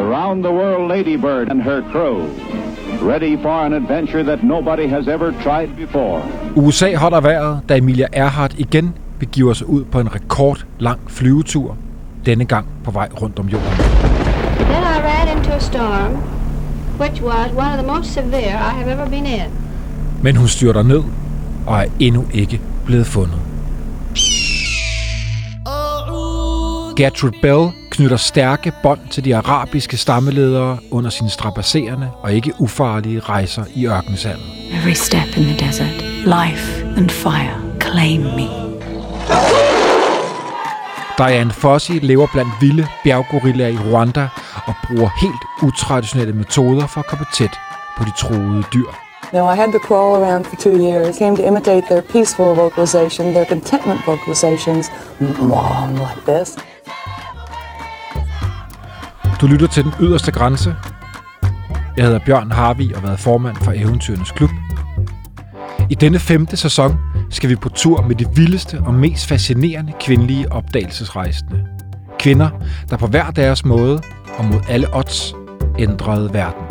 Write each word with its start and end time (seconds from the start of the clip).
the 0.00 0.06
round 0.06 0.44
the 0.44 0.52
world 0.52 0.88
ladybird 0.88 1.48
and 1.52 1.62
her 1.62 1.82
crew, 1.92 2.16
ready 3.12 3.36
for 3.42 3.66
an 3.66 3.72
adventure 3.72 4.22
that 4.22 4.42
nobody 4.42 4.86
has 4.86 5.08
ever 5.08 5.32
tried 5.42 5.76
before. 5.76 6.22
USA 6.56 6.94
holder 6.94 7.20
vejret, 7.20 7.60
da 7.68 7.76
Emilia 7.76 8.06
Earhart 8.12 8.54
igen 8.58 8.94
begiver 9.18 9.52
sig 9.52 9.66
ud 9.66 9.84
på 9.84 10.00
en 10.00 10.14
rekordlang 10.14 11.00
flyvetur, 11.08 11.76
denne 12.26 12.44
gang 12.44 12.66
på 12.84 12.90
vej 12.90 13.08
rundt 13.22 13.38
om 13.38 13.48
jorden. 13.48 13.68
Then 14.58 14.82
I 14.82 14.98
ran 15.10 15.36
into 15.36 15.52
a 15.52 15.60
storm, 15.60 16.12
which 17.00 17.22
was 17.22 17.52
one 17.52 17.72
of 17.72 17.84
the 17.84 17.92
most 17.96 18.12
severe 18.12 18.54
I 18.54 18.72
have 18.78 18.92
ever 18.92 19.10
been 19.10 19.26
in. 19.26 19.50
Men 20.22 20.36
hun 20.36 20.48
styrter 20.48 20.82
ned 20.82 21.02
og 21.66 21.78
er 21.78 21.84
endnu 21.98 22.24
ikke 22.34 22.60
blevet 22.86 23.06
fundet. 23.06 23.38
Gertrude 26.96 27.32
Bell 27.42 27.79
knytter 27.90 28.16
stærke 28.16 28.72
bånd 28.82 29.00
til 29.10 29.24
de 29.24 29.36
arabiske 29.36 29.96
stammeledere 29.96 30.78
under 30.90 31.10
sine 31.10 31.30
strapasserende 31.30 32.10
og 32.22 32.32
ikke 32.32 32.52
ufarlige 32.58 33.20
rejser 33.20 33.64
i 33.74 33.86
ørkensandet. 33.86 34.44
Every 34.72 34.92
step 34.92 35.36
in 35.36 35.42
the 35.42 35.66
desert, 35.66 36.02
life 36.24 36.84
and 36.96 37.10
fire 37.10 37.54
claim 37.80 38.20
me. 38.20 38.48
Diane 41.18 41.50
Fossey 41.50 41.98
lever 42.02 42.26
blandt 42.32 42.50
vilde 42.60 42.86
bjerggorillaer 43.04 43.68
i 43.68 43.78
Rwanda 43.78 44.28
og 44.66 44.74
bruger 44.86 45.10
helt 45.20 45.44
utraditionelle 45.62 46.32
metoder 46.32 46.86
for 46.86 47.00
at 47.00 47.06
komme 47.06 47.26
tæt 47.34 47.58
på 47.98 48.04
de 48.04 48.10
troede 48.18 48.62
dyr. 48.74 48.90
Now, 49.32 49.52
I 49.52 49.56
had 49.56 49.72
to 49.72 49.78
crawl 49.78 50.22
around 50.22 50.44
for 50.44 50.56
two 50.56 50.76
years, 50.86 51.18
came 51.18 51.36
to 51.36 51.42
imitate 51.42 51.84
their 51.90 52.00
peaceful 52.00 52.54
vocalization, 52.54 53.32
their 53.34 53.44
contentment 53.44 54.00
vocalizations, 54.06 54.90
mom, 55.20 55.94
like 55.94 56.20
this. 56.26 56.56
Du 59.40 59.46
lytter 59.46 59.66
til 59.66 59.84
Den 59.84 59.92
Yderste 60.00 60.32
Grænse. 60.32 60.76
Jeg 61.96 62.04
hedder 62.04 62.18
Bjørn 62.26 62.50
Harvi 62.50 62.92
og 62.92 63.00
har 63.00 63.06
været 63.06 63.20
formand 63.20 63.56
for 63.56 63.72
Eventyrenes 63.72 64.30
Klub. 64.30 64.50
I 65.90 65.94
denne 65.94 66.18
femte 66.18 66.56
sæson 66.56 66.96
skal 67.30 67.50
vi 67.50 67.56
på 67.56 67.68
tur 67.68 68.02
med 68.02 68.16
de 68.16 68.26
vildeste 68.34 68.80
og 68.86 68.94
mest 68.94 69.26
fascinerende 69.26 69.92
kvindelige 70.00 70.52
opdagelsesrejsende. 70.52 71.66
Kvinder, 72.18 72.50
der 72.90 72.96
på 72.96 73.06
hver 73.06 73.30
deres 73.30 73.64
måde 73.64 74.00
og 74.38 74.44
mod 74.44 74.60
alle 74.68 74.86
odds 74.96 75.34
ændrede 75.78 76.34
verden. 76.34 76.69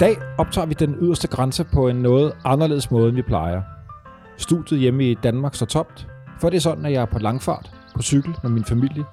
Dag 0.00 0.16
optager 0.38 0.66
vi 0.66 0.74
den 0.74 0.96
yderste 1.00 1.28
grænse 1.28 1.64
på 1.64 1.88
en 1.88 1.96
noget 1.96 2.32
anderledes 2.44 2.90
måde, 2.90 3.08
end 3.08 3.16
vi 3.16 3.22
plejer. 3.22 3.62
Studiet 4.36 4.80
hjemme 4.80 5.10
i 5.10 5.14
Danmark 5.14 5.54
står 5.54 5.66
tomt, 5.66 6.08
for 6.40 6.50
det 6.50 6.56
er 6.56 6.60
sådan, 6.60 6.84
at 6.86 6.92
jeg 6.92 7.02
er 7.02 7.06
på 7.06 7.18
langfart 7.18 7.72
på 7.94 8.02
cykel 8.02 8.36
med 8.42 8.50
min 8.50 8.64
familie, 8.64 9.04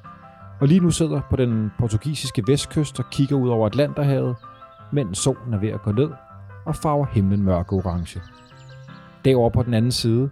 og 0.61 0.67
lige 0.67 0.79
nu 0.79 0.91
sidder 0.91 1.21
på 1.29 1.35
den 1.35 1.71
portugisiske 1.79 2.43
vestkyst 2.47 2.99
og 2.99 3.05
kigger 3.11 3.35
ud 3.35 3.49
over 3.49 3.67
Atlanterhavet, 3.67 4.35
mens 4.91 5.17
solen 5.17 5.53
er 5.53 5.57
ved 5.57 5.69
at 5.69 5.81
gå 5.81 5.91
ned 5.91 6.09
og 6.65 6.75
farver 6.75 7.05
himlen 7.11 7.43
mørk 7.43 7.73
orange. 7.73 8.21
Derovre 9.25 9.51
på 9.51 9.63
den 9.63 9.73
anden 9.73 9.91
side 9.91 10.29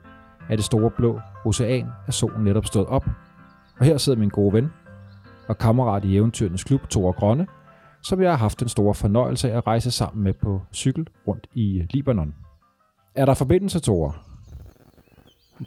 af 0.50 0.58
det 0.58 0.66
store 0.66 0.92
blå 0.92 1.20
ocean 1.46 1.88
er 2.08 2.12
solen 2.12 2.44
netop 2.44 2.66
stået 2.66 2.88
op, 2.88 3.06
og 3.80 3.86
her 3.86 3.98
sidder 3.98 4.20
min 4.20 4.30
gode 4.30 4.54
ven 4.54 4.72
og 5.48 5.58
kammerat 5.58 6.06
i 6.06 6.18
Eventyrenes 6.18 6.64
Klub, 6.64 6.88
Tore 6.90 7.14
Grønne, 7.14 7.48
som 8.04 8.22
jeg 8.22 8.32
har 8.32 8.38
haft 8.38 8.60
den 8.60 8.70
store 8.70 8.94
fornøjelse 8.96 9.52
af 9.52 9.58
at 9.58 9.68
rejse 9.68 9.92
sammen 9.92 10.24
med 10.24 10.34
på 10.34 10.62
cykel 10.74 11.08
rundt 11.28 11.48
i 11.56 11.82
Libanon. 11.90 12.34
Er 13.16 13.26
der 13.26 13.34
forbindelse, 13.34 13.80
Thor? 13.80 14.16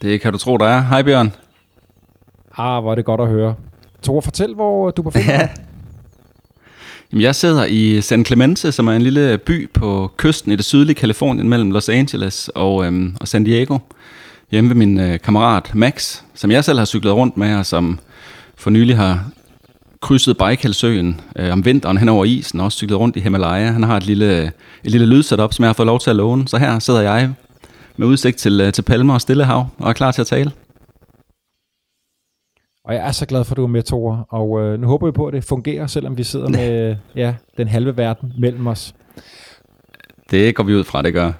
Det 0.03 0.21
kan 0.21 0.33
du 0.33 0.39
tro, 0.39 0.57
der 0.57 0.67
er. 0.67 0.81
Hej 0.81 1.03
Bjørn. 1.03 1.33
Ah, 2.57 2.83
hvor 2.83 2.91
er 2.91 2.95
det 2.95 3.05
godt 3.05 3.21
at 3.21 3.29
høre. 3.29 3.55
Thor, 4.03 4.21
fortæl, 4.21 4.55
hvor 4.55 4.91
du 4.91 5.03
befinder 5.03 5.33
Ja. 5.33 5.39
dig. 5.39 5.51
Jamen, 7.13 7.23
jeg 7.23 7.35
sidder 7.35 7.65
i 7.65 8.01
San 8.01 8.25
Clemente, 8.25 8.73
som 8.73 8.89
er 8.89 8.93
en 8.93 9.03
lille 9.03 9.39
by 9.39 9.71
på 9.73 10.11
kysten 10.17 10.53
i 10.53 10.57
det 10.57 10.65
sydlige 10.65 10.95
Kalifornien 10.95 11.49
mellem 11.49 11.71
Los 11.71 11.89
Angeles 11.89 12.51
og, 12.55 12.87
øhm, 12.87 13.17
og 13.21 13.29
San 13.29 13.45
Diego. 13.45 13.79
Hjemme 14.51 14.71
ved 14.71 14.77
min 14.77 15.01
øh, 15.01 15.21
kammerat 15.21 15.75
Max, 15.75 16.23
som 16.35 16.51
jeg 16.51 16.65
selv 16.65 16.79
har 16.79 16.85
cyklet 16.87 17.15
rundt 17.15 17.37
med, 17.37 17.57
og 17.57 17.67
som 17.67 17.99
for 18.57 18.71
nylig 18.71 18.97
har 18.97 19.25
krydset 20.05 20.39
Baikalsøen 20.39 21.21
øh, 21.37 21.53
om 21.53 21.65
vinteren 21.65 21.99
hen 21.99 22.09
over 22.09 22.25
isen, 22.25 22.61
og 22.61 22.65
også 22.65 22.77
cyklet 22.77 22.99
rundt 22.99 23.17
i 23.17 23.21
Himalaya. 23.21 23.71
Han 23.71 23.83
har 23.83 23.97
et 23.97 24.07
lille, 24.07 24.43
et 24.85 24.91
lille 24.91 25.07
lydsetup, 25.07 25.53
som 25.53 25.63
jeg 25.63 25.69
har 25.69 25.75
fået 25.75 25.87
lov 25.87 26.01
til 26.01 26.11
at 26.11 26.17
låne. 26.17 26.49
Så 26.49 26.59
her 26.59 26.79
sidder 26.79 27.01
jeg 27.01 27.35
med 27.97 28.07
udsigt 28.07 28.37
til, 28.37 28.61
øh, 28.61 28.73
til 28.73 28.83
Palmer 28.83 29.15
og 29.15 29.21
Stillehav, 29.21 29.67
og 29.79 29.89
er 29.89 29.93
klar 29.93 30.13
til 30.13 30.21
at 30.21 30.27
tale. 30.27 30.53
Og 32.85 32.95
jeg 32.95 33.07
er 33.07 33.13
så 33.13 33.27
glad 33.27 33.45
for, 33.45 33.53
at 33.53 33.57
du 33.57 33.63
er 33.63 33.69
med, 33.69 33.83
Thor. 33.83 34.27
Og 34.31 34.61
øh, 34.61 34.81
nu 34.81 34.87
håber 34.87 35.07
vi 35.07 35.13
på, 35.13 35.27
at 35.27 35.33
det 35.33 35.45
fungerer, 35.45 35.87
selvom 35.87 36.19
vi 36.19 36.25
sidder 36.25 36.49
med 36.59 36.97
ja, 37.17 37.35
den 37.57 37.69
halve 37.69 37.97
verden 37.97 38.33
mellem 38.39 38.67
os. 38.67 38.95
Det 40.31 40.55
går 40.55 40.65
vi 40.65 40.75
ud 40.75 40.85
fra, 40.85 41.03
det 41.03 41.13
gør. 41.13 41.33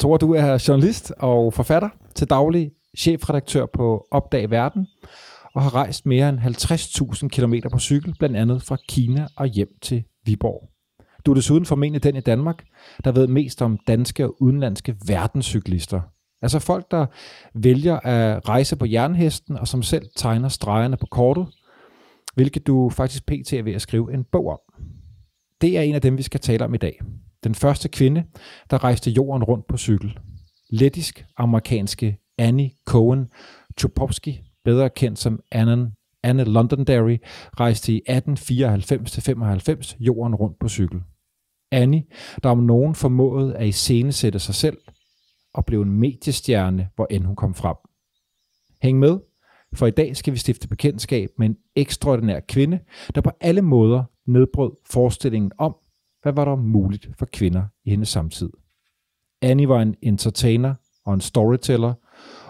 Thor, 0.00 0.16
du 0.16 0.34
er 0.34 0.64
journalist 0.68 1.12
og 1.18 1.54
forfatter 1.54 1.88
til 2.14 2.30
daglig, 2.30 2.70
chefredaktør 2.98 3.66
på 3.66 4.06
Opdag 4.10 4.50
Verden, 4.50 4.86
og 5.54 5.62
har 5.62 5.74
rejst 5.74 6.06
mere 6.06 6.28
end 6.28 6.38
50.000 6.38 7.28
km 7.28 7.54
på 7.72 7.78
cykel, 7.78 8.14
blandt 8.18 8.36
andet 8.36 8.62
fra 8.62 8.76
Kina 8.88 9.26
og 9.36 9.46
hjem 9.46 9.68
til 9.82 10.04
Viborg. 10.24 10.68
Du 11.26 11.30
er 11.30 11.34
desuden 11.34 11.66
formentlig 11.66 12.02
den 12.02 12.16
i 12.16 12.20
Danmark, 12.20 12.64
der 13.04 13.12
ved 13.12 13.26
mest 13.26 13.62
om 13.62 13.78
danske 13.86 14.24
og 14.24 14.42
udenlandske 14.42 14.96
verdenscyklister. 15.06 16.00
Altså 16.42 16.58
folk, 16.58 16.90
der 16.90 17.06
vælger 17.54 18.00
at 18.00 18.48
rejse 18.48 18.76
på 18.76 18.86
jernhesten, 18.86 19.56
og 19.56 19.68
som 19.68 19.82
selv 19.82 20.06
tegner 20.16 20.48
stregerne 20.48 20.96
på 20.96 21.06
kortet, 21.06 21.46
hvilket 22.34 22.66
du 22.66 22.90
faktisk 22.90 23.26
pt. 23.26 23.52
er 23.52 23.62
ved 23.62 23.72
at 23.72 23.82
skrive 23.82 24.14
en 24.14 24.24
bog 24.32 24.46
om. 24.46 24.58
Det 25.60 25.78
er 25.78 25.82
en 25.82 25.94
af 25.94 26.00
dem, 26.00 26.18
vi 26.18 26.22
skal 26.22 26.40
tale 26.40 26.64
om 26.64 26.74
i 26.74 26.78
dag. 26.78 27.00
Den 27.44 27.54
første 27.54 27.88
kvinde, 27.88 28.24
der 28.70 28.84
rejste 28.84 29.10
jorden 29.10 29.44
rundt 29.44 29.66
på 29.66 29.76
cykel. 29.76 30.18
Lettisk-amerikanske 30.70 32.18
Annie 32.38 32.70
Cohen 32.86 33.26
Chupowski, 33.78 34.40
bedre 34.64 34.90
kendt 34.90 35.18
som 35.18 35.40
Anne, 35.50 35.92
Anne 36.22 36.44
Londonderry, 36.44 37.18
rejste 37.60 37.92
i 37.92 38.02
1894-95 38.08 39.96
jorden 40.00 40.34
rundt 40.34 40.58
på 40.58 40.68
cykel. 40.68 41.00
Annie, 41.70 42.04
der 42.42 42.48
om 42.48 42.58
nogen 42.58 42.94
formåede 42.94 43.56
at 43.56 43.66
iscenesætte 43.66 44.38
sig 44.38 44.54
selv, 44.54 44.78
og 45.54 45.66
blev 45.66 45.82
en 45.82 45.90
mediestjerne, 45.90 46.88
hvor 46.94 47.06
end 47.10 47.24
hun 47.24 47.36
kom 47.36 47.54
frem. 47.54 47.76
Hæng 48.82 48.98
med, 48.98 49.18
for 49.74 49.86
i 49.86 49.90
dag 49.90 50.16
skal 50.16 50.32
vi 50.32 50.38
stifte 50.38 50.68
bekendtskab 50.68 51.30
med 51.38 51.46
en 51.46 51.56
ekstraordinær 51.76 52.40
kvinde, 52.40 52.78
der 53.14 53.20
på 53.20 53.30
alle 53.40 53.62
måder 53.62 54.04
nedbrød 54.26 54.72
forestillingen 54.90 55.52
om, 55.58 55.76
hvad 56.22 56.32
var 56.32 56.44
der 56.44 56.56
muligt 56.56 57.08
for 57.18 57.26
kvinder 57.32 57.64
i 57.84 57.90
hendes 57.90 58.08
samtid. 58.08 58.50
Annie 59.42 59.68
var 59.68 59.82
en 59.82 59.94
entertainer 60.02 60.74
og 61.04 61.14
en 61.14 61.20
storyteller, 61.20 61.94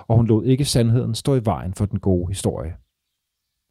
og 0.08 0.16
hun 0.16 0.26
lod 0.26 0.44
ikke 0.44 0.64
sandheden 0.64 1.14
stå 1.14 1.34
i 1.34 1.44
vejen 1.44 1.74
for 1.74 1.86
den 1.86 2.00
gode 2.00 2.28
historie. 2.28 2.74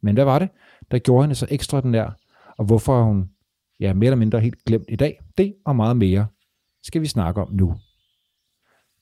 Men 0.02 0.14
hvad 0.14 0.24
var 0.24 0.38
det, 0.38 0.48
der 0.90 0.98
gjorde 0.98 1.22
hende 1.22 1.34
så 1.34 1.46
ekstraordinær, 1.50 2.16
og 2.58 2.64
hvorfor 2.64 3.00
er 3.00 3.04
hun 3.04 3.30
ja, 3.80 3.92
mere 3.92 4.06
eller 4.06 4.16
mindre 4.16 4.40
helt 4.40 4.64
glemt 4.64 4.86
i 4.88 4.96
dag? 4.96 5.20
Det 5.38 5.54
og 5.64 5.76
meget 5.76 5.96
mere 5.96 6.26
skal 6.82 7.00
vi 7.00 7.06
snakke 7.06 7.40
om 7.40 7.52
nu. 7.52 7.74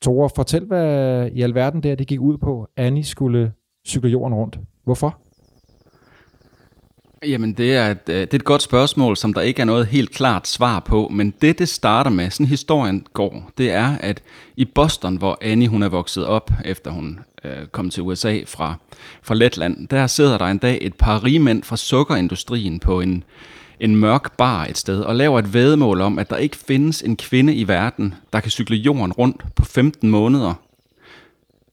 Tore, 0.02 0.30
fortæl, 0.36 0.64
hvad 0.64 1.30
i 1.32 1.42
alverden 1.42 1.82
der 1.82 1.94
det 1.94 2.06
gik 2.06 2.20
ud 2.20 2.38
på, 2.38 2.68
Annie 2.76 3.04
skulle 3.04 3.52
cykle 3.86 4.10
jorden 4.10 4.34
rundt. 4.34 4.58
Hvorfor? 4.84 5.18
Jamen, 7.26 7.52
det 7.52 7.76
er, 7.76 7.90
et, 7.90 8.08
øh, 8.08 8.20
det 8.20 8.34
er 8.34 8.38
et 8.38 8.44
godt 8.44 8.62
spørgsmål, 8.62 9.16
som 9.16 9.34
der 9.34 9.40
ikke 9.40 9.60
er 9.60 9.66
noget 9.66 9.86
helt 9.86 10.10
klart 10.10 10.48
svar 10.48 10.80
på, 10.80 11.08
men 11.08 11.34
det, 11.42 11.58
det 11.58 11.68
starter 11.68 12.10
med, 12.10 12.30
sådan 12.30 12.46
historien 12.46 13.06
går, 13.12 13.50
det 13.58 13.70
er, 13.70 13.98
at 14.00 14.22
i 14.56 14.64
Boston, 14.64 15.16
hvor 15.16 15.38
Annie 15.40 15.68
hun 15.68 15.82
er 15.82 15.88
vokset 15.88 16.26
op, 16.26 16.50
efter 16.64 16.90
hun 16.90 17.20
øh, 17.44 17.66
kom 17.72 17.90
til 17.90 18.02
USA 18.02 18.40
fra, 18.46 18.74
fra 19.22 19.34
Letland, 19.34 19.88
der 19.88 20.06
sidder 20.06 20.38
der 20.38 20.46
en 20.46 20.58
dag 20.58 20.78
et 20.80 20.94
par 20.94 21.24
rigmænd 21.24 21.62
fra 21.62 21.76
sukkerindustrien 21.76 22.80
på 22.80 23.00
en, 23.00 23.24
en 23.80 23.96
mørk 23.96 24.36
bar 24.36 24.64
et 24.64 24.78
sted, 24.78 25.00
og 25.00 25.16
laver 25.16 25.38
et 25.38 25.54
vedmål 25.54 26.00
om, 26.00 26.18
at 26.18 26.30
der 26.30 26.36
ikke 26.36 26.56
findes 26.56 27.02
en 27.02 27.16
kvinde 27.16 27.54
i 27.54 27.68
verden, 27.68 28.14
der 28.32 28.40
kan 28.40 28.50
cykle 28.50 28.76
jorden 28.76 29.12
rundt 29.12 29.54
på 29.54 29.64
15 29.64 30.10
måneder, 30.10 30.54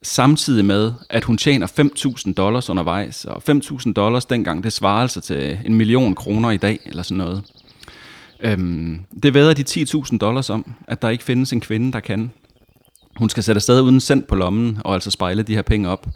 samtidig 0.01 0.65
med, 0.65 0.93
at 1.09 1.23
hun 1.23 1.37
tjener 1.37 1.67
5.000 2.27 2.33
dollars 2.33 2.69
undervejs. 2.69 3.25
Og 3.25 3.43
5.000 3.49 3.93
dollars 3.93 4.25
dengang, 4.25 4.63
det 4.63 4.73
svarer 4.73 5.01
altså 5.01 5.21
til 5.21 5.59
en 5.65 5.75
million 5.75 6.15
kroner 6.15 6.51
i 6.51 6.57
dag, 6.57 6.79
eller 6.85 7.03
sådan 7.03 7.17
noget. 7.17 7.43
Øhm, 8.39 8.99
det 9.23 9.33
væder 9.33 9.53
de 9.53 9.63
10.000 9.69 10.17
dollars 10.17 10.49
om, 10.49 10.73
at 10.87 11.01
der 11.01 11.09
ikke 11.09 11.23
findes 11.23 11.53
en 11.53 11.61
kvinde, 11.61 11.91
der 11.91 11.99
kan. 11.99 12.31
Hun 13.17 13.29
skal 13.29 13.43
sætte 13.43 13.57
afsted 13.57 13.81
uden 13.81 13.99
cent 13.99 14.27
på 14.27 14.35
lommen, 14.35 14.77
og 14.85 14.93
altså 14.93 15.11
spejle 15.11 15.43
de 15.43 15.55
her 15.55 15.61
penge 15.61 15.89
op. 15.89 16.07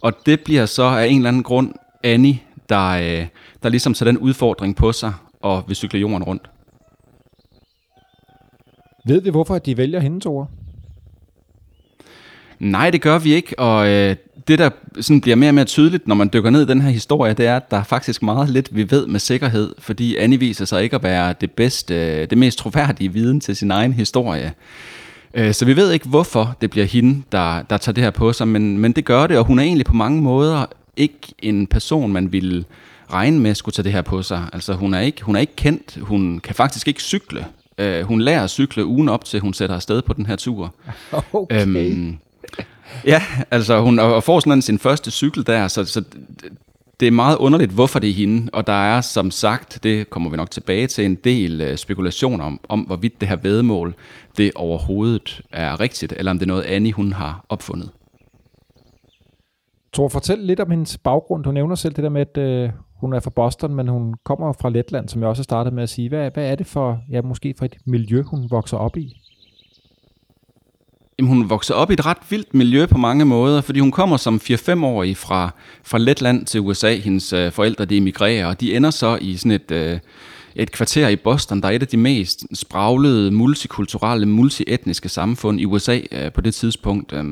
Og 0.00 0.12
det 0.26 0.40
bliver 0.40 0.66
så 0.66 0.82
af 0.82 1.06
en 1.06 1.16
eller 1.16 1.28
anden 1.28 1.42
grund 1.42 1.72
Annie, 2.02 2.38
der, 2.68 2.88
øh, 2.88 3.26
der 3.62 3.68
ligesom 3.68 3.94
tager 3.94 4.10
den 4.10 4.18
udfordring 4.18 4.76
på 4.76 4.92
sig 4.92 5.12
og 5.40 5.64
vil 5.66 5.76
cykle 5.76 6.00
jorden 6.00 6.22
rundt. 6.22 6.50
Ved 9.06 9.20
vi, 9.20 9.30
hvorfor 9.30 9.58
de 9.58 9.76
vælger 9.76 10.00
hende, 10.00 10.20
Tore? 10.20 10.46
Nej, 12.58 12.90
det 12.90 13.00
gør 13.00 13.18
vi 13.18 13.34
ikke, 13.34 13.58
og 13.58 13.88
øh, 13.88 14.16
det, 14.48 14.58
der 14.58 14.70
sådan 15.00 15.20
bliver 15.20 15.36
mere 15.36 15.50
og 15.50 15.54
mere 15.54 15.64
tydeligt, 15.64 16.08
når 16.08 16.14
man 16.14 16.30
dykker 16.32 16.50
ned 16.50 16.62
i 16.62 16.66
den 16.66 16.80
her 16.80 16.90
historie, 16.90 17.34
det 17.34 17.46
er, 17.46 17.56
at 17.56 17.70
der 17.70 17.76
er 17.76 17.82
faktisk 17.82 18.22
meget 18.22 18.50
lidt, 18.50 18.76
vi 18.76 18.90
ved 18.90 19.06
med 19.06 19.20
sikkerhed, 19.20 19.74
fordi 19.78 20.16
Annie 20.16 20.38
viser 20.38 20.64
sig 20.64 20.82
ikke 20.82 20.96
at 20.96 21.02
være 21.02 21.34
det 21.40 21.50
bedste, 21.50 22.26
det 22.26 22.38
mest 22.38 22.58
troværdige 22.58 23.12
viden 23.12 23.40
til 23.40 23.56
sin 23.56 23.70
egen 23.70 23.92
historie. 23.92 24.52
Øh, 25.34 25.54
så 25.54 25.64
vi 25.64 25.76
ved 25.76 25.92
ikke, 25.92 26.08
hvorfor 26.08 26.56
det 26.60 26.70
bliver 26.70 26.86
hende, 26.86 27.22
der, 27.32 27.62
der 27.62 27.76
tager 27.76 27.94
det 27.94 28.04
her 28.04 28.10
på 28.10 28.32
sig, 28.32 28.48
men, 28.48 28.78
men 28.78 28.92
det 28.92 29.04
gør 29.04 29.26
det, 29.26 29.38
og 29.38 29.44
hun 29.44 29.58
er 29.58 29.62
egentlig 29.62 29.86
på 29.86 29.94
mange 29.94 30.22
måder 30.22 30.66
ikke 30.96 31.18
en 31.38 31.66
person, 31.66 32.12
man 32.12 32.32
ville 32.32 32.64
regne 33.12 33.40
med 33.40 33.54
skulle 33.54 33.72
tage 33.72 33.84
det 33.84 33.92
her 33.92 34.02
på 34.02 34.22
sig. 34.22 34.48
Altså 34.52 34.74
hun 34.74 34.94
er 34.94 35.00
ikke, 35.00 35.22
hun 35.22 35.36
er 35.36 35.40
ikke 35.40 35.56
kendt, 35.56 35.98
hun 36.00 36.38
kan 36.38 36.54
faktisk 36.54 36.88
ikke 36.88 37.02
cykle. 37.02 37.46
Uh, 37.82 38.00
hun 38.00 38.20
lærer 38.20 38.44
at 38.44 38.50
cykle 38.50 38.86
ugen 38.86 39.08
op 39.08 39.24
til, 39.24 39.40
hun 39.40 39.54
sætter 39.54 39.76
afsted 39.76 40.02
på 40.02 40.12
den 40.12 40.26
her 40.26 40.36
tur. 40.36 40.74
Okay. 41.32 41.62
Øhm, 41.62 42.16
ja, 43.04 43.22
altså 43.50 43.80
hun 43.80 43.98
og 43.98 44.24
får 44.24 44.40
sådan 44.40 44.62
sin 44.62 44.78
første 44.78 45.10
cykel 45.10 45.46
der, 45.46 45.68
så, 45.68 45.84
så 45.84 46.02
det 47.00 47.08
er 47.08 47.12
meget 47.12 47.36
underligt, 47.36 47.72
hvorfor 47.72 47.98
det 47.98 48.10
er 48.10 48.14
hende, 48.14 48.50
og 48.52 48.66
der 48.66 48.72
er 48.72 49.00
som 49.00 49.30
sagt, 49.30 49.78
det 49.82 50.10
kommer 50.10 50.30
vi 50.30 50.36
nok 50.36 50.50
tilbage 50.50 50.86
til, 50.86 51.04
en 51.04 51.14
del 51.14 51.60
øh, 51.60 51.76
spekulation 51.76 52.40
om, 52.40 52.60
om, 52.68 52.80
hvorvidt 52.80 53.20
det 53.20 53.28
her 53.28 53.36
vedmål, 53.36 53.94
det 54.36 54.52
overhovedet 54.54 55.42
er 55.52 55.80
rigtigt, 55.80 56.14
eller 56.16 56.30
om 56.30 56.38
det 56.38 56.46
er 56.46 56.48
noget 56.48 56.62
Annie, 56.62 56.92
hun 56.92 57.12
har 57.12 57.44
opfundet. 57.48 57.90
Tor, 59.92 60.08
fortæl 60.08 60.38
lidt 60.38 60.60
om 60.60 60.70
hendes 60.70 60.98
baggrund. 60.98 61.44
Du 61.44 61.52
nævner 61.52 61.74
selv 61.74 61.94
det 61.94 62.04
der 62.04 62.10
med, 62.10 62.20
at 62.20 62.38
øh, 62.38 62.70
hun 63.00 63.12
er 63.12 63.20
fra 63.20 63.30
Boston, 63.30 63.74
men 63.74 63.88
hun 63.88 64.14
kommer 64.24 64.52
fra 64.52 64.70
Letland, 64.70 65.08
som 65.08 65.20
jeg 65.20 65.28
også 65.28 65.42
startede 65.42 65.74
med 65.74 65.82
at 65.82 65.88
sige. 65.88 66.08
Hvad, 66.08 66.30
hvad 66.34 66.50
er 66.50 66.54
det 66.54 66.66
for, 66.66 67.00
ja, 67.10 67.22
måske 67.22 67.54
for 67.58 67.64
et 67.64 67.76
miljø, 67.86 68.22
hun 68.22 68.50
vokser 68.50 68.76
op 68.76 68.96
i? 68.96 69.23
Jamen, 71.18 71.28
hun 71.28 71.50
voksede 71.50 71.78
op 71.78 71.90
i 71.90 71.94
et 71.94 72.06
ret 72.06 72.18
vildt 72.28 72.54
miljø 72.54 72.86
på 72.86 72.98
mange 72.98 73.24
måder, 73.24 73.60
fordi 73.60 73.80
hun 73.80 73.90
kommer 73.90 74.16
som 74.16 74.40
4-5-årig 74.50 75.16
fra, 75.16 75.50
fra 75.84 75.98
Letland 75.98 76.46
til 76.46 76.60
USA. 76.60 76.94
Hendes 76.94 77.32
øh, 77.32 77.52
forældre 77.52 77.84
de 77.84 77.96
emigrerer, 77.96 78.46
og 78.46 78.60
de 78.60 78.76
ender 78.76 78.90
så 78.90 79.18
i 79.20 79.36
sådan 79.36 79.52
et, 79.52 79.70
øh, 79.70 79.98
et 80.54 80.72
kvarter 80.72 81.08
i 81.08 81.16
Boston, 81.16 81.60
der 81.60 81.68
er 81.68 81.72
et 81.72 81.82
af 81.82 81.88
de 81.88 81.96
mest 81.96 82.46
spraglede, 82.54 83.30
multikulturelle, 83.30 84.26
multietniske 84.26 85.08
samfund 85.08 85.60
i 85.60 85.64
USA 85.64 86.00
øh, 86.12 86.32
på 86.32 86.40
det 86.40 86.54
tidspunkt. 86.54 87.12
Øh, 87.12 87.24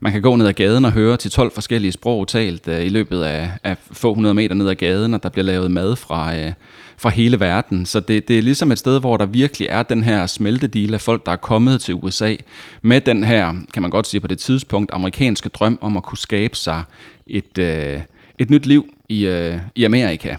man 0.00 0.12
kan 0.12 0.22
gå 0.22 0.36
ned 0.36 0.46
ad 0.46 0.52
gaden 0.52 0.84
og 0.84 0.92
høre 0.92 1.16
til 1.16 1.30
12 1.30 1.52
forskellige 1.52 1.92
sprog 1.92 2.28
talt 2.28 2.68
øh, 2.68 2.86
i 2.86 2.88
løbet 2.88 3.22
af, 3.22 3.50
af 3.64 3.76
få 3.92 4.14
hundrede 4.14 4.34
meter 4.34 4.54
ned 4.54 4.68
ad 4.68 4.74
gaden, 4.74 5.14
og 5.14 5.22
der 5.22 5.28
bliver 5.28 5.44
lavet 5.44 5.70
mad 5.70 5.96
fra, 5.96 6.36
øh, 6.36 6.52
fra 6.98 7.10
hele 7.10 7.40
verden. 7.40 7.86
Så 7.86 8.00
det, 8.00 8.28
det 8.28 8.38
er 8.38 8.42
ligesom 8.42 8.72
et 8.72 8.78
sted, 8.78 9.00
hvor 9.00 9.16
der 9.16 9.26
virkelig 9.26 9.68
er 9.70 9.82
den 9.82 10.02
her 10.02 10.26
smeltedeal 10.26 10.94
af 10.94 11.00
folk, 11.00 11.26
der 11.26 11.32
er 11.32 11.36
kommet 11.36 11.80
til 11.80 11.94
USA 11.94 12.36
med 12.82 13.00
den 13.00 13.24
her, 13.24 13.54
kan 13.72 13.82
man 13.82 13.90
godt 13.90 14.06
sige 14.06 14.20
på 14.20 14.26
det 14.26 14.38
tidspunkt, 14.38 14.90
amerikanske 14.92 15.48
drøm 15.48 15.78
om 15.80 15.96
at 15.96 16.02
kunne 16.02 16.18
skabe 16.18 16.56
sig 16.56 16.82
et, 17.26 17.58
øh, 17.58 18.00
et 18.38 18.50
nyt 18.50 18.66
liv 18.66 18.86
i, 19.08 19.26
øh, 19.26 19.58
i 19.74 19.84
Amerika. 19.84 20.36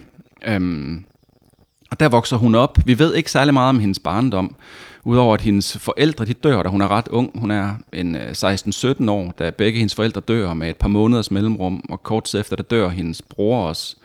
Øhm, 0.48 1.06
og 1.92 2.00
der 2.00 2.10
vokser 2.10 2.38
hun 2.38 2.56
op. 2.56 2.78
Vi 2.86 3.00
ved 3.00 3.16
ikke 3.16 3.32
særlig 3.32 3.54
meget 3.54 3.70
om 3.70 3.80
hendes 3.80 4.00
barndom. 4.00 4.56
Udover 5.04 5.34
at 5.34 5.42
hendes 5.42 5.78
forældre 5.78 6.26
de 6.26 6.34
dør, 6.34 6.64
da 6.64 6.70
hun 6.70 6.82
er 6.82 6.88
ret 6.88 7.08
ung. 7.08 7.40
Hun 7.40 7.52
er 7.52 7.76
en 7.94 8.16
øh, 8.16 8.32
16-17 8.32 9.10
år, 9.12 9.34
da 9.40 9.50
begge 9.50 9.80
hendes 9.80 9.96
forældre 9.96 10.22
dør 10.22 10.54
med 10.54 10.70
et 10.70 10.76
par 10.76 10.88
måneders 10.88 11.32
mellemrum, 11.32 11.84
og 11.90 12.04
kort 12.04 12.36
efter, 12.36 12.56
der 12.56 12.64
dør 12.64 12.90
hendes 12.90 13.22
bror 13.22 13.68
også. 13.68 13.96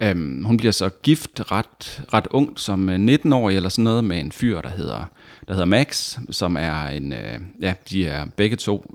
Øhm, 0.00 0.44
hun 0.44 0.56
bliver 0.56 0.72
så 0.72 0.88
gift 0.88 1.52
ret, 1.52 2.02
ret 2.14 2.26
ung, 2.30 2.58
som 2.58 2.88
øh, 2.88 3.14
19-årig 3.14 3.56
eller 3.56 3.68
sådan 3.68 3.84
noget, 3.84 4.04
med 4.04 4.20
en 4.20 4.32
fyr, 4.32 4.60
der 4.60 4.68
hedder, 4.68 5.04
der 5.48 5.52
hedder 5.52 5.66
Max, 5.66 6.18
som 6.30 6.56
er 6.56 6.86
en, 6.86 7.12
øh, 7.12 7.40
ja, 7.60 7.74
de 7.90 8.06
er 8.06 8.26
begge 8.36 8.56
to 8.56 8.94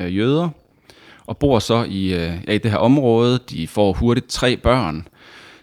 øh, 0.00 0.16
jøder, 0.16 0.48
og 1.26 1.36
bor 1.36 1.58
så 1.58 1.84
i, 1.88 2.14
øh, 2.14 2.32
ja, 2.46 2.52
i 2.52 2.58
det 2.58 2.70
her 2.70 2.78
område. 2.78 3.38
De 3.50 3.68
får 3.68 3.92
hurtigt 3.92 4.28
tre 4.28 4.56
børn, 4.56 5.08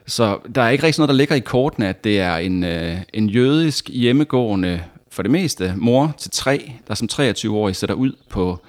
så 0.05 0.37
der 0.55 0.61
er 0.61 0.69
ikke 0.69 0.83
rigtig 0.83 0.99
noget, 0.99 1.09
der 1.09 1.15
ligger 1.15 1.35
i 1.35 1.39
kortene, 1.39 1.87
at 1.87 2.03
det 2.03 2.19
er 2.19 2.37
en, 2.37 2.63
øh, 2.63 2.97
en 3.13 3.29
jødisk 3.29 3.89
hjemmegående, 3.89 4.83
for 5.09 5.21
det 5.21 5.31
meste, 5.31 5.73
mor 5.77 6.13
til 6.17 6.31
tre, 6.31 6.71
der 6.87 6.93
som 6.93 7.09
23-årig 7.11 7.75
sætter 7.75 7.95
ud 7.95 8.11
på, 8.29 8.65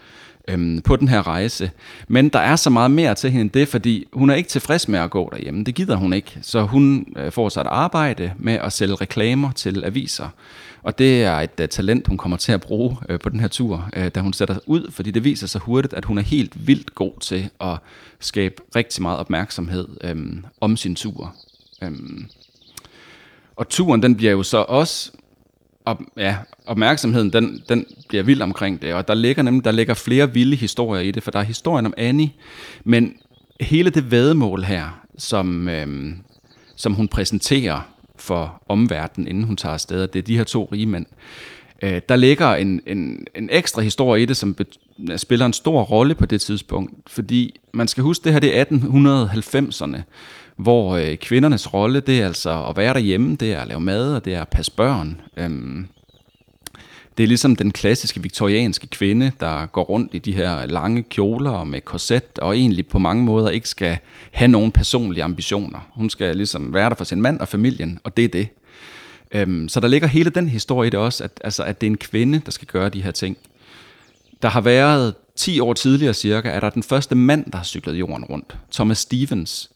øhm, 0.49 0.81
på 0.83 0.97
den 0.97 1.09
her 1.09 1.27
rejse. 1.27 1.71
Men 2.09 2.29
der 2.29 2.39
er 2.39 2.57
så 2.57 2.71
meget 2.71 2.91
mere 2.91 3.15
til 3.15 3.31
hende 3.31 3.43
end 3.43 3.51
det, 3.51 3.69
fordi 3.69 4.07
hun 4.13 4.31
er 4.31 4.35
ikke 4.35 4.49
tilfreds 4.49 4.89
med 4.89 4.99
at 4.99 5.11
gå 5.11 5.29
derhjemme. 5.33 5.65
Det 5.65 5.75
gider 5.75 5.97
hun 5.97 6.13
ikke. 6.13 6.39
Så 6.43 6.63
hun 6.63 7.07
øh, 7.17 7.33
får 7.33 7.49
sig 7.49 7.61
et 7.61 7.67
arbejde 7.67 8.33
med 8.39 8.53
at 8.53 8.73
sælge 8.73 8.95
reklamer 8.95 9.53
til 9.53 9.85
aviser. 9.85 10.29
Og 10.83 10.99
det 10.99 11.25
er 11.25 11.35
et 11.35 11.61
uh, 11.61 11.67
talent, 11.67 12.09
hun 12.09 12.19
kommer 12.19 12.37
til 12.37 12.53
at 12.53 12.61
bruge 12.61 12.97
uh, 13.11 13.19
på 13.19 13.29
den 13.29 13.41
her 13.41 13.49
tur, 13.49 13.91
uh, 13.97 14.07
da 14.07 14.21
hun 14.21 14.33
sætter 14.33 14.59
ud, 14.67 14.91
fordi 14.91 15.11
det 15.11 15.25
viser 15.25 15.47
sig 15.47 15.61
hurtigt, 15.61 15.95
at 15.95 16.05
hun 16.05 16.19
er 16.19 16.23
helt 16.23 16.67
vildt 16.67 16.95
god 16.95 17.21
til 17.21 17.51
at 17.61 17.79
skabe 18.21 18.55
rigtig 18.77 19.03
meget 19.03 19.19
opmærksomhed 19.19 19.89
um, 20.11 20.45
om 20.61 20.77
sin 20.77 20.95
tur. 20.95 21.35
Um, 21.87 22.27
og 23.57 23.69
turen, 23.69 24.03
den 24.03 24.17
bliver 24.17 24.33
jo 24.33 24.43
så 24.43 24.59
også, 24.59 25.13
op, 25.85 26.01
ja, 26.17 26.37
opmærksomheden, 26.67 27.33
den, 27.33 27.63
den 27.69 27.87
bliver 28.09 28.25
vild 28.25 28.43
omkring 28.43 28.83
det, 28.83 28.95
og 28.95 29.09
der 29.09 29.15
ligger 29.15 29.43
nemlig 29.43 29.65
der 29.65 29.73
ligger 29.73 29.95
flere 29.95 30.33
vilde 30.33 30.57
historier 30.57 31.03
i 31.03 31.11
det, 31.11 31.23
for 31.23 31.31
der 31.31 31.39
er 31.39 31.43
historien 31.45 31.87
om 31.87 31.95
Annie, 31.97 32.31
men 32.85 33.15
hele 33.61 33.91
det 33.91 34.11
vademål 34.11 34.65
her, 34.65 35.01
som, 35.19 35.69
øhm, 35.69 36.17
som 36.77 36.95
hun 36.95 37.09
præsenterer 37.09 37.81
for 38.17 38.63
omverdenen, 38.69 39.29
inden 39.29 39.45
hun 39.45 39.57
tager 39.57 39.73
afsted, 39.73 40.03
og 40.03 40.13
det 40.13 40.19
er 40.19 40.23
de 40.23 40.37
her 40.37 40.45
to 40.45 40.69
rige 40.73 40.87
mænd. 40.87 41.07
Øh, 41.83 42.01
der 42.09 42.17
ligger 42.17 42.55
en, 42.55 42.81
en, 42.87 43.27
en 43.35 43.49
ekstra 43.53 43.83
historie 43.83 44.23
i 44.23 44.27
det, 44.27 44.37
som 44.37 44.57
spiller 45.17 45.47
en 45.47 45.53
stor 45.53 45.83
rolle 45.83 46.15
på 46.15 46.27
det 46.27 46.41
tidspunkt, 46.41 46.93
fordi 47.07 47.61
man 47.73 47.89
skal 47.89 48.03
huske, 48.03 48.25
det 48.25 48.33
her 48.33 48.41
det 48.41 48.59
er 48.59 48.65
1890'erne, 48.65 50.01
hvor 50.57 50.97
øh, 50.97 51.17
kvindernes 51.17 51.75
rolle, 51.75 52.01
det 52.01 52.21
er 52.21 52.27
altså 52.27 52.65
at 52.65 52.77
være 52.77 52.95
derhjemme, 52.95 53.37
det 53.37 53.53
er 53.53 53.61
at 53.61 53.69
lave 53.69 53.81
mad, 53.81 54.15
og 54.15 54.25
det 54.25 54.35
er 54.35 54.41
at 54.41 54.49
passe 54.49 54.73
børn. 54.73 55.21
Øhm, 55.37 55.87
det 57.19 57.25
er 57.25 57.29
ligesom 57.29 57.57
den 57.57 57.71
klassiske 57.71 58.23
viktorianske 58.23 58.87
kvinde, 58.87 59.33
der 59.41 59.67
går 59.67 59.83
rundt 59.83 60.15
i 60.15 60.19
de 60.19 60.33
her 60.33 60.67
lange 60.67 61.03
kjoler 61.03 61.65
med 61.65 61.81
korset, 61.81 62.39
og 62.39 62.57
egentlig 62.57 62.87
på 62.87 62.99
mange 62.99 63.25
måder 63.25 63.51
ikke 63.51 63.69
skal 63.69 63.99
have 64.31 64.49
nogen 64.49 64.73
personlige 64.73 65.25
ambitioner. 65.25 65.89
Hun 65.95 66.11
skal 66.11 66.37
ligesom 66.37 66.75
være 66.75 66.89
der 66.89 66.97
for 66.97 67.05
sin 67.05 67.23
mand 67.23 67.41
og 67.41 67.49
familien, 67.49 67.99
og 68.05 68.17
det 68.17 68.25
er 68.25 68.29
det. 68.29 68.49
Øhm, 69.33 69.69
så 69.69 69.81
der 69.81 69.89
ligger 69.89 70.09
hele 70.09 70.31
den 70.31 70.49
historie 70.49 70.87
i 70.87 70.91
det 70.91 71.01
også, 71.01 71.25
at, 71.25 71.41
altså, 71.45 71.63
at 71.63 71.81
det 71.81 71.87
er 71.87 71.91
en 71.91 71.97
kvinde, 71.97 72.43
der 72.45 72.51
skal 72.51 72.69
gøre 72.69 72.89
de 72.89 73.03
her 73.03 73.11
ting. 73.11 73.37
Der 74.43 74.49
har 74.49 74.61
været 74.61 75.15
10 75.37 75.61
år 75.61 75.73
tidligere 75.73 76.15
cirka, 76.15 76.49
er 76.49 76.61
der 76.61 76.71
den 76.71 76.83
første 76.83 77.15
mand, 77.15 77.51
der 77.51 77.57
har 77.57 77.65
cyklet 77.65 77.95
jorden 77.95 78.25
rundt. 78.25 78.57
Thomas 78.73 78.99
Stevens 78.99 79.71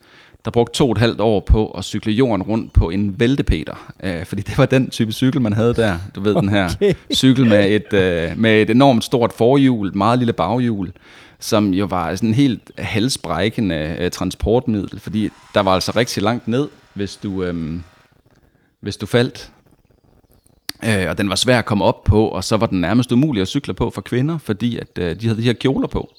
der 0.49 0.53
brugte 0.53 0.79
to 0.79 0.85
og 0.85 0.93
et 0.93 0.99
halvt 0.99 1.21
år 1.21 1.41
på 1.41 1.71
at 1.71 1.85
cykle 1.85 2.13
jorden 2.13 2.43
rundt 2.43 2.73
på 2.73 2.91
en 2.91 3.21
væltepeter. 3.21 3.93
Øh, 4.03 4.25
fordi 4.25 4.43
det 4.43 4.59
var 4.59 4.67
den 4.67 4.91
type 4.91 5.13
cykel, 5.13 5.41
man 5.41 5.53
havde 5.53 5.75
der. 5.75 5.99
Du 6.15 6.21
ved, 6.21 6.37
okay. 6.37 6.41
den 6.41 6.49
her 6.49 6.95
cykel 7.15 7.47
med 7.47 7.71
et, 7.71 7.93
øh, 7.93 8.39
med 8.39 8.63
et 8.63 8.71
enormt 8.71 9.05
stort 9.05 9.33
forhjul, 9.33 9.89
et 9.89 9.95
meget 9.95 10.19
lille 10.19 10.33
baghjul, 10.33 10.93
som 11.41 11.75
jo 11.75 11.87
var 11.87 12.15
sådan 12.15 12.29
en 12.29 12.35
helt 12.35 12.71
halsbrækkende 12.79 13.97
øh, 13.99 14.11
transportmiddel, 14.11 15.01
fordi 15.01 15.31
der 15.55 15.61
var 15.61 15.75
altså 15.75 15.93
rigtig 15.97 16.23
langt 16.23 16.49
ned, 16.49 16.69
hvis 16.95 17.17
du, 17.17 17.43
øh, 17.43 17.81
hvis 18.81 18.97
du 18.97 19.07
faldt. 19.07 19.51
Øh, 20.85 21.07
og 21.11 21.19
den 21.19 21.29
var 21.29 21.37
svær 21.37 21.59
at 21.59 21.65
komme 21.65 21.85
op 21.85 22.05
på, 22.05 22.29
og 22.29 22.45
så 22.45 22.57
var 22.57 22.67
den 22.67 22.81
nærmest 22.81 23.13
umulig 23.13 23.43
at 23.43 23.49
cykle 23.49 23.75
på 23.75 23.91
for 23.91 24.01
kvinder, 24.01 24.39
fordi 24.39 24.79
at 24.79 24.99
øh, 24.99 25.21
de 25.21 25.27
havde 25.27 25.39
de 25.39 25.47
her 25.47 25.53
kjoler 25.53 25.89
på. 25.89 26.11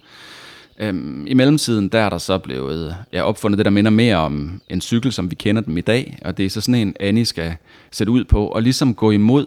Øhm, 0.80 1.28
I 1.28 1.34
mellemtiden, 1.34 1.90
der 1.90 2.00
er 2.00 2.10
der 2.10 2.18
så 2.18 2.38
blevet 2.38 2.96
ja, 3.14 3.22
opfundet 3.22 3.58
det, 3.58 3.66
der 3.66 3.72
minder 3.72 3.92
mere 3.92 4.16
om 4.16 4.62
en 4.70 4.82
cykel, 4.82 5.12
som 5.12 5.32
vi 5.32 5.36
kender 5.36 5.62
dem 5.62 5.78
i 5.78 5.82
dag, 5.82 6.18
og 6.26 6.38
det 6.38 6.46
er 6.46 6.50
så 6.50 6.62
sådan 6.62 6.76
en, 6.76 6.96
Annie 7.00 7.26
skal 7.26 7.56
sætte 7.92 8.12
ud 8.12 8.24
på, 8.24 8.48
og 8.48 8.62
ligesom 8.62 8.94
gå 8.94 9.12
imod, 9.12 9.46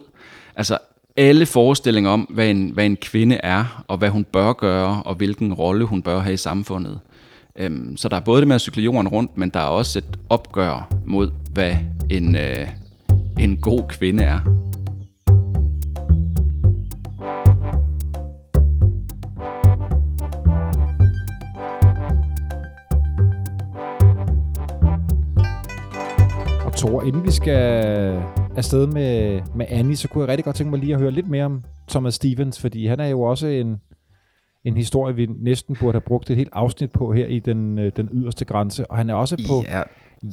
altså 0.55 0.77
alle 1.17 1.45
forestillinger 1.45 2.11
om, 2.11 2.21
hvad 2.21 2.49
en, 2.49 2.69
hvad 2.69 2.85
en 2.85 2.95
kvinde 2.95 3.35
er, 3.35 3.83
og 3.87 3.97
hvad 3.97 4.09
hun 4.09 4.23
bør 4.23 4.53
gøre, 4.53 5.03
og 5.05 5.15
hvilken 5.15 5.53
rolle 5.53 5.85
hun 5.85 6.01
bør 6.01 6.19
have 6.19 6.33
i 6.33 6.37
samfundet. 6.37 6.99
Øhm, 7.55 7.97
så 7.97 8.09
der 8.09 8.15
er 8.15 8.21
både 8.21 8.41
det 8.41 8.47
med 8.47 8.55
at 8.55 8.61
cykle 8.61 8.83
jorden 8.83 9.07
rundt, 9.07 9.37
men 9.37 9.49
der 9.49 9.59
er 9.59 9.63
også 9.63 9.99
et 9.99 10.19
opgør 10.29 10.93
mod, 11.05 11.31
hvad 11.53 11.75
en, 12.09 12.35
øh, 12.35 12.67
en 13.39 13.57
god 13.57 13.83
kvinde 13.89 14.23
er. 14.23 14.39
Thor, 26.87 27.03
inden 27.03 27.23
vi 27.23 27.31
skal 27.31 28.23
afsted 28.55 28.87
med, 28.87 29.41
med 29.55 29.65
Annie, 29.69 29.95
så 29.95 30.07
kunne 30.07 30.21
jeg 30.21 30.29
rigtig 30.29 30.45
godt 30.45 30.55
tænke 30.55 30.71
mig 30.71 30.79
lige 30.79 30.93
at 30.93 30.99
høre 30.99 31.11
lidt 31.11 31.27
mere 31.27 31.45
om 31.45 31.63
Thomas 31.89 32.13
Stevens, 32.13 32.59
fordi 32.61 32.87
han 32.87 32.99
er 32.99 33.07
jo 33.07 33.21
også 33.21 33.47
en, 33.47 33.75
en 34.65 34.77
historie, 34.77 35.15
vi 35.15 35.25
næsten 35.25 35.75
burde 35.75 35.93
have 35.93 36.01
brugt 36.01 36.29
et 36.29 36.37
helt 36.37 36.49
afsnit 36.53 36.91
på 36.91 37.13
her 37.13 37.25
i 37.25 37.39
den, 37.39 37.79
øh, 37.79 37.91
den 37.97 38.09
yderste 38.13 38.45
grænse. 38.45 38.91
Og 38.91 38.97
han 38.97 39.09
er 39.09 39.13
også 39.13 39.43
på 39.47 39.63
Ja, 39.67 39.81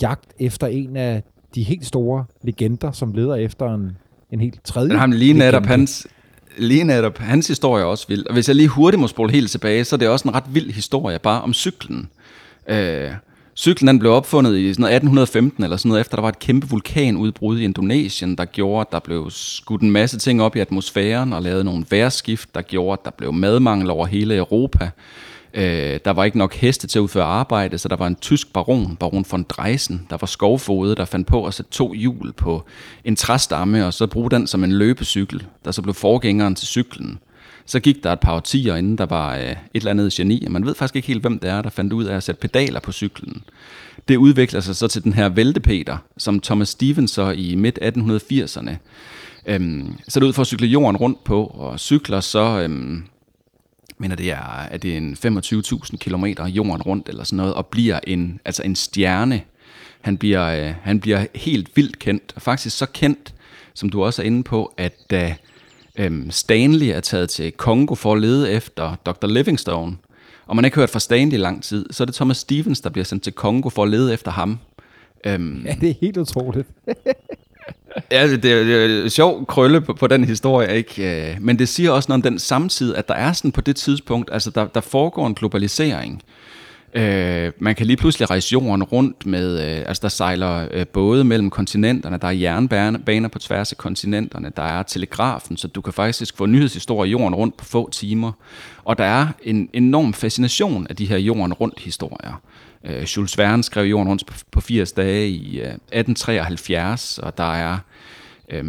jagt 0.03 0.33
efter 0.41 0.67
en 0.67 0.97
af 0.97 1.23
de 1.55 1.63
helt 1.63 1.87
store 1.87 2.25
legender, 2.43 2.93
som 2.93 3.13
leder 3.13 3.35
efter 3.35 3.75
en, 3.75 3.91
en 4.33 4.41
helt 4.41 4.65
tredje 4.65 4.97
ham 4.97 5.13
lige 5.13 5.33
netop, 5.33 5.67
hans, 5.67 6.07
lige 6.59 6.85
netop, 6.85 7.19
hans 7.19 7.49
historie 7.49 7.83
er 7.83 7.87
også 7.87 8.09
vild. 8.09 8.27
Og 8.27 8.33
hvis 8.33 8.49
jeg 8.49 8.57
lige 8.57 8.69
hurtigt 8.69 9.01
må 9.01 9.07
spole 9.07 9.33
helt 9.33 9.51
tilbage, 9.51 9.85
så 9.85 9.97
er 9.97 9.99
det 9.99 10.09
også 10.09 10.29
en 10.29 10.35
ret 10.35 10.55
vild 10.55 10.73
historie 10.73 11.19
bare 11.19 11.43
om 11.43 11.55
cyklen. 11.55 12.09
Øh, 12.69 13.11
cyklen 13.61 13.89
den 13.89 13.99
blev 13.99 14.13
opfundet 14.13 14.57
i 14.57 14.73
sådan 14.73 14.81
noget 14.81 14.95
1815 14.95 15.65
eller 15.65 15.77
sådan 15.77 15.89
noget, 15.89 16.01
efter 16.01 16.17
der 16.17 16.23
var 16.23 16.29
et 16.29 16.39
kæmpe 16.39 16.69
vulkanudbrud 16.69 17.59
i 17.59 17.65
Indonesien, 17.65 18.37
der 18.37 18.45
gjorde, 18.45 18.81
at 18.81 18.93
der 18.93 18.99
blev 18.99 19.31
skudt 19.31 19.83
en 19.83 19.91
masse 19.91 20.19
ting 20.19 20.43
op 20.43 20.57
i 20.57 20.61
atmosfæren 20.61 21.33
og 21.33 21.43
lavet 21.43 21.65
nogle 21.65 21.85
vejrskift, 21.91 22.55
der 22.55 22.63
gjorde, 22.63 22.99
at 23.01 23.05
der 23.05 23.11
blev 23.11 23.33
madmangel 23.33 23.91
over 23.91 24.07
hele 24.07 24.37
Europa. 24.37 24.91
Øh, 25.55 26.01
der 26.05 26.11
var 26.11 26.25
ikke 26.25 26.39
nok 26.39 26.55
heste 26.55 26.87
til 26.87 26.99
at 26.99 27.03
udføre 27.03 27.25
arbejde, 27.25 27.79
så 27.79 27.89
der 27.89 27.97
var 27.97 28.07
en 28.07 28.17
tysk 28.17 28.53
baron, 28.53 28.97
baron 28.97 29.25
von 29.31 29.43
Dreisen, 29.43 30.07
der 30.11 30.17
var 30.21 30.27
skovfode, 30.27 30.95
der 30.97 31.05
fandt 31.05 31.27
på 31.27 31.47
at 31.47 31.55
sætte 31.55 31.71
to 31.71 31.93
hjul 31.93 32.33
på 32.33 32.65
en 33.05 33.17
træstamme, 33.17 33.87
og 33.87 33.95
så 33.95 34.07
bruge 34.07 34.31
den 34.31 34.47
som 34.47 34.65
en 34.65 34.73
løbecykel, 34.73 35.47
der 35.65 35.71
så 35.71 35.83
blev 35.83 35.95
forgængeren 35.95 36.55
til 36.55 36.67
cyklen. 36.67 37.19
Så 37.67 37.81
gik 37.81 38.05
der 38.05 38.13
et 38.13 38.21
par 38.21 38.35
årtier, 38.35 38.77
inden 38.77 38.99
der 38.99 39.07
var 39.07 39.37
øh, 39.37 39.43
et 39.43 39.57
eller 39.75 39.91
andet 39.91 40.13
geni, 40.13 40.45
og 40.47 40.53
man 40.53 40.67
ved 40.67 40.75
faktisk 40.75 40.97
ikke 40.97 41.09
helt, 41.09 41.21
hvem 41.21 41.39
det 41.39 41.51
er, 41.51 41.63
der 41.63 41.71
fandt 41.71 41.93
ud 41.93 42.05
af 42.05 42.17
at 42.17 42.23
sætte 42.23 42.41
pedaler 42.41 42.81
på 42.81 42.93
cyklen. 42.93 43.43
Det 44.09 44.17
udvikler 44.17 44.61
sig 44.61 44.77
så 44.77 44.89
til 44.89 45.05
den 45.05 45.13
her 45.13 45.29
væltepeter, 45.29 45.97
som 46.19 46.41
Thomas 46.41 46.69
Stevens 46.69 47.11
så 47.11 47.31
i 47.31 47.55
midt 47.55 47.79
1880'erne 47.83 48.77
øhm, 49.47 49.95
sætter 50.09 50.29
ud 50.29 50.33
for 50.33 50.41
at 50.41 50.47
cykle 50.47 50.67
jorden 50.67 50.97
rundt 50.97 51.25
på, 51.25 51.45
og 51.45 51.81
cykler 51.81 52.21
så, 52.21 52.61
øhm, 52.61 53.03
mener 53.99 54.17
det 54.17 54.31
er, 54.31 54.69
at 54.71 54.83
det 54.83 54.93
er 54.93 54.97
en 54.97 55.17
25.000 55.27 55.97
km 55.97 56.25
jorden 56.47 56.83
rundt 56.83 57.09
eller 57.09 57.25
sådan 57.25 57.37
noget, 57.37 57.55
og 57.55 57.67
bliver 57.67 58.01
en, 58.07 58.41
altså 58.45 58.63
en 58.63 58.77
stjerne. 58.77 59.43
Han 60.01 60.17
bliver, 60.17 60.69
øh, 60.69 60.75
han 60.83 61.01
bliver 61.01 61.27
helt 61.35 61.77
vildt 61.77 61.99
kendt, 61.99 62.33
og 62.37 62.43
faktisk 62.43 62.79
så 62.79 62.87
kendt, 62.87 63.35
som 63.75 63.89
du 63.89 64.05
også 64.05 64.23
er 64.23 64.27
inde 64.27 64.43
på, 64.43 64.75
at 64.77 65.11
da 65.11 65.37
øhm, 66.05 66.31
Stanley 66.31 66.87
er 66.87 67.01
taget 67.01 67.31
til 67.31 67.53
Kongo 67.53 67.95
for 67.95 68.13
at 68.13 68.21
lede 68.21 68.51
efter 68.51 68.97
Dr. 69.07 69.27
Livingstone, 69.27 69.97
og 70.47 70.57
man 70.57 70.65
har 70.65 70.67
ikke 70.67 70.77
hørt 70.77 70.91
fra 70.91 71.01
Stanley 71.01 71.35
i 71.35 71.37
lang 71.37 71.63
tid, 71.63 71.87
så 71.91 72.03
er 72.03 72.07
det 72.07 72.15
Thomas 72.15 72.37
Stevens, 72.37 72.81
der 72.81 72.91
bliver 72.91 73.05
sendt 73.05 73.23
til 73.23 73.33
Kongo 73.33 73.69
for 73.69 73.83
at 73.83 73.89
lede 73.91 74.13
efter 74.13 74.31
ham. 74.31 74.59
Øhm, 75.27 75.63
Ja, 75.67 75.75
det 75.81 75.91
er 75.91 75.95
helt 76.01 76.17
utroligt. 76.17 76.69
Ja, 78.11 78.27
det 78.29 78.45
er, 78.45 78.65
det 78.65 79.05
er 79.05 79.09
sjov 79.09 79.47
krølle 79.47 79.81
på, 79.81 79.93
på 79.93 80.07
den 80.07 80.25
historie, 80.25 80.77
ikke? 80.77 81.31
Øh, 81.31 81.37
Men 81.41 81.59
det 81.59 81.69
siger 81.69 81.91
også 81.91 82.07
noget 82.09 82.27
om 82.27 82.31
den 82.31 82.39
samtid, 82.39 82.95
at 82.95 83.09
der 83.09 83.15
er 83.15 83.33
sådan 83.33 83.53
på 83.53 83.61
det 83.61 83.77
tidspunkt, 83.77 84.31
altså 84.33 84.51
der, 84.51 84.67
der 84.67 84.81
foregår 84.81 85.27
en 85.27 85.35
globalisering. 85.35 86.23
Øh, 86.95 87.53
man 87.59 87.75
kan 87.75 87.87
lige 87.87 87.97
pludselig 87.97 88.31
rejse 88.31 88.53
jorden 88.53 88.83
rundt 88.83 89.27
med, 89.27 89.61
øh, 89.61 89.89
altså 89.89 90.01
der 90.01 90.09
sejler 90.09 90.69
øh, 90.71 90.87
både 90.87 91.25
mellem 91.25 91.51
kontinenterne, 91.51 92.19
der 92.19 92.29
er 92.29 92.33
jernbaner 92.33 93.29
på 93.29 93.39
tværs 93.39 93.73
af 93.73 93.79
kontinenterne, 93.79 94.53
der 94.57 94.63
er 94.63 94.83
telegrafen, 94.83 95.57
så 95.57 95.69
du 95.69 95.81
kan 95.81 95.93
faktisk 95.93 96.37
få 96.37 96.47
nyhedshistorier 96.47 97.11
jorden 97.11 97.35
rundt 97.35 97.57
på 97.57 97.65
få 97.65 97.91
timer. 97.91 98.33
Og 98.85 98.99
der 98.99 99.05
er 99.05 99.27
en 99.43 99.69
enorm 99.73 100.15
fascination 100.15 100.87
af 100.91 100.97
de 100.97 101.07
her 101.07 101.19
jorden 101.19 101.53
rundt 101.53 101.81
historier. 101.81 102.43
Øh, 102.85 103.03
Jules 103.03 103.39
Verne 103.39 103.63
skrev 103.63 103.85
jorden 103.85 104.09
rundt 104.09 104.27
på, 104.27 104.35
på 104.51 104.61
80 104.61 104.93
dage 104.93 105.29
i 105.29 105.61
øh, 105.61 105.67
1873, 105.67 107.19
og 107.19 107.39
der 107.39 107.55
er 107.55 107.79
Øh, 108.51 108.65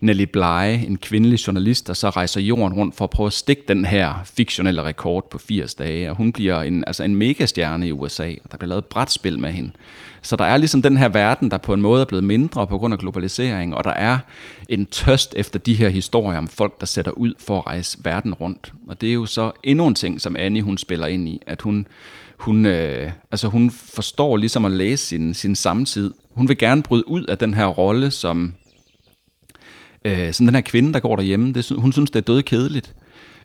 Nelly 0.00 0.24
Bly, 0.24 0.84
en 0.86 0.98
kvindelig 0.98 1.46
journalist, 1.46 1.86
der 1.86 1.94
så 1.94 2.10
rejser 2.10 2.40
jorden 2.40 2.74
rundt 2.74 2.96
for 2.96 3.04
at 3.04 3.10
prøve 3.10 3.26
at 3.26 3.32
stikke 3.32 3.62
den 3.68 3.84
her 3.84 4.14
fiktionelle 4.24 4.82
rekord 4.82 5.30
på 5.30 5.38
80 5.38 5.74
dage, 5.74 6.10
og 6.10 6.16
hun 6.16 6.32
bliver 6.32 6.62
en, 6.62 6.84
altså 6.86 7.04
en 7.04 7.14
megastjerne 7.14 7.88
i 7.88 7.92
USA, 7.92 8.32
og 8.44 8.52
der 8.52 8.56
bliver 8.56 8.68
lavet 8.68 8.82
et 8.82 8.86
brætspil 8.86 9.38
med 9.38 9.52
hende. 9.52 9.70
Så 10.22 10.36
der 10.36 10.44
er 10.44 10.56
ligesom 10.56 10.82
den 10.82 10.96
her 10.96 11.08
verden, 11.08 11.50
der 11.50 11.58
på 11.58 11.74
en 11.74 11.80
måde 11.82 12.00
er 12.00 12.04
blevet 12.04 12.24
mindre 12.24 12.66
på 12.66 12.78
grund 12.78 12.94
af 12.94 12.98
globalisering, 13.00 13.74
og 13.74 13.84
der 13.84 13.90
er 13.90 14.18
en 14.68 14.86
tørst 14.86 15.34
efter 15.36 15.58
de 15.58 15.74
her 15.74 15.88
historier 15.88 16.38
om 16.38 16.48
folk, 16.48 16.80
der 16.80 16.86
sætter 16.86 17.12
ud 17.12 17.34
for 17.38 17.58
at 17.58 17.66
rejse 17.66 17.98
verden 18.02 18.34
rundt. 18.34 18.72
Og 18.88 19.00
det 19.00 19.08
er 19.08 19.14
jo 19.14 19.26
så 19.26 19.52
endnu 19.64 19.86
en 19.86 19.94
ting, 19.94 20.20
som 20.20 20.36
Annie 20.36 20.62
hun 20.62 20.78
spiller 20.78 21.06
ind 21.06 21.28
i, 21.28 21.40
at 21.46 21.62
hun, 21.62 21.86
hun, 22.36 22.66
øh, 22.66 23.12
altså 23.30 23.48
hun 23.48 23.70
forstår 23.70 24.36
ligesom 24.36 24.64
at 24.64 24.72
læse 24.72 25.06
sin, 25.06 25.34
sin 25.34 25.56
samtid. 25.56 26.14
Hun 26.30 26.48
vil 26.48 26.58
gerne 26.58 26.82
bryde 26.82 27.08
ud 27.08 27.24
af 27.24 27.38
den 27.38 27.54
her 27.54 27.66
rolle 27.66 28.10
som 28.10 28.54
øh, 30.04 30.32
sådan 30.32 30.46
den 30.46 30.54
her 30.54 30.62
kvinde, 30.62 30.92
der 30.92 31.00
går 31.00 31.16
derhjemme. 31.16 31.52
Det, 31.52 31.72
hun 31.78 31.92
synes, 31.92 32.10
det 32.10 32.18
er 32.18 32.24
døde 32.24 32.42
kedeligt. 32.42 32.94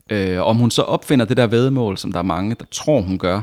Øh, 0.09 0.41
om 0.41 0.57
hun 0.57 0.71
så 0.71 0.81
opfinder 0.81 1.25
det 1.25 1.37
der 1.37 1.47
vedmål, 1.47 1.97
som 1.97 2.11
der 2.11 2.19
er 2.19 2.23
mange, 2.23 2.55
der 2.59 2.65
tror, 2.71 3.01
hun 3.01 3.17
gør, 3.17 3.41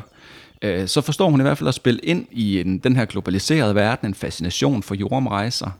øh, 0.62 0.88
så 0.88 1.00
forstår 1.00 1.30
hun 1.30 1.40
i 1.40 1.42
hvert 1.42 1.58
fald 1.58 1.68
at 1.68 1.74
spille 1.74 2.00
ind 2.00 2.26
i 2.30 2.60
en, 2.60 2.78
den 2.78 2.96
her 2.96 3.04
globaliserede 3.04 3.74
verden, 3.74 4.08
en 4.08 4.14
fascination 4.14 4.82
for 4.82 4.94
jordomrejser. 4.94 5.70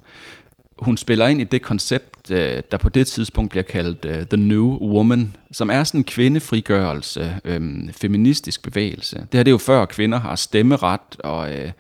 Hun 0.79 0.97
spiller 0.97 1.27
ind 1.27 1.41
i 1.41 1.45
det 1.45 1.63
koncept, 1.63 2.31
øh, 2.31 2.63
der 2.71 2.77
på 2.77 2.89
det 2.89 3.07
tidspunkt 3.07 3.51
bliver 3.51 3.63
kaldt 3.63 4.05
øh, 4.05 4.27
The 4.27 4.37
New 4.37 4.79
Woman, 4.79 5.37
som 5.53 5.71
er 5.71 5.85
sådan 5.85 6.01
en 6.01 6.05
kvindefrigørelse, 6.05 7.41
øh, 7.45 7.93
feministisk 7.93 8.63
bevægelse. 8.63 9.17
Det 9.17 9.29
her 9.33 9.43
det 9.43 9.49
er 9.49 9.53
jo 9.53 9.59
før 9.59 9.85
kvinder 9.85 10.21
har 10.21 10.37
stemmeret, 10.37 11.01
og, 11.19 11.55
øh, 11.55 11.71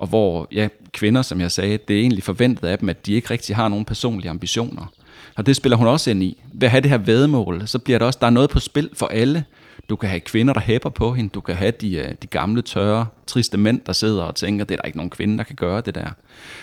og 0.00 0.06
hvor 0.06 0.48
ja, 0.52 0.68
kvinder, 0.92 1.22
som 1.22 1.40
jeg 1.40 1.50
sagde, 1.50 1.78
det 1.88 1.96
er 1.96 2.00
egentlig 2.00 2.22
forventet 2.22 2.68
af 2.68 2.78
dem, 2.78 2.88
at 2.88 3.06
de 3.06 3.12
ikke 3.12 3.30
rigtig 3.30 3.56
har 3.56 3.68
nogen 3.68 3.84
personlige 3.84 4.30
ambitioner. 4.30 4.92
Og 5.36 5.46
det 5.46 5.56
spiller 5.56 5.76
hun 5.76 5.86
også 5.86 6.10
ind 6.10 6.22
i. 6.22 6.42
Ved 6.52 6.62
at 6.62 6.70
have 6.70 6.80
det 6.80 6.90
her 6.90 6.98
vedmål, 6.98 7.62
så 7.66 7.78
bliver 7.78 7.98
der 7.98 8.06
også, 8.06 8.18
der 8.20 8.26
er 8.26 8.30
noget 8.30 8.50
på 8.50 8.60
spil 8.60 8.90
for 8.94 9.06
alle. 9.06 9.44
Du 9.88 9.96
kan 9.96 10.08
have 10.08 10.20
kvinder, 10.20 10.52
der 10.52 10.60
hæpper 10.60 10.90
på 10.90 11.12
hende. 11.12 11.30
Du 11.30 11.40
kan 11.40 11.54
have 11.54 11.70
de, 11.70 11.94
øh, 11.96 12.14
de 12.22 12.26
gamle, 12.26 12.62
tørre, 12.62 13.06
triste 13.26 13.58
mænd, 13.58 13.80
der 13.86 13.92
sidder 13.92 14.22
og 14.22 14.34
tænker, 14.34 14.64
det 14.64 14.74
er 14.74 14.78
der 14.80 14.86
ikke 14.86 14.98
nogen 14.98 15.10
kvinde, 15.10 15.38
der 15.38 15.44
kan 15.44 15.56
gøre 15.56 15.80
det 15.80 15.94
der. 15.94 16.08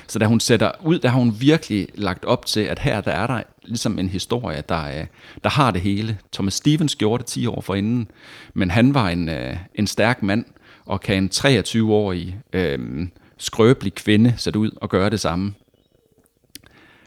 Så 0.08 0.20
da 0.20 0.26
hun 0.26 0.40
sætter 0.40 0.72
ud, 0.84 1.00
der 1.00 1.10
har 1.10 1.20
hun 1.20 1.36
virkelig 1.40 1.88
lagt 1.96 2.26
op 2.26 2.46
til, 2.46 2.60
at 2.60 2.80
her 2.80 3.02
der 3.02 3.12
er 3.12 3.28
der 3.28 3.44
ligesom 3.64 4.00
en 4.00 4.10
historie, 4.10 4.64
der, 4.70 4.76
er, 4.76 5.06
der 5.44 5.50
har 5.50 5.72
det 5.72 5.82
hele. 5.82 6.18
Thomas 6.34 6.54
Stevens 6.54 6.96
gjorde 6.96 7.22
det 7.22 7.28
10 7.28 7.48
år 7.48 7.62
forinden, 7.62 8.08
men 8.54 8.72
han 8.72 8.94
var 8.94 9.10
en, 9.10 9.30
øh, 9.30 9.58
en 9.76 9.88
stærk 9.88 10.24
mand, 10.24 10.46
og 10.86 11.02
kan 11.02 11.24
en 11.24 11.30
23-årig 11.34 12.38
øh, 12.54 13.08
skrøbelig 13.38 13.94
kvinde 13.94 14.34
sætte 14.38 14.60
ud 14.60 14.72
og 14.76 14.90
gøre 14.90 15.10
det 15.10 15.20
samme. 15.20 15.54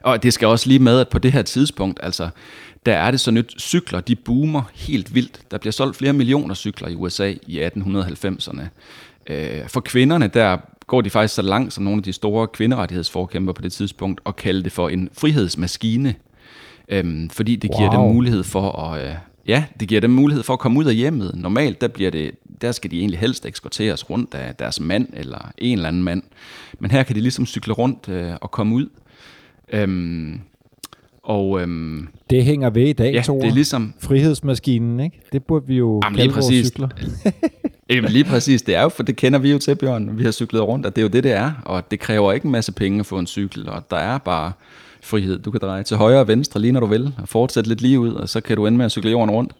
Og 0.02 0.22
det 0.22 0.32
skal 0.32 0.48
også 0.48 0.68
lige 0.68 0.78
med, 0.78 1.00
at 1.00 1.08
på 1.08 1.18
det 1.18 1.32
her 1.32 1.42
tidspunkt, 1.42 2.00
altså, 2.02 2.28
der 2.86 2.92
er 2.94 3.10
det 3.10 3.20
så 3.20 3.30
nyt, 3.30 3.54
cykler, 3.58 4.00
de 4.00 4.16
boomer 4.16 4.62
helt 4.74 5.14
vildt. 5.14 5.40
Der 5.50 5.58
bliver 5.58 5.72
solgt 5.72 5.96
flere 5.96 6.12
millioner 6.12 6.54
cykler 6.54 6.88
i 6.88 6.94
USA 6.94 7.34
i 7.46 7.62
1890'erne. 7.62 8.62
Øh, 9.26 9.68
for 9.68 9.80
kvinderne, 9.80 10.26
der 10.28 10.56
går 10.86 11.00
de 11.00 11.10
faktisk 11.10 11.34
så 11.34 11.42
langt 11.42 11.72
som 11.72 11.84
nogle 11.84 11.98
af 11.98 12.02
de 12.02 12.12
store 12.12 12.46
kvinderettighedsforkæmper 12.48 13.52
på 13.52 13.62
det 13.62 13.72
tidspunkt, 13.72 14.20
og 14.24 14.36
kalde 14.36 14.62
det 14.62 14.72
for 14.72 14.88
en 14.88 15.08
frihedsmaskine. 15.12 16.14
Øhm, 16.88 17.30
fordi 17.30 17.56
det 17.56 17.70
giver 17.76 17.96
Wow. 17.96 18.04
dem 18.06 18.14
mulighed 18.14 18.42
for 18.42 18.72
at... 18.72 19.04
Øh, 19.06 19.14
ja, 19.50 19.64
det 19.80 19.88
giver 19.88 20.00
dem 20.00 20.10
mulighed 20.10 20.42
for 20.42 20.52
at 20.52 20.58
komme 20.58 20.78
ud 20.78 20.84
af 20.84 20.94
hjemmet. 20.94 21.32
Normalt, 21.34 21.80
der, 21.80 21.88
bliver 21.88 22.10
det, 22.10 22.30
der 22.60 22.72
skal 22.72 22.90
de 22.90 22.98
egentlig 22.98 23.18
helst 23.18 23.46
ekskorteres 23.46 24.10
rundt 24.10 24.34
af 24.34 24.54
deres 24.54 24.80
mand 24.80 25.08
eller 25.12 25.52
en 25.58 25.78
eller 25.78 25.88
anden 25.88 26.02
mand. 26.02 26.22
Men 26.78 26.90
her 26.90 27.02
kan 27.02 27.16
de 27.16 27.20
ligesom 27.20 27.46
cykle 27.46 27.72
rundt 27.72 28.08
øh, 28.08 28.32
og 28.40 28.50
komme 28.50 28.74
ud. 28.74 28.88
Øhm, 29.72 30.40
og 31.22 31.60
øhm, 31.60 32.08
Det 32.30 32.44
hænger 32.44 32.70
ved 32.70 32.88
i 32.88 32.92
dag, 32.92 33.14
ja, 33.14 33.22
Thor. 33.22 33.40
det 33.40 33.48
er 33.48 33.54
ligesom... 33.54 33.94
Frihedsmaskinen, 33.98 35.00
ikke? 35.00 35.20
Det 35.32 35.44
burde 35.44 35.66
vi 35.66 35.74
jo 35.76 36.00
Jamen, 36.04 36.18
lige 36.18 36.30
præcis. 36.30 36.66
cykler. 36.66 36.88
Jamen 37.90 38.10
lige 38.10 38.24
præcis, 38.24 38.62
det 38.62 38.74
er 38.74 38.82
jo, 38.82 38.88
for 38.88 39.02
det 39.02 39.16
kender 39.16 39.38
vi 39.38 39.50
jo 39.50 39.58
til, 39.58 39.74
Bjørn. 39.74 40.18
Vi 40.18 40.24
har 40.24 40.30
cyklet 40.30 40.62
rundt, 40.62 40.86
og 40.86 40.96
det 40.96 41.02
er 41.02 41.04
jo 41.04 41.08
det, 41.08 41.24
det 41.24 41.32
er. 41.32 41.52
Og 41.64 41.90
det 41.90 42.00
kræver 42.00 42.32
ikke 42.32 42.44
en 42.44 42.52
masse 42.52 42.72
penge 42.72 43.00
at 43.00 43.06
få 43.06 43.18
en 43.18 43.26
cykel, 43.26 43.68
og 43.68 43.90
der 43.90 43.96
er 43.96 44.18
bare 44.18 44.52
frihed. 45.02 45.38
Du 45.38 45.50
kan 45.50 45.60
dreje 45.60 45.82
til 45.82 45.96
højre 45.96 46.20
og 46.20 46.28
venstre 46.28 46.60
lige 46.60 46.72
når 46.72 46.80
du 46.80 46.86
vil, 46.86 47.14
og 47.22 47.28
fortsætte 47.28 47.68
lidt 47.68 47.80
lige 47.80 48.00
ud, 48.00 48.12
og 48.12 48.28
så 48.28 48.40
kan 48.40 48.56
du 48.56 48.66
ende 48.66 48.78
med 48.78 48.84
at 48.84 48.90
cykle 48.92 49.10
jorden 49.10 49.30
rundt. 49.30 49.52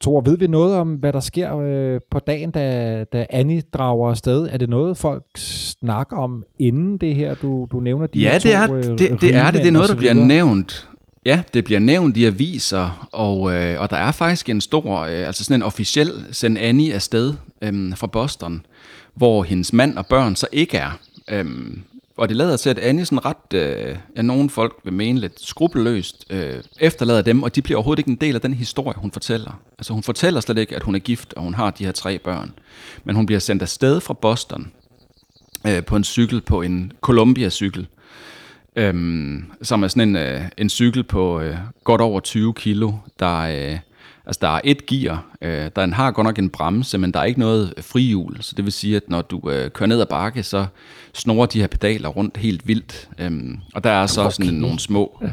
Thor, 0.00 0.20
ved 0.20 0.38
vi 0.38 0.46
noget 0.46 0.76
om, 0.76 0.94
hvad 0.94 1.12
der 1.12 1.20
sker 1.20 1.56
øh, 1.58 2.00
på 2.10 2.18
dagen, 2.18 2.50
da, 2.50 3.04
da 3.12 3.26
Annie 3.30 3.62
drager 3.72 4.10
afsted? 4.10 4.48
Er 4.50 4.56
det 4.56 4.68
noget, 4.68 4.96
folk 4.96 5.24
snakker 5.36 6.16
om 6.16 6.44
inden 6.58 6.98
det 6.98 7.14
her, 7.14 7.34
du, 7.34 7.68
du 7.72 7.80
nævner? 7.80 8.06
De 8.06 8.18
Ja, 8.18 8.32
her 8.32 8.38
det 8.38 8.54
er 8.54 8.66
to, 8.66 8.74
øh, 8.74 8.84
det, 8.84 8.98
det, 8.98 9.34
er 9.34 9.50
det. 9.50 9.60
Det 9.60 9.66
er 9.66 9.72
noget, 9.72 9.90
og 9.90 9.94
der 9.94 9.98
bliver 9.98 10.14
nævnt. 10.14 10.88
Ja, 11.26 11.42
det 11.54 11.64
bliver 11.64 11.80
nævnt 11.80 12.16
i 12.16 12.24
aviser, 12.24 13.08
og, 13.12 13.54
øh, 13.54 13.80
og 13.80 13.90
der 13.90 13.96
er 13.96 14.12
faktisk 14.12 14.48
en 14.48 14.60
stor, 14.60 14.98
øh, 14.98 15.26
altså 15.26 15.44
sådan 15.44 15.54
en 15.54 15.62
officiel 15.62 16.10
send 16.32 16.58
Annie 16.58 16.94
afsted 16.94 17.34
øh, 17.62 17.96
fra 17.96 18.06
Boston, 18.06 18.66
hvor 19.14 19.42
hendes 19.42 19.72
mand 19.72 19.98
og 19.98 20.06
børn 20.06 20.36
så 20.36 20.46
ikke 20.52 20.76
er. 20.76 20.98
Øh, 21.30 21.46
og 22.18 22.28
det 22.28 22.36
lader 22.36 22.56
til, 22.56 22.70
at 22.70 22.78
Annie 22.78 23.04
sådan 23.04 23.24
ret, 23.24 23.54
øh, 23.54 23.96
ja, 24.16 24.22
nogle 24.22 24.50
folk 24.50 24.76
vil 24.84 24.92
mene 24.92 25.20
lidt 25.20 25.40
skrupelløst, 25.40 26.24
øh, 26.30 26.62
efterlader 26.80 27.22
dem, 27.22 27.42
og 27.42 27.54
de 27.54 27.62
bliver 27.62 27.76
overhovedet 27.76 27.98
ikke 27.98 28.10
en 28.10 28.16
del 28.16 28.34
af 28.34 28.40
den 28.40 28.54
historie, 28.54 28.98
hun 28.98 29.12
fortæller. 29.12 29.60
Altså 29.78 29.92
hun 29.92 30.02
fortæller 30.02 30.40
slet 30.40 30.58
ikke, 30.58 30.76
at 30.76 30.82
hun 30.82 30.94
er 30.94 30.98
gift, 30.98 31.34
og 31.34 31.42
hun 31.42 31.54
har 31.54 31.70
de 31.70 31.84
her 31.84 31.92
tre 31.92 32.18
børn. 32.18 32.52
Men 33.04 33.16
hun 33.16 33.26
bliver 33.26 33.38
sendt 33.38 33.62
afsted 33.62 34.00
fra 34.00 34.14
Boston 34.14 34.72
øh, 35.66 35.84
på 35.84 35.96
en 35.96 36.04
cykel, 36.04 36.40
på 36.40 36.62
en 36.62 36.92
Columbia-cykel, 37.00 37.86
øhm, 38.76 39.44
som 39.62 39.82
er 39.82 39.88
sådan 39.88 40.08
en, 40.08 40.16
øh, 40.16 40.40
en 40.58 40.68
cykel 40.68 41.04
på 41.04 41.40
øh, 41.40 41.56
godt 41.84 42.00
over 42.00 42.20
20 42.20 42.54
kilo, 42.54 42.92
der, 43.18 43.38
øh, 43.38 43.78
Altså, 44.28 44.38
der 44.42 44.48
er 44.48 44.60
et 44.64 44.86
gear. 44.86 45.24
Øh, 45.42 45.70
den 45.76 45.92
har 45.92 46.10
godt 46.10 46.24
nok 46.24 46.38
en 46.38 46.50
bremse, 46.50 46.98
men 46.98 47.12
der 47.12 47.20
er 47.20 47.24
ikke 47.24 47.40
noget 47.40 47.74
frihjul. 47.80 48.36
Så 48.40 48.54
det 48.56 48.64
vil 48.64 48.72
sige, 48.72 48.96
at 48.96 49.02
når 49.08 49.22
du 49.22 49.50
øh, 49.50 49.70
kører 49.70 49.86
ned 49.86 50.00
ad 50.00 50.06
bakke, 50.06 50.42
så 50.42 50.66
snorer 51.14 51.46
de 51.46 51.60
her 51.60 51.66
pedaler 51.66 52.08
rundt 52.08 52.36
helt 52.36 52.68
vildt. 52.68 53.08
Øhm, 53.18 53.58
og 53.74 53.84
der 53.84 53.90
er 53.90 54.06
så 54.06 54.20
okay. 54.20 54.30
sådan 54.30 54.54
nogle 54.54 54.78
små... 54.78 55.18
Ja 55.22 55.32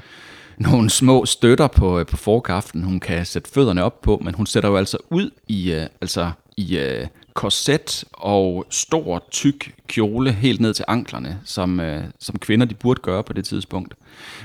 nogle 0.57 0.89
små 0.89 1.25
støtter 1.25 1.67
på, 1.67 1.99
øh, 1.99 2.05
på 2.05 2.17
forkaften, 2.17 2.83
hun 2.83 2.99
kan 2.99 3.25
sætte 3.25 3.51
fødderne 3.51 3.83
op 3.83 4.01
på, 4.01 4.21
men 4.23 4.33
hun 4.33 4.45
sætter 4.45 4.69
jo 4.69 4.77
altså 4.77 4.97
ud 5.09 5.29
i, 5.47 5.71
øh, 5.71 5.87
altså 6.01 6.31
i 6.57 6.77
øh, 6.77 7.07
korset 7.35 8.03
og 8.13 8.65
stor, 8.69 9.23
tyk 9.31 9.75
kjole 9.87 10.31
helt 10.31 10.61
ned 10.61 10.73
til 10.73 10.85
anklerne, 10.87 11.39
som, 11.45 11.79
øh, 11.79 12.03
som 12.19 12.39
kvinder 12.39 12.65
de 12.65 12.75
burde 12.75 13.01
gøre 13.01 13.23
på 13.23 13.33
det 13.33 13.45
tidspunkt. 13.45 13.93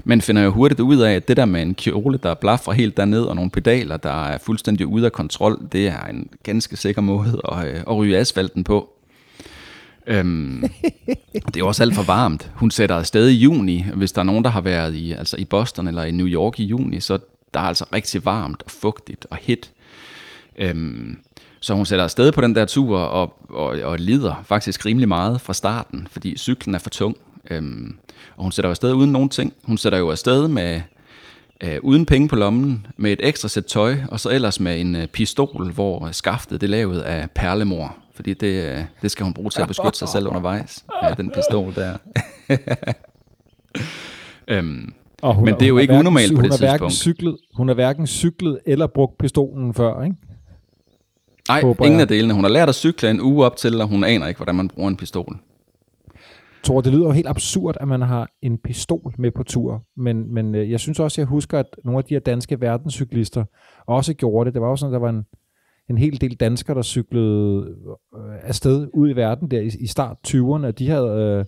Men 0.04 0.20
finder 0.20 0.42
jo 0.42 0.50
hurtigt 0.50 0.80
ud 0.80 0.97
af, 0.97 1.14
at 1.14 1.28
det 1.28 1.37
der 1.37 1.44
med 1.44 1.62
en 1.62 1.75
kjole, 1.75 2.18
der 2.23 2.35
blaffer 2.35 2.73
helt 2.73 2.97
derned, 2.97 3.23
og 3.23 3.37
nogle 3.37 3.50
pedaler, 3.50 3.97
der 3.97 4.25
er 4.26 4.38
fuldstændig 4.38 4.87
ude 4.87 5.06
af 5.06 5.12
kontrol, 5.12 5.68
det 5.73 5.87
er 5.87 6.04
en 6.04 6.28
ganske 6.42 6.76
sikker 6.76 7.02
måde 7.02 7.40
at, 7.52 7.66
øh, 7.66 7.80
at 7.80 7.97
ryge 7.97 8.18
asfalten 8.18 8.64
på. 8.64 8.92
Øhm, 10.06 10.64
det 11.54 11.56
er 11.56 11.64
også 11.64 11.82
alt 11.82 11.94
for 11.94 12.02
varmt. 12.02 12.50
Hun 12.54 12.70
sætter 12.70 12.97
afsted 12.97 13.28
i 13.28 13.35
juni. 13.35 13.85
Hvis 13.94 14.12
der 14.12 14.20
er 14.20 14.25
nogen, 14.25 14.44
der 14.44 14.50
har 14.50 14.61
været 14.61 14.94
i, 14.94 15.12
altså 15.12 15.37
i 15.37 15.44
Boston 15.44 15.88
eller 15.88 16.04
i 16.04 16.11
New 16.11 16.26
York 16.26 16.61
i 16.61 16.64
juni, 16.64 17.00
så 17.00 17.18
der 17.54 17.61
er 17.61 17.64
altså 17.64 17.85
rigtig 17.92 18.25
varmt 18.25 18.62
og 18.62 18.70
fugtigt 18.70 19.26
og 19.30 19.37
hit. 19.37 19.73
Øhm, 20.59 21.18
så 21.61 21.75
hun 21.75 21.87
sætter 21.87 22.05
afsted 22.05 22.33
på 22.33 22.40
den 22.40 22.55
der 22.55 22.64
tur 22.64 22.99
og, 22.99 23.35
og, 23.49 23.79
og 23.83 23.99
lider 23.99 24.43
faktisk 24.45 24.87
rimelig 24.87 25.09
meget 25.09 25.40
fra 25.40 25.55
starten, 25.55 26.09
fordi 26.11 26.38
cyklen 26.38 26.75
er 26.75 26.79
for 26.79 26.90
tung. 26.90 27.17
Øhm, 27.50 27.97
og 28.37 28.43
hun 28.43 28.52
sætter 28.52 28.69
jo 28.69 28.71
afsted 28.71 28.93
uden 28.93 29.12
nogen 29.12 29.29
ting. 29.29 29.52
Hun 29.64 29.79
sætter 29.79 29.99
jo 29.99 30.11
afsted 30.11 30.49
med, 30.49 30.81
øh, 31.61 31.79
uden 31.83 32.07
penge 32.07 32.29
på 32.29 32.37
lommen, 32.37 32.87
med 32.97 33.12
et 33.12 33.21
ekstra 33.23 33.49
sæt 33.49 33.64
tøj, 33.64 33.97
og 34.09 34.21
så 34.21 34.31
ellers 34.31 34.61
med 34.61 34.81
en 34.81 34.97
øh, 34.97 35.07
pistol, 35.07 35.73
hvor 35.73 36.09
skaftet 36.12 36.61
det 36.61 36.67
er 36.67 36.71
lavet 36.71 37.00
af 37.00 37.31
perlemor 37.31 37.97
fordi 38.21 38.35
det, 38.35 38.64
øh, 38.64 38.85
det 39.02 39.11
skal 39.11 39.25
hun 39.25 39.35
bruge 39.35 39.50
til 39.50 39.62
at 39.62 39.69
beskytte 39.69 39.99
sig 39.99 40.09
selv 40.09 40.29
undervejs, 40.29 40.85
ja, 41.02 41.14
den 41.14 41.31
pistol 41.31 41.75
der. 41.75 41.97
øhm, 44.49 44.93
og 45.23 45.35
hun, 45.35 45.45
men 45.45 45.55
det 45.55 45.62
er 45.62 45.69
jo 45.69 45.79
ikke 45.79 45.95
unormalt 45.95 46.37
på 46.37 46.43
det 46.43 46.52
tidspunkt. 46.52 46.93
Cyklet, 46.93 47.37
hun 47.55 47.69
har 47.69 47.75
hverken 47.75 48.07
cyklet 48.07 48.61
eller 48.67 48.87
brugt 48.87 49.19
pistolen 49.19 49.75
før, 49.75 50.02
ikke? 50.02 50.17
Nej, 51.50 51.61
ingen 51.61 51.92
jeg. 51.92 52.00
af 52.00 52.09
delene. 52.09 52.35
Hun 52.35 52.45
har 52.45 52.50
lært 52.50 52.69
at 52.69 52.75
cykle 52.75 53.11
en 53.11 53.21
uge 53.21 53.45
op 53.45 53.57
til, 53.57 53.80
og 53.80 53.88
hun 53.88 54.04
aner 54.04 54.26
ikke, 54.26 54.38
hvordan 54.38 54.54
man 54.54 54.69
bruger 54.69 54.88
en 54.88 54.97
pistol. 54.97 55.37
Tror, 56.62 56.80
det 56.80 56.92
lyder 56.92 57.04
jo 57.04 57.11
helt 57.11 57.28
absurd, 57.28 57.76
at 57.80 57.88
man 57.88 58.02
har 58.02 58.28
en 58.42 58.59
pistol 58.59 59.14
med 59.19 59.30
på 59.30 59.42
tur, 59.42 59.83
men, 59.97 60.35
men 60.35 60.54
øh, 60.54 60.71
jeg 60.71 60.80
synes 60.80 61.00
også, 61.00 61.21
jeg 61.21 61.26
husker, 61.26 61.59
at 61.59 61.66
nogle 61.85 61.99
af 61.99 62.04
de 62.04 62.14
her 62.14 62.21
danske 62.21 62.61
verdenscyklister 62.61 63.45
også 63.87 64.14
gjorde 64.14 64.47
det. 64.47 64.54
Det 64.54 64.62
var 64.62 64.69
også 64.69 64.80
sådan, 64.80 64.92
der 64.92 64.99
var 64.99 65.09
en, 65.09 65.25
en 65.90 65.99
hel 65.99 66.21
del 66.21 66.35
danskere, 66.35 66.76
der 66.76 66.83
cyklede 66.83 67.75
øh, 68.16 68.35
afsted 68.42 68.88
ud 68.95 69.11
i 69.11 69.16
verden 69.16 69.50
der 69.50 69.61
i, 69.61 69.71
i 69.80 69.87
start 69.87 70.16
20'erne. 70.28 70.71
De 70.71 70.88
havde, 70.88 71.09
øh, 71.09 71.45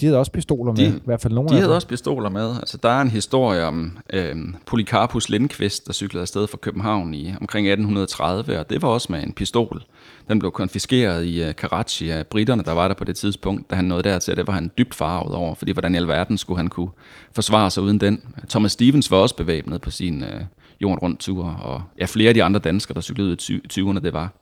de 0.00 0.06
havde 0.06 0.18
også 0.18 0.32
pistoler 0.32 0.72
med, 0.72 0.92
de, 0.92 0.96
i 0.96 1.00
hvert 1.04 1.20
fald 1.20 1.34
nogle 1.34 1.48
de 1.48 1.54
af 1.54 1.56
De 1.56 1.62
havde 1.62 1.74
også 1.74 1.88
pistoler 1.88 2.30
med. 2.30 2.56
Altså, 2.56 2.78
der 2.82 2.88
er 2.88 3.00
en 3.00 3.10
historie 3.10 3.64
om 3.64 3.98
øh, 4.12 4.36
Polycarpus 4.66 5.28
Lindqvist, 5.28 5.86
der 5.86 5.92
cyklede 5.92 6.22
afsted 6.22 6.46
fra 6.46 6.56
København 6.56 7.14
i 7.14 7.34
omkring 7.40 7.66
1830, 7.66 8.58
og 8.58 8.70
det 8.70 8.82
var 8.82 8.88
også 8.88 9.12
med 9.12 9.22
en 9.22 9.32
pistol. 9.32 9.82
Den 10.28 10.38
blev 10.38 10.50
konfiskeret 10.50 11.24
i 11.26 11.48
uh, 11.48 11.54
Karachi 11.54 12.10
af 12.10 12.26
britterne, 12.26 12.62
der 12.62 12.72
var 12.72 12.88
der 12.88 12.94
på 12.94 13.04
det 13.04 13.16
tidspunkt, 13.16 13.70
da 13.70 13.76
han 13.76 13.84
nåede 13.84 14.02
dertil, 14.02 14.36
det 14.36 14.46
var 14.46 14.52
han 14.52 14.70
dybt 14.78 14.94
farvet 14.94 15.34
over, 15.34 15.54
fordi 15.54 15.72
hvordan 15.72 15.94
i 15.94 15.96
alverden 15.96 16.38
skulle 16.38 16.58
han 16.58 16.68
kunne 16.68 16.90
forsvare 17.32 17.70
sig 17.70 17.82
uden 17.82 18.00
den. 18.00 18.22
Thomas 18.48 18.72
Stevens 18.72 19.10
var 19.10 19.16
også 19.16 19.36
bevæbnet 19.36 19.80
på 19.80 19.90
sin, 19.90 20.22
uh, 20.22 20.40
jorden 20.80 20.98
rundt 20.98 21.20
tur, 21.20 21.44
og 21.44 21.82
ja, 21.98 22.04
flere 22.04 22.28
af 22.28 22.34
de 22.34 22.42
andre 22.42 22.60
danskere, 22.60 22.94
der 22.94 23.00
cyklede 23.00 23.36
i 23.48 23.60
20'erne, 23.72 24.00
det 24.00 24.12
var. 24.12 24.32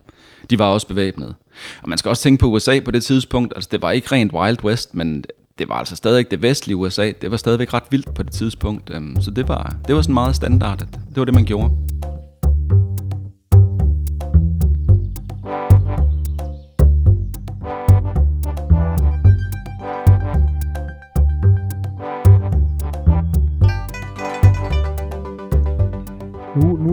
De 0.51 0.59
var 0.59 0.67
også 0.67 0.87
bevæbnet. 0.87 1.35
Og 1.83 1.89
man 1.89 1.99
skal 1.99 2.09
også 2.09 2.23
tænke 2.23 2.41
på 2.41 2.47
USA 2.47 2.81
på 2.81 2.91
det 2.91 3.05
tidspunkt, 3.05 3.53
altså 3.57 3.69
det 3.73 3.83
var 3.83 3.91
ikke 3.91 4.09
rent 4.13 4.33
Wild 4.33 4.65
West, 4.65 4.95
men 4.95 5.25
det 5.59 5.69
var 5.69 5.75
altså 5.75 5.97
stadig 5.97 6.31
det 6.31 6.43
vestlige 6.43 6.77
USA, 6.77 7.13
det 7.23 7.31
var 7.31 7.37
stadigvæk 7.37 7.75
ret 7.75 7.83
vildt 7.91 8.15
på 8.15 8.23
det 8.23 8.33
tidspunkt, 8.33 8.91
øhm, 8.95 9.21
så 9.21 9.31
det 9.31 9.49
var, 9.49 9.77
det 9.87 9.95
var 9.95 10.03
sådan 10.03 10.15
meget 10.15 10.37
standard, 10.37 10.79
det 10.79 11.17
var 11.17 11.25
det, 11.25 11.35
man 11.35 11.45
gjorde. 11.45 11.71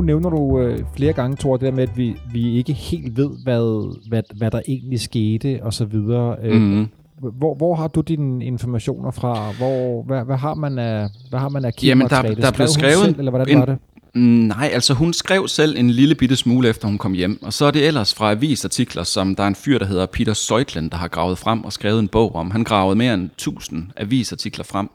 nævner 0.05 0.29
du 0.29 0.59
øh, 0.59 0.79
flere 0.95 1.13
gange, 1.13 1.37
Thor, 1.39 1.57
det 1.57 1.65
der 1.65 1.71
med, 1.71 1.83
at 1.83 1.97
vi, 1.97 2.15
vi 2.31 2.57
ikke 2.57 2.73
helt 2.73 3.17
ved, 3.17 3.29
hvad, 3.43 3.95
hvad, 4.07 4.23
hvad 4.37 4.51
der 4.51 4.61
egentlig 4.67 4.99
skete, 4.99 5.59
og 5.63 5.73
så 5.73 5.85
videre. 5.85 6.35
Øh, 6.41 6.61
mm-hmm. 6.61 6.87
Hvor, 7.21 7.55
hvor 7.55 7.75
har 7.75 7.87
du 7.87 8.01
dine 8.01 8.45
informationer 8.45 9.11
fra? 9.11 9.51
Hvor, 9.51 10.03
hvad, 10.03 10.25
hvad 10.25 10.37
har 10.37 10.53
man 10.53 10.79
af, 10.79 11.09
hvad 11.29 11.39
har 11.39 11.49
man 11.49 11.65
af 11.65 11.71
Jamen, 11.83 12.09
der, 12.09 12.21
der 12.21 12.51
blev 12.51 12.67
skrevet 12.67 13.05
selv, 13.05 13.15
eller 13.17 13.31
hvordan 13.31 13.49
en, 13.49 13.59
var 13.59 13.65
det? 13.65 13.77
Nej, 14.15 14.69
altså 14.73 14.93
hun 14.93 15.13
skrev 15.13 15.47
selv 15.47 15.77
en 15.77 15.89
lille 15.89 16.15
bitte 16.15 16.35
smule 16.35 16.69
efter 16.69 16.87
hun 16.87 16.97
kom 16.97 17.13
hjem, 17.13 17.39
og 17.43 17.53
så 17.53 17.65
er 17.65 17.71
det 17.71 17.87
ellers 17.87 18.13
fra 18.13 18.31
avisartikler, 18.31 19.03
som 19.03 19.35
der 19.35 19.43
er 19.43 19.47
en 19.47 19.55
fyr, 19.55 19.79
der 19.79 19.85
hedder 19.85 20.05
Peter 20.05 20.33
Seutlen, 20.33 20.89
der 20.89 20.97
har 20.97 21.07
gravet 21.07 21.37
frem 21.37 21.63
og 21.63 21.73
skrevet 21.73 21.99
en 21.99 22.07
bog 22.07 22.35
om. 22.35 22.51
Han 22.51 22.63
gravede 22.63 22.95
mere 22.95 23.13
end 23.13 23.25
1000 23.25 23.87
avisartikler 23.97 24.63
frem, 24.63 24.89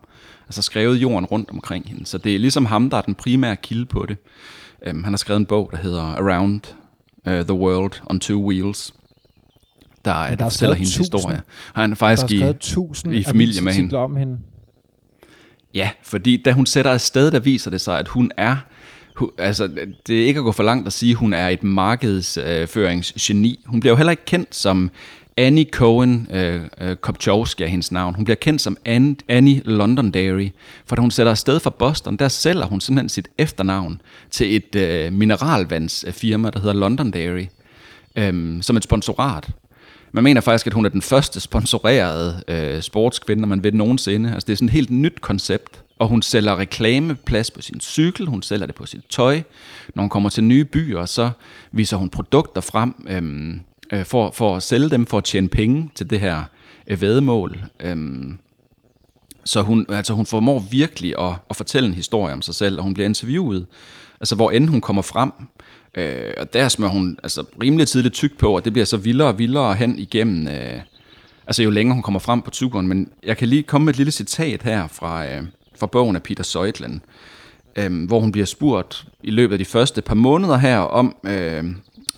altså 0.46 0.62
skrevet 0.62 0.96
jorden 0.96 1.26
rundt 1.26 1.50
omkring 1.50 1.88
hende. 1.88 2.06
Så 2.06 2.18
det 2.18 2.34
er 2.34 2.38
ligesom 2.38 2.66
ham, 2.66 2.90
der 2.90 2.96
er 2.96 3.02
den 3.02 3.14
primære 3.14 3.56
kilde 3.56 3.86
på 3.86 4.06
det. 4.08 4.16
Um, 4.90 5.04
han 5.04 5.12
har 5.12 5.18
skrevet 5.18 5.40
en 5.40 5.46
bog, 5.46 5.68
der 5.72 5.76
hedder 5.76 6.02
Around 6.02 6.60
uh, 7.26 7.32
the 7.32 7.52
World 7.52 7.92
on 8.06 8.20
Two 8.20 8.46
Wheels, 8.46 8.94
der, 10.04 10.12
er, 10.12 10.34
der 10.34 10.48
fortæller 10.48 10.74
hendes 10.74 10.94
tusind. 10.94 11.14
historie. 11.14 11.40
Han 11.74 11.92
er 11.92 11.96
faktisk 11.96 12.30
i, 12.30 13.18
i 13.18 13.24
familie 13.24 13.62
med 13.62 13.72
hende. 13.72 13.96
om 13.96 14.16
hende. 14.16 14.38
Ja, 15.74 15.90
fordi 16.02 16.36
da 16.36 16.52
hun 16.52 16.66
sætter 16.66 16.90
afsted, 16.90 17.30
der 17.30 17.40
viser 17.40 17.70
det 17.70 17.80
sig, 17.80 17.98
at 17.98 18.08
hun 18.08 18.32
er 18.36 18.56
hun, 19.16 19.30
altså, 19.38 19.68
det 20.06 20.22
er 20.22 20.26
ikke 20.26 20.38
at 20.38 20.44
gå 20.44 20.52
for 20.52 20.62
langt 20.62 20.86
at 20.86 20.92
sige, 20.92 21.10
at 21.10 21.16
hun 21.16 21.32
er 21.32 21.48
et 21.48 21.62
markedsføringsgeni. 21.62 23.60
Øh, 23.64 23.70
hun 23.70 23.80
bliver 23.80 23.92
jo 23.92 23.96
heller 23.96 24.10
ikke 24.10 24.24
kendt 24.24 24.54
som 24.54 24.90
Annie 25.36 25.66
Cohen 25.72 26.28
øh, 26.30 26.62
øh, 26.80 26.96
Kopchowski 26.96 27.62
er 27.62 27.66
hendes 27.66 27.92
navn. 27.92 28.14
Hun 28.14 28.24
bliver 28.24 28.36
kendt 28.36 28.60
som 28.60 28.76
Annie, 28.84 29.16
Annie 29.28 29.62
Londonderry, 29.64 30.48
for 30.86 30.96
da 30.96 31.00
hun 31.00 31.10
sætter 31.10 31.30
afsted 31.30 31.60
fra 31.60 31.70
Boston, 31.70 32.16
der 32.16 32.28
sælger 32.28 32.66
hun 32.66 32.80
simpelthen 32.80 33.08
sit 33.08 33.28
efternavn 33.38 34.00
til 34.30 34.56
et 34.56 34.74
øh, 34.74 35.12
mineralvandsfirma, 35.12 36.50
der 36.50 36.60
hedder 36.60 36.74
Londonderry, 36.74 37.46
øh, 38.16 38.62
som 38.62 38.76
et 38.76 38.84
sponsorat. 38.84 39.50
Man 40.12 40.24
mener 40.24 40.40
faktisk, 40.40 40.66
at 40.66 40.72
hun 40.72 40.84
er 40.84 40.88
den 40.88 41.02
første 41.02 41.40
sponsorerede 41.40 42.42
øh, 42.48 42.82
sportskvinde, 42.82 43.46
man 43.46 43.64
ved 43.64 43.72
nogensinde. 43.72 44.32
Altså 44.32 44.46
det 44.46 44.52
er 44.52 44.56
sådan 44.56 44.68
et 44.68 44.72
helt 44.72 44.90
nyt 44.90 45.20
koncept. 45.20 45.82
Og 45.98 46.08
hun 46.08 46.22
sælger 46.22 46.56
reklameplads 46.56 47.50
på 47.50 47.62
sin 47.62 47.80
cykel, 47.80 48.26
hun 48.26 48.42
sælger 48.42 48.66
det 48.66 48.74
på 48.74 48.86
sit 48.86 49.04
tøj. 49.10 49.42
Når 49.94 50.02
hun 50.02 50.10
kommer 50.10 50.28
til 50.28 50.44
nye 50.44 50.64
byer, 50.64 51.04
så 51.04 51.30
viser 51.72 51.96
hun 51.96 52.08
produkter 52.08 52.60
frem, 52.60 52.94
øh, 53.08 53.54
øh, 53.98 54.06
for, 54.06 54.30
for 54.30 54.56
at 54.56 54.62
sælge 54.62 54.90
dem, 54.90 55.06
for 55.06 55.18
at 55.18 55.24
tjene 55.24 55.48
penge 55.48 55.90
til 55.94 56.10
det 56.10 56.20
her 56.20 56.42
øh, 56.86 57.00
vedmål. 57.00 57.58
Øhm, 57.80 58.38
så 59.44 59.62
hun, 59.62 59.86
altså 59.88 60.14
hun 60.14 60.26
formår 60.26 60.64
virkelig 60.70 61.14
at, 61.18 61.32
at 61.50 61.56
fortælle 61.56 61.88
en 61.88 61.94
historie 61.94 62.32
om 62.32 62.42
sig 62.42 62.54
selv, 62.54 62.78
og 62.78 62.82
hun 62.84 62.94
bliver 62.94 63.08
interviewet, 63.08 63.66
altså 64.20 64.34
hvor 64.34 64.50
end 64.50 64.68
hun 64.68 64.80
kommer 64.80 65.02
frem, 65.02 65.32
øh, 65.94 66.32
og 66.36 66.52
der 66.52 66.68
smører 66.68 66.90
hun 66.90 67.18
altså, 67.22 67.44
rimelig 67.62 67.88
tidligt 67.88 68.14
tyk 68.14 68.38
på, 68.38 68.56
og 68.56 68.64
det 68.64 68.72
bliver 68.72 68.86
så 68.86 68.96
vildere 68.96 69.28
og 69.28 69.38
vildere 69.38 69.74
hen 69.74 69.98
igennem, 69.98 70.48
øh, 70.48 70.80
altså 71.46 71.62
jo 71.62 71.70
længere 71.70 71.94
hun 71.94 72.02
kommer 72.02 72.20
frem 72.20 72.42
på 72.42 72.50
turen, 72.50 72.88
men 72.88 73.08
jeg 73.22 73.36
kan 73.36 73.48
lige 73.48 73.62
komme 73.62 73.84
med 73.84 73.92
et 73.92 73.96
lille 73.96 74.12
citat 74.12 74.62
her 74.62 74.86
fra, 74.86 75.26
øh, 75.26 75.42
fra 75.78 75.86
bogen 75.86 76.16
af 76.16 76.22
Peter 76.22 76.44
Søjtland, 76.44 77.00
øh, 77.76 78.06
hvor 78.06 78.20
hun 78.20 78.32
bliver 78.32 78.46
spurgt 78.46 79.06
i 79.22 79.30
løbet 79.30 79.52
af 79.54 79.58
de 79.58 79.64
første 79.64 80.02
par 80.02 80.14
måneder 80.14 80.56
her 80.56 80.78
om, 80.78 81.16
øh, 81.24 81.64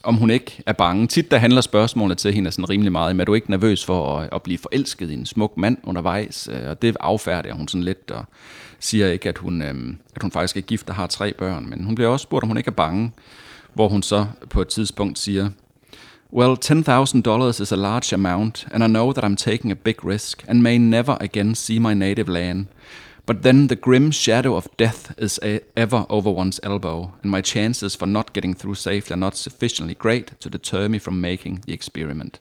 om 0.03 0.15
hun 0.15 0.31
ikke 0.31 0.63
er 0.67 0.73
bange. 0.73 1.07
Tit 1.07 1.31
der 1.31 1.37
handler 1.37 1.61
spørgsmålet 1.61 2.19
til 2.19 2.33
hende 2.33 2.51
sådan 2.51 2.71
rimelig 2.71 2.93
meget, 2.93 3.17
men 3.17 3.21
er 3.21 3.25
du 3.25 3.35
ikke 3.35 3.51
nervøs 3.51 3.85
for 3.85 4.19
at, 4.19 4.29
at 4.33 4.43
blive 4.43 4.59
forelsket 4.59 5.11
i 5.11 5.15
en 5.15 5.27
smuk 5.27 5.57
mand 5.57 5.77
undervejs? 5.83 6.49
Øh, 6.53 6.71
og 6.71 6.83
det 6.83 6.97
affærdiger 7.01 7.55
hun 7.55 7.69
sådan 7.69 7.85
lidt, 7.85 8.11
og 8.11 8.25
siger 8.81 9.09
ikke, 9.09 9.29
at 9.29 9.39
hun, 9.39 9.63
øh, 9.63 9.75
at 10.17 10.23
hun 10.23 10.31
faktisk 10.31 10.57
er 10.57 10.61
gift 10.61 10.89
og 10.89 10.95
har 10.95 11.07
tre 11.07 11.33
børn. 11.33 11.67
Men 11.71 11.85
hun 11.85 11.95
bliver 11.95 12.11
også 12.11 12.23
spurgt, 12.23 12.43
om 12.43 12.49
hun 12.49 12.57
ikke 12.57 12.69
er 12.69 12.73
bange, 12.73 13.13
hvor 13.75 13.89
hun 13.89 14.03
så 14.03 14.27
på 14.51 14.61
et 14.61 14.69
tidspunkt 14.69 15.19
siger, 15.19 15.51
Well, 16.35 16.57
$10,000 16.65 17.61
is 17.61 17.73
a 17.73 17.77
large 17.77 18.15
amount, 18.15 18.67
and 18.73 18.85
I 18.85 18.87
know 18.87 19.13
that 19.13 19.25
I'm 19.25 19.37
taking 19.37 19.71
a 19.71 19.83
big 19.85 20.05
risk, 20.05 20.45
and 20.49 20.63
may 20.63 20.79
never 20.79 21.17
again 21.21 21.55
see 21.55 21.79
my 21.79 21.95
native 21.95 22.29
land. 22.29 22.67
But 23.27 23.37
then 23.43 23.69
the 23.69 23.77
grim 23.77 24.13
shadow 24.13 24.57
of 24.57 24.67
death 24.79 25.13
is 25.19 25.39
a- 25.43 25.61
ever 25.77 26.07
over 26.09 26.31
one's 26.31 26.61
elbow, 26.63 27.11
and 27.23 27.31
my 27.31 27.43
chances 27.43 27.97
for 27.97 28.07
not 28.07 28.33
getting 28.33 28.59
through 28.59 28.75
safely 28.75 29.15
are 29.15 29.21
not 29.21 29.37
sufficiently 29.37 29.95
great 29.95 30.27
to 30.41 30.51
deter 30.51 30.89
me 30.89 30.99
from 30.99 31.21
making 31.21 31.61
the 31.67 31.73
experiment. 31.73 32.41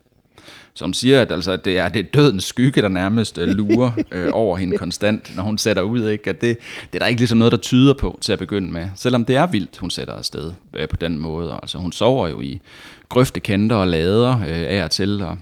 Hun 0.81 0.93
siger, 0.93 1.21
at 1.21 1.31
altså, 1.31 1.55
det, 1.55 1.77
er, 1.77 1.89
det 1.89 1.99
er 1.99 2.03
dødens 2.03 2.43
skygge, 2.43 2.81
der 2.81 2.87
nærmest 2.87 3.37
øh, 3.37 3.47
lurer 3.47 3.91
øh, 4.11 4.29
over 4.33 4.57
hende 4.57 4.77
konstant, 4.77 5.35
når 5.35 5.43
hun 5.43 5.57
sætter 5.57 5.81
ud. 5.81 6.09
Ikke? 6.09 6.29
At 6.29 6.41
det, 6.41 6.57
det 6.91 6.95
er 6.95 6.99
der 6.99 7.07
ikke 7.07 7.21
ligesom 7.21 7.37
noget, 7.37 7.51
der 7.51 7.57
tyder 7.57 7.93
på 7.93 8.17
til 8.21 8.33
at 8.33 8.39
begynde 8.39 8.71
med. 8.71 8.89
Selvom 8.95 9.25
det 9.25 9.35
er 9.35 9.47
vildt, 9.47 9.77
hun 9.77 9.89
sætter 9.89 10.13
afsted 10.13 10.51
øh, 10.73 10.89
på 10.89 10.95
den 10.95 11.19
måde. 11.19 11.59
Altså, 11.61 11.77
hun 11.77 11.91
sover 11.91 12.27
jo 12.27 12.41
i 12.41 12.61
grøftekanter 13.09 13.75
og 13.75 13.87
lader 13.87 14.39
øh, 14.39 14.77
af 14.77 14.83
og 14.83 14.91
til, 14.91 15.21
og 15.21 15.37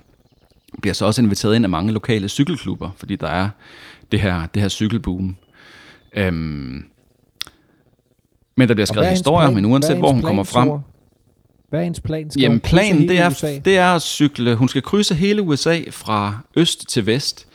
bliver 0.82 0.94
så 0.94 1.06
også 1.06 1.22
inviteret 1.22 1.56
ind 1.56 1.66
af 1.66 1.70
mange 1.70 1.94
lokale 1.94 2.30
cykelklubber, 2.30 2.90
fordi 2.98 3.16
der 3.16 3.28
er 3.28 3.50
det 4.12 4.22
her, 4.22 4.46
det 4.54 4.62
her 4.62 4.70
cykelboom. 4.70 5.36
Øhm, 6.14 6.84
men 8.56 8.68
der 8.68 8.74
bliver 8.74 8.86
skrevet 8.86 9.10
historier, 9.10 9.50
men 9.50 9.66
uanset 9.66 9.98
hvor 9.98 10.12
hun 10.12 10.22
kommer 10.22 10.44
frem... 10.44 10.70
Hvad 11.70 11.80
er 11.80 11.84
hendes 11.84 12.00
plan? 12.00 12.32
Skal 12.32 12.42
Jamen 12.42 12.60
planen, 12.60 13.10
det 13.10 13.20
er, 13.20 13.60
det 13.66 13.78
er 13.78 13.96
at 13.96 14.02
cykle. 14.02 14.56
Hun 14.56 14.68
skal 14.68 14.82
krydse 14.82 15.16
hele 15.16 15.42
USA 15.42 15.80
fra 15.92 16.38
øst 16.56 16.90
til 16.90 17.06
vest. 17.06 17.46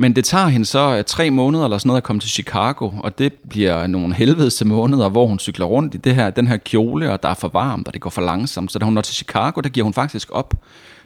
Men 0.00 0.16
det 0.16 0.24
tager 0.24 0.46
hende 0.46 0.66
så 0.66 0.96
øh, 0.96 1.04
tre 1.04 1.30
måneder 1.30 1.64
eller 1.64 1.78
sådan 1.78 1.88
noget 1.88 1.96
at 1.96 2.04
komme 2.04 2.20
til 2.20 2.30
Chicago, 2.30 2.90
og 3.00 3.18
det 3.18 3.32
bliver 3.48 3.86
nogle 3.86 4.14
helvedes 4.14 4.64
måneder, 4.64 5.08
hvor 5.08 5.26
hun 5.26 5.38
cykler 5.38 5.66
rundt 5.66 5.94
i 5.94 5.98
det 5.98 6.14
her, 6.14 6.30
den 6.30 6.46
her 6.46 6.56
kjole, 6.56 7.12
og 7.12 7.22
der 7.22 7.28
er 7.28 7.34
for 7.34 7.48
varmt, 7.48 7.86
og 7.86 7.94
det 7.94 8.00
går 8.00 8.10
for 8.10 8.22
langsomt. 8.22 8.72
Så 8.72 8.78
da 8.78 8.84
hun 8.84 8.94
når 8.94 9.00
til 9.00 9.14
Chicago, 9.14 9.60
der 9.60 9.68
giver 9.68 9.84
hun 9.84 9.94
faktisk 9.94 10.28
op. 10.32 10.54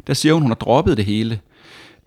Der 0.07 0.15
siger 0.15 0.33
hun, 0.33 0.43
hun 0.43 0.51
har 0.51 0.57
droppet 0.57 0.97
det 0.97 1.05
hele. 1.05 1.41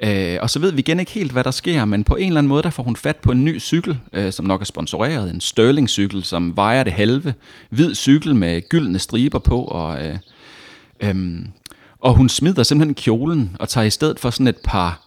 Øh, 0.03 0.37
og 0.41 0.49
så 0.49 0.59
ved 0.59 0.71
vi 0.71 0.79
igen 0.79 0.99
ikke 0.99 1.11
helt, 1.11 1.31
hvad 1.31 1.43
der 1.43 1.51
sker, 1.51 1.85
men 1.85 2.03
på 2.03 2.15
en 2.15 2.27
eller 2.27 2.37
anden 2.37 2.49
måde, 2.49 2.63
der 2.63 2.69
får 2.69 2.83
hun 2.83 2.95
fat 2.95 3.15
på 3.15 3.31
en 3.31 3.45
ny 3.45 3.61
cykel, 3.61 3.97
øh, 4.13 4.31
som 4.31 4.45
nok 4.45 4.61
er 4.61 4.65
sponsoreret. 4.65 5.33
En 5.33 5.41
Sterling-cykel, 5.41 6.23
som 6.23 6.55
vejer 6.55 6.83
det 6.83 6.93
halve. 6.93 7.33
Hvid 7.69 7.95
cykel 7.95 8.35
med 8.35 8.69
gyldne 8.69 8.99
striber 8.99 9.39
på, 9.39 9.61
og, 9.61 10.05
øh, 10.05 10.17
Øhm, 10.99 11.47
og 11.99 12.13
hun 12.13 12.29
smider 12.29 12.63
simpelthen 12.63 12.95
kjolen 12.95 13.55
og 13.59 13.69
tager 13.69 13.85
i 13.85 13.89
stedet 13.89 14.19
for 14.19 14.29
sådan 14.29 14.47
et 14.47 14.57
par 14.63 15.01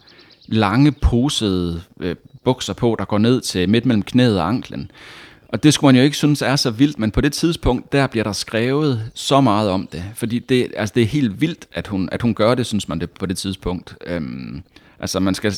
lange 0.46 0.92
posede 0.92 1.82
øh, 2.00 2.16
bukser 2.44 2.72
på, 2.72 2.96
der 2.98 3.04
går 3.04 3.18
ned 3.18 3.40
til 3.40 3.68
midt 3.68 3.86
mellem 3.86 4.02
knæet 4.02 4.40
og 4.40 4.48
anklen. 4.48 4.90
Og 5.48 5.62
det 5.62 5.74
skulle 5.74 5.88
man 5.88 5.96
jo 5.96 6.02
ikke 6.02 6.16
synes 6.16 6.42
er 6.42 6.56
så 6.56 6.70
vildt, 6.70 6.98
men 6.98 7.10
på 7.10 7.20
det 7.20 7.32
tidspunkt, 7.32 7.92
der 7.92 8.06
bliver 8.06 8.24
der 8.24 8.32
skrevet 8.32 9.10
så 9.14 9.40
meget 9.40 9.70
om 9.70 9.88
det. 9.92 10.04
Fordi 10.14 10.38
det, 10.38 10.72
altså 10.76 10.92
det 10.94 11.02
er 11.02 11.06
helt 11.06 11.40
vildt, 11.40 11.66
at 11.72 11.86
hun, 11.86 12.08
at 12.12 12.22
hun 12.22 12.34
gør 12.34 12.54
det, 12.54 12.66
synes 12.66 12.88
man 12.88 13.00
det 13.00 13.10
på 13.10 13.26
det 13.26 13.38
tidspunkt. 13.38 13.96
Øhm, 14.06 14.62
altså 15.00 15.20
man 15.20 15.34
skal 15.34 15.54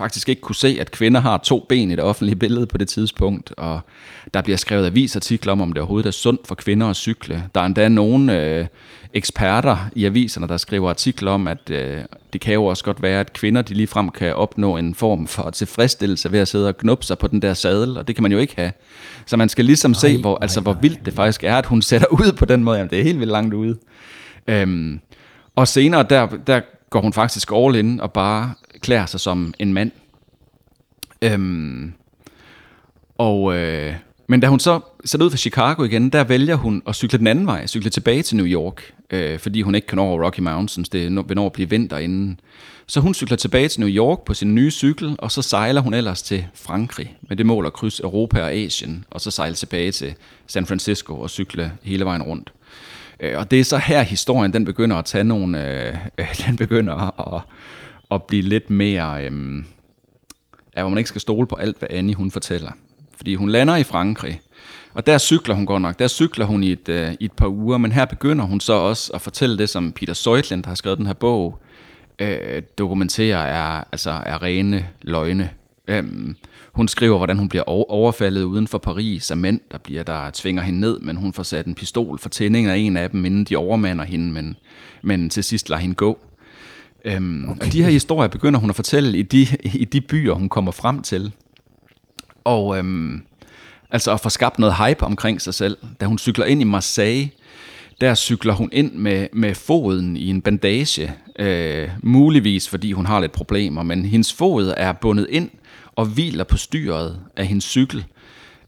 faktisk 0.00 0.28
ikke 0.28 0.42
kunne 0.42 0.54
se, 0.54 0.76
at 0.80 0.90
kvinder 0.90 1.20
har 1.20 1.38
to 1.38 1.66
ben 1.68 1.90
i 1.90 1.96
det 1.96 2.04
offentlige 2.04 2.36
billede 2.36 2.66
på 2.66 2.78
det 2.78 2.88
tidspunkt, 2.88 3.52
og 3.56 3.80
der 4.34 4.42
bliver 4.42 4.56
skrevet 4.56 4.86
avisartikler 4.86 5.52
om, 5.52 5.60
om 5.60 5.72
det 5.72 5.78
overhovedet 5.78 6.08
er 6.08 6.12
sundt 6.12 6.46
for 6.46 6.54
kvinder 6.54 6.86
at 6.86 6.96
cykle. 6.96 7.44
Der 7.54 7.60
er 7.60 7.66
endda 7.66 7.88
nogle 7.88 8.40
øh, 8.40 8.66
eksperter 9.14 9.76
i 9.94 10.04
aviserne, 10.04 10.48
der 10.48 10.56
skriver 10.56 10.90
artikler 10.90 11.30
om, 11.30 11.48
at 11.48 11.70
øh, 11.70 11.98
det 12.32 12.40
kan 12.40 12.54
jo 12.54 12.64
også 12.64 12.84
godt 12.84 13.02
være, 13.02 13.20
at 13.20 13.32
kvinder 13.32 13.62
de 13.62 13.74
ligefrem 13.74 14.08
kan 14.08 14.34
opnå 14.34 14.76
en 14.76 14.94
form 14.94 15.26
for 15.26 15.50
tilfredsstillelse 15.50 16.32
ved 16.32 16.40
at 16.40 16.48
sidde 16.48 16.68
og 16.68 16.76
knuppe 16.76 17.04
sig 17.04 17.18
på 17.18 17.26
den 17.26 17.42
der 17.42 17.54
sadel, 17.54 17.98
og 17.98 18.08
det 18.08 18.16
kan 18.16 18.22
man 18.22 18.32
jo 18.32 18.38
ikke 18.38 18.54
have. 18.56 18.72
Så 19.26 19.36
man 19.36 19.48
skal 19.48 19.64
ligesom 19.64 19.92
ej, 19.92 19.98
se, 19.98 20.20
hvor, 20.20 20.38
altså, 20.42 20.60
hvor 20.60 20.72
vildt 20.72 21.06
det 21.06 21.14
faktisk 21.14 21.44
er, 21.44 21.56
at 21.56 21.66
hun 21.66 21.82
sætter 21.82 22.06
ud 22.10 22.32
på 22.32 22.44
den 22.44 22.64
måde. 22.64 22.76
Jamen, 22.76 22.90
det 22.90 22.98
er 22.98 23.04
helt 23.04 23.18
vildt 23.18 23.32
langt 23.32 23.54
ude. 23.54 23.78
Øhm, 24.46 25.00
og 25.56 25.68
senere, 25.68 26.02
der, 26.02 26.26
der 26.46 26.60
går 26.90 27.00
hun 27.00 27.12
faktisk 27.12 27.52
all 27.52 27.76
in 27.76 28.00
og 28.00 28.12
bare 28.12 28.54
klæder 28.80 29.06
sig 29.06 29.20
som 29.20 29.54
en 29.58 29.72
mand. 29.72 29.90
Øhm, 31.22 31.92
og, 33.18 33.56
øh, 33.56 33.94
men 34.26 34.40
da 34.40 34.46
hun 34.46 34.60
så 34.60 34.80
sætter 35.04 35.24
ud 35.24 35.30
fra 35.30 35.36
Chicago 35.36 35.84
igen, 35.84 36.10
der 36.10 36.24
vælger 36.24 36.54
hun 36.54 36.82
at 36.86 36.94
cykle 36.94 37.18
den 37.18 37.26
anden 37.26 37.46
vej, 37.46 37.66
cykle 37.66 37.90
tilbage 37.90 38.22
til 38.22 38.36
New 38.36 38.46
York, 38.46 38.92
øh, 39.10 39.38
fordi 39.38 39.62
hun 39.62 39.74
ikke 39.74 39.86
kan 39.86 39.98
over 39.98 40.24
Rocky 40.24 40.40
Mountains, 40.40 40.88
det 40.88 41.02
vil 41.28 41.36
nå 41.36 41.46
at 41.46 41.52
blive 41.52 41.70
vinter 41.70 41.98
inden. 41.98 42.40
Så 42.86 43.00
hun 43.00 43.14
cykler 43.14 43.36
tilbage 43.36 43.68
til 43.68 43.80
New 43.80 43.88
York 43.88 44.24
på 44.24 44.34
sin 44.34 44.54
nye 44.54 44.70
cykel, 44.70 45.16
og 45.18 45.32
så 45.32 45.42
sejler 45.42 45.80
hun 45.80 45.94
ellers 45.94 46.22
til 46.22 46.46
Frankrig 46.54 47.16
med 47.22 47.36
det 47.36 47.46
mål 47.46 47.66
at 47.66 47.72
krydse 47.72 48.02
Europa 48.02 48.42
og 48.42 48.52
Asien, 48.52 49.04
og 49.10 49.20
så 49.20 49.30
sejle 49.30 49.54
tilbage 49.54 49.92
til 49.92 50.14
San 50.46 50.66
Francisco 50.66 51.20
og 51.20 51.30
cykle 51.30 51.72
hele 51.82 52.04
vejen 52.04 52.22
rundt. 52.22 52.52
Øh, 53.20 53.38
og 53.38 53.50
det 53.50 53.60
er 53.60 53.64
så 53.64 53.78
her 53.78 54.02
historien, 54.02 54.52
den 54.52 54.64
begynder 54.64 54.96
at 54.96 55.04
tage 55.04 55.24
nogle, 55.24 55.82
øh, 55.82 55.96
den 56.46 56.56
begynder 56.56 57.34
at, 57.34 57.42
at 58.10 58.22
blive 58.22 58.42
lidt 58.42 58.70
mere, 58.70 59.24
øhm, 59.24 59.64
ja, 60.76 60.82
hvor 60.82 60.88
man 60.88 60.98
ikke 60.98 61.08
skal 61.08 61.20
stole 61.20 61.46
på 61.46 61.56
alt, 61.56 61.78
hvad 61.78 61.88
Annie 61.90 62.14
hun 62.14 62.30
fortæller. 62.30 62.72
Fordi 63.16 63.34
hun 63.34 63.48
lander 63.48 63.76
i 63.76 63.82
Frankrig, 63.82 64.40
og 64.94 65.06
der 65.06 65.18
cykler 65.18 65.54
hun 65.54 65.66
godt 65.66 65.82
nok. 65.82 65.98
Der 65.98 66.08
cykler 66.08 66.44
hun 66.44 66.64
i 66.64 66.72
et, 66.72 66.88
øh, 66.88 67.12
i 67.20 67.24
et 67.24 67.32
par 67.32 67.48
uger, 67.48 67.78
men 67.78 67.92
her 67.92 68.04
begynder 68.04 68.44
hun 68.44 68.60
så 68.60 68.72
også 68.72 69.12
at 69.14 69.20
fortælle 69.20 69.58
det, 69.58 69.68
som 69.68 69.92
Peter 69.92 70.14
Søjtland, 70.14 70.62
der 70.62 70.68
har 70.68 70.74
skrevet 70.74 70.98
den 70.98 71.06
her 71.06 71.12
bog, 71.12 71.58
øh, 72.18 72.62
dokumenterer 72.78 73.38
er, 73.38 73.84
altså, 73.92 74.10
er 74.10 74.42
rene 74.42 74.88
løgne. 75.02 75.50
Øhm, 75.88 76.36
hun 76.72 76.88
skriver, 76.88 77.16
hvordan 77.16 77.38
hun 77.38 77.48
bliver 77.48 77.62
overfaldet 77.90 78.42
uden 78.42 78.68
for 78.68 78.78
Paris 78.78 79.30
af 79.30 79.36
mænd, 79.36 79.60
der 79.72 79.78
bliver 79.78 80.02
der 80.02 80.30
tvinger 80.32 80.62
hende 80.62 80.80
ned, 80.80 81.00
men 81.00 81.16
hun 81.16 81.32
får 81.32 81.42
sat 81.42 81.66
en 81.66 81.74
pistol 81.74 82.18
for 82.18 82.28
tændingen 82.28 82.72
af 82.72 82.76
en 82.76 82.96
af 82.96 83.10
dem, 83.10 83.24
inden 83.24 83.44
de 83.44 83.56
overmander 83.56 84.04
hende, 84.04 84.32
men, 84.32 84.56
men 85.02 85.30
til 85.30 85.44
sidst 85.44 85.68
lader 85.68 85.80
hende 85.80 85.94
gå. 85.94 86.18
Øhm, 87.04 87.48
okay. 87.48 87.66
Og 87.66 87.72
de 87.72 87.82
her 87.82 87.90
historier 87.90 88.28
begynder 88.28 88.60
hun 88.60 88.70
at 88.70 88.76
fortælle 88.76 89.18
i 89.18 89.22
de, 89.22 89.46
i 89.64 89.84
de 89.84 90.00
byer, 90.00 90.34
hun 90.34 90.48
kommer 90.48 90.72
frem 90.72 91.02
til. 91.02 91.32
Og 92.44 92.78
øhm, 92.78 93.22
altså 93.90 94.12
at 94.12 94.20
få 94.20 94.28
skabt 94.28 94.58
noget 94.58 94.74
hype 94.74 95.02
omkring 95.02 95.40
sig 95.40 95.54
selv. 95.54 95.76
Da 96.00 96.06
hun 96.06 96.18
cykler 96.18 96.44
ind 96.44 96.60
i 96.60 96.64
Marseille, 96.64 97.30
der 98.00 98.14
cykler 98.14 98.52
hun 98.52 98.68
ind 98.72 98.92
med, 98.92 99.28
med 99.32 99.54
foden 99.54 100.16
i 100.16 100.26
en 100.26 100.42
bandage, 100.42 101.12
øh, 101.38 101.88
muligvis 102.02 102.68
fordi 102.68 102.92
hun 102.92 103.06
har 103.06 103.20
lidt 103.20 103.32
problemer, 103.32 103.82
men 103.82 104.04
hendes 104.04 104.32
fod 104.32 104.74
er 104.76 104.92
bundet 104.92 105.26
ind 105.30 105.50
og 105.96 106.06
hviler 106.06 106.44
på 106.44 106.56
styret 106.56 107.20
af 107.36 107.46
hendes 107.46 107.64
cykel. 107.64 108.04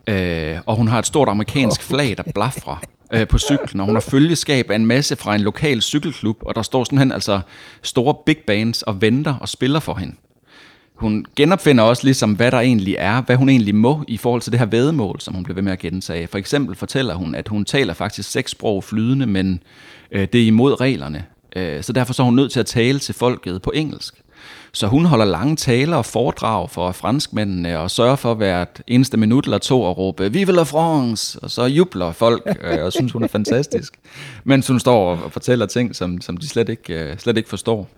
Øh, 0.06 0.58
og 0.66 0.76
hun 0.76 0.88
har 0.88 0.98
et 0.98 1.06
stort 1.06 1.28
amerikansk 1.28 1.82
flag, 1.82 2.16
der 2.16 2.22
blafrer 2.34 2.82
øh, 3.12 3.28
på 3.28 3.38
cyklen, 3.38 3.80
og 3.80 3.86
hun 3.86 3.96
har 3.96 4.00
følgeskab 4.00 4.70
af 4.70 4.76
en 4.76 4.86
masse 4.86 5.16
fra 5.16 5.34
en 5.34 5.40
lokal 5.40 5.82
cykelklub, 5.82 6.36
og 6.40 6.54
der 6.54 6.62
står 6.62 6.84
sådan 6.84 6.98
hen 6.98 7.12
altså 7.12 7.40
store 7.82 8.14
big 8.26 8.38
bands 8.46 8.82
og 8.82 9.00
venter 9.00 9.34
og 9.40 9.48
spiller 9.48 9.80
for 9.80 9.94
hende 9.94 10.14
hun 11.02 11.26
genopfinder 11.36 11.84
også 11.84 12.04
ligesom, 12.04 12.32
hvad 12.32 12.50
der 12.50 12.60
egentlig 12.60 12.96
er, 12.98 13.22
hvad 13.22 13.36
hun 13.36 13.48
egentlig 13.48 13.74
må 13.74 14.04
i 14.08 14.16
forhold 14.16 14.42
til 14.42 14.52
det 14.52 14.58
her 14.58 14.66
vedemål, 14.66 15.20
som 15.20 15.34
hun 15.34 15.44
bliver 15.44 15.54
ved 15.54 15.62
med 15.62 15.72
at 15.72 15.78
gentage. 15.78 16.26
For 16.26 16.38
eksempel 16.38 16.76
fortæller 16.76 17.14
hun, 17.14 17.34
at 17.34 17.48
hun 17.48 17.64
taler 17.64 17.94
faktisk 17.94 18.30
seks 18.30 18.50
sprog 18.50 18.84
flydende, 18.84 19.26
men 19.26 19.62
øh, 20.12 20.28
det 20.32 20.42
er 20.42 20.46
imod 20.46 20.80
reglerne. 20.80 21.24
Øh, 21.56 21.82
så 21.82 21.92
derfor 21.92 22.12
så 22.12 22.22
er 22.22 22.24
hun 22.24 22.36
nødt 22.36 22.52
til 22.52 22.60
at 22.60 22.66
tale 22.66 22.98
til 22.98 23.14
folket 23.14 23.62
på 23.62 23.72
engelsk. 23.74 24.21
Så 24.74 24.86
hun 24.86 25.04
holder 25.04 25.24
lange 25.24 25.56
taler 25.56 25.96
og 25.96 26.04
foredrag 26.04 26.70
for 26.70 26.92
franskmændene 26.92 27.78
og 27.78 27.90
sørger 27.90 28.16
for 28.16 28.34
hvert 28.34 28.82
eneste 28.86 29.16
minut 29.16 29.44
eller 29.44 29.58
to 29.58 29.90
at 29.90 29.98
råbe 29.98 30.32
Vive 30.32 30.52
la 30.52 30.62
France! 30.62 31.38
Og 31.42 31.50
så 31.50 31.64
jubler 31.64 32.12
folk 32.12 32.58
øh, 32.62 32.84
og 32.84 32.92
synes, 32.92 33.12
hun 33.12 33.22
er 33.22 33.28
fantastisk. 33.28 34.00
Mens 34.44 34.68
hun 34.68 34.80
står 34.80 35.10
og 35.10 35.32
fortæller 35.32 35.66
ting, 35.66 35.96
som, 35.96 36.20
som 36.20 36.36
de 36.36 36.48
slet 36.48 36.68
ikke, 36.68 37.10
øh, 37.10 37.18
slet 37.18 37.36
ikke 37.36 37.48
forstår. 37.48 37.88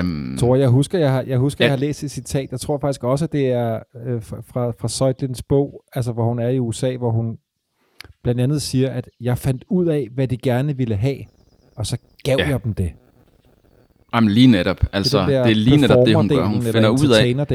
Um, 0.00 0.36
Tor, 0.40 0.56
jeg 0.56 0.68
husker, 0.68 0.98
jeg 0.98 1.12
har, 1.12 1.22
jeg, 1.22 1.38
husker, 1.38 1.64
ja. 1.64 1.66
jeg 1.66 1.72
har 1.72 1.80
læst 1.80 2.02
et 2.02 2.10
citat. 2.10 2.50
Jeg 2.50 2.60
tror 2.60 2.78
faktisk 2.78 3.04
også, 3.04 3.24
at 3.24 3.32
det 3.32 3.46
er 3.46 3.78
øh, 4.06 4.22
fra, 4.22 4.72
fra 4.80 4.88
Søjtlins 4.88 5.42
bog, 5.42 5.82
altså 5.94 6.12
hvor 6.12 6.24
hun 6.24 6.38
er 6.38 6.48
i 6.48 6.58
USA, 6.58 6.96
hvor 6.96 7.10
hun 7.10 7.38
blandt 8.22 8.40
andet 8.40 8.62
siger, 8.62 8.90
at 8.90 9.08
jeg 9.20 9.38
fandt 9.38 9.64
ud 9.68 9.86
af, 9.86 10.08
hvad 10.14 10.28
de 10.28 10.36
gerne 10.36 10.76
ville 10.76 10.96
have, 10.96 11.18
og 11.76 11.86
så 11.86 11.96
gav 12.24 12.36
ja. 12.38 12.48
jeg 12.48 12.64
dem 12.64 12.74
det. 12.74 12.92
Jamen 14.14 14.30
lige 14.30 14.46
netop. 14.46 14.80
Altså, 14.92 15.20
det, 15.20 15.28
det 15.28 15.36
er 15.36 15.54
lige 15.54 15.76
netop 15.76 16.06
det, 16.06 16.16
hun 16.16 16.28
gør. 16.28 16.44
Hun 16.44 16.62
finder 16.62 16.88
ud 16.88 17.08
af, 17.08 17.46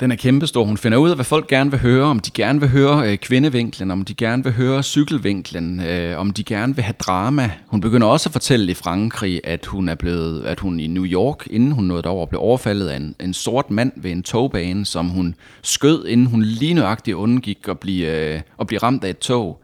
den 0.00 0.12
er 0.12 0.16
kæmpestor. 0.16 0.64
Hun 0.64 0.76
finder 0.76 0.98
ud 0.98 1.10
af, 1.10 1.16
hvad 1.16 1.24
folk 1.24 1.46
gerne 1.46 1.70
vil 1.70 1.80
høre, 1.80 2.04
om 2.04 2.18
de 2.20 2.30
gerne 2.34 2.60
vil 2.60 2.68
høre 2.68 3.10
øh, 3.12 3.18
kvindevinklen, 3.18 3.90
om 3.90 4.04
de 4.04 4.14
gerne 4.14 4.44
vil 4.44 4.52
høre 4.52 4.82
cykelvinklen, 4.82 5.80
øh, 5.80 6.18
om 6.18 6.30
de 6.30 6.44
gerne 6.44 6.74
vil 6.74 6.84
have 6.84 6.94
drama. 6.98 7.50
Hun 7.66 7.80
begynder 7.80 8.06
også 8.06 8.28
at 8.28 8.32
fortælle 8.32 8.70
i 8.70 8.74
Frankrig, 8.74 9.40
at 9.44 9.66
hun 9.66 9.88
er 9.88 9.94
blevet, 9.94 10.44
at 10.44 10.60
hun 10.60 10.80
i 10.80 10.86
New 10.86 11.04
York, 11.04 11.46
inden 11.50 11.72
hun 11.72 11.84
nåede 11.84 12.02
derover, 12.02 12.26
blev 12.26 12.40
overfaldet 12.40 12.88
af 12.88 12.96
en, 12.96 13.14
en 13.20 13.34
sort 13.34 13.70
mand 13.70 13.92
ved 13.96 14.10
en 14.10 14.22
togbane, 14.22 14.86
som 14.86 15.08
hun 15.08 15.34
skød, 15.62 16.06
inden 16.06 16.26
hun 16.26 16.42
lige 16.42 16.74
nøjagtigt 16.74 17.14
undgik 17.14 17.58
at 17.68 17.78
blive, 17.78 18.34
øh, 18.34 18.40
at 18.60 18.66
blive 18.66 18.78
ramt 18.78 19.04
af 19.04 19.10
et 19.10 19.18
tog. 19.18 19.60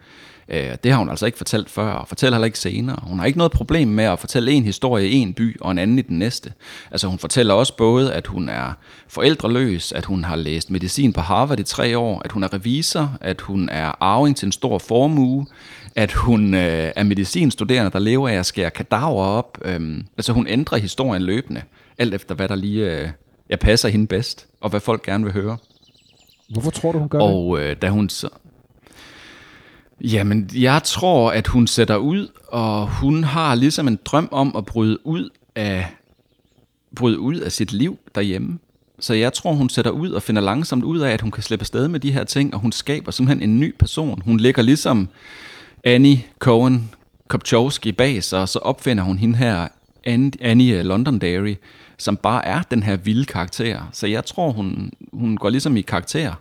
Øh, 0.50 0.76
det 0.84 0.92
har 0.92 0.98
hun 0.98 1.08
altså 1.08 1.26
ikke 1.26 1.38
fortalt 1.38 1.70
før, 1.70 1.92
og 1.92 2.08
fortæller 2.08 2.36
heller 2.36 2.46
ikke 2.46 2.58
senere. 2.58 2.98
Hun 3.02 3.18
har 3.18 3.26
ikke 3.26 3.38
noget 3.38 3.52
problem 3.52 3.88
med 3.88 4.04
at 4.04 4.18
fortælle 4.18 4.52
en 4.52 4.64
historie 4.64 5.08
i 5.08 5.14
en 5.14 5.34
by, 5.34 5.60
og 5.60 5.70
en 5.70 5.78
anden 5.78 5.98
i 5.98 6.02
den 6.02 6.18
næste. 6.18 6.52
Altså 6.90 7.08
hun 7.08 7.18
fortæller 7.18 7.54
også 7.54 7.76
både, 7.76 8.14
at 8.14 8.26
hun 8.26 8.48
er 8.48 8.72
forældreløs, 9.08 9.92
at 9.92 10.04
hun 10.04 10.24
har 10.24 10.36
læst 10.36 10.70
medicin 10.70 11.12
på 11.12 11.20
Harvard 11.20 11.60
i 11.60 11.62
tre 11.62 11.98
år, 11.98 12.22
at 12.24 12.32
hun 12.32 12.42
er 12.42 12.54
revisor, 12.54 13.16
at 13.20 13.40
hun 13.40 13.68
er 13.68 13.92
arving 14.00 14.36
til 14.36 14.46
en 14.46 14.52
stor 14.52 14.78
formue, 14.78 15.46
at 15.96 16.12
hun 16.12 16.54
øh, 16.54 16.92
er 16.96 17.02
medicinstuderende, 17.02 17.90
der 17.90 17.98
lever 17.98 18.28
af 18.28 18.34
at 18.34 18.46
skære 18.46 18.70
kadaver 18.70 19.22
op. 19.24 19.58
Øhm, 19.64 20.06
altså 20.16 20.32
hun 20.32 20.46
ændrer 20.46 20.78
historien 20.78 21.22
løbende, 21.22 21.62
alt 21.98 22.14
efter 22.14 22.34
hvad 22.34 22.48
der 22.48 22.54
lige 22.54 23.00
øh, 23.00 23.08
ja, 23.50 23.56
passer 23.56 23.88
hende 23.88 24.06
bedst, 24.06 24.46
og 24.60 24.70
hvad 24.70 24.80
folk 24.80 25.02
gerne 25.02 25.24
vil 25.24 25.32
høre. 25.32 25.56
Hvorfor 26.50 26.70
tror 26.70 26.92
du, 26.92 26.98
hun 26.98 27.08
gør 27.08 27.18
og, 27.18 27.28
det? 27.28 27.36
Og 27.36 27.60
øh, 27.60 27.76
da 27.82 27.88
hun 27.88 28.08
så... 28.08 28.28
Jamen, 30.00 30.50
jeg 30.54 30.82
tror, 30.84 31.30
at 31.30 31.46
hun 31.46 31.66
sætter 31.66 31.96
ud, 31.96 32.28
og 32.48 32.86
hun 32.86 33.24
har 33.24 33.54
ligesom 33.54 33.88
en 33.88 33.98
drøm 34.04 34.28
om 34.32 34.56
at 34.56 34.66
bryde 34.66 35.06
ud 35.06 35.30
af, 35.56 35.86
bryde 36.96 37.18
ud 37.18 37.36
af 37.36 37.52
sit 37.52 37.72
liv 37.72 37.98
derhjemme. 38.14 38.58
Så 39.00 39.14
jeg 39.14 39.32
tror, 39.32 39.52
hun 39.52 39.68
sætter 39.68 39.90
ud 39.90 40.10
og 40.10 40.22
finder 40.22 40.42
langsomt 40.42 40.84
ud 40.84 40.98
af, 40.98 41.10
at 41.10 41.20
hun 41.20 41.30
kan 41.30 41.42
slippe 41.42 41.62
afsted 41.62 41.88
med 41.88 42.00
de 42.00 42.12
her 42.12 42.24
ting, 42.24 42.54
og 42.54 42.60
hun 42.60 42.72
skaber 42.72 43.12
simpelthen 43.12 43.50
en 43.50 43.60
ny 43.60 43.74
person. 43.78 44.22
Hun 44.24 44.36
ligger 44.36 44.62
ligesom 44.62 45.08
Annie 45.84 46.24
Cohen 46.38 46.90
Kopchowski 47.28 47.92
bag 47.92 48.24
sig, 48.24 48.40
og 48.40 48.48
så 48.48 48.58
opfinder 48.58 49.04
hun 49.04 49.18
hende 49.18 49.36
her, 49.36 49.68
Annie, 50.40 50.78
øh, 50.78 50.84
Londonderry, 50.84 51.54
som 51.98 52.16
bare 52.16 52.46
er 52.46 52.62
den 52.62 52.82
her 52.82 52.96
vilde 52.96 53.24
karakter. 53.24 53.88
Så 53.92 54.06
jeg 54.06 54.24
tror, 54.24 54.50
hun, 54.50 54.92
hun 55.12 55.36
går 55.36 55.48
ligesom 55.48 55.76
i 55.76 55.80
karakter, 55.80 56.34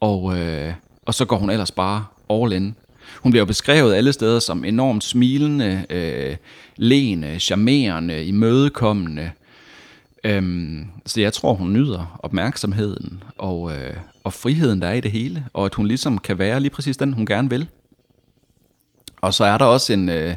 og, 0.00 0.38
øh, 0.38 0.72
og 1.06 1.14
så 1.14 1.24
går 1.24 1.36
hun 1.36 1.50
ellers 1.50 1.70
bare 1.70 2.04
all 2.30 2.52
in. 2.52 2.74
Hun 3.22 3.32
bliver 3.32 3.40
jo 3.40 3.46
beskrevet 3.46 3.94
alle 3.94 4.12
steder 4.12 4.38
som 4.38 4.64
enormt 4.64 5.04
smilende, 5.04 5.84
øh, 5.90 6.36
lene, 6.76 7.38
charmerende, 7.38 8.24
imødekommende. 8.24 9.30
Øhm, 10.24 10.86
så 11.06 11.20
jeg 11.20 11.32
tror, 11.32 11.54
hun 11.54 11.72
nyder 11.72 12.18
opmærksomheden 12.22 13.22
og, 13.38 13.72
øh, 13.72 13.96
og 14.24 14.32
friheden, 14.32 14.82
der 14.82 14.88
er 14.88 14.92
i 14.92 15.00
det 15.00 15.10
hele, 15.10 15.46
og 15.52 15.64
at 15.64 15.74
hun 15.74 15.86
ligesom 15.86 16.18
kan 16.18 16.38
være 16.38 16.60
lige 16.60 16.70
præcis 16.70 16.96
den, 16.96 17.12
hun 17.12 17.26
gerne 17.26 17.50
vil. 17.50 17.68
Og 19.20 19.34
så 19.34 19.44
er 19.44 19.58
der 19.58 19.64
også 19.64 19.92
en, 19.92 20.08
øh, 20.08 20.34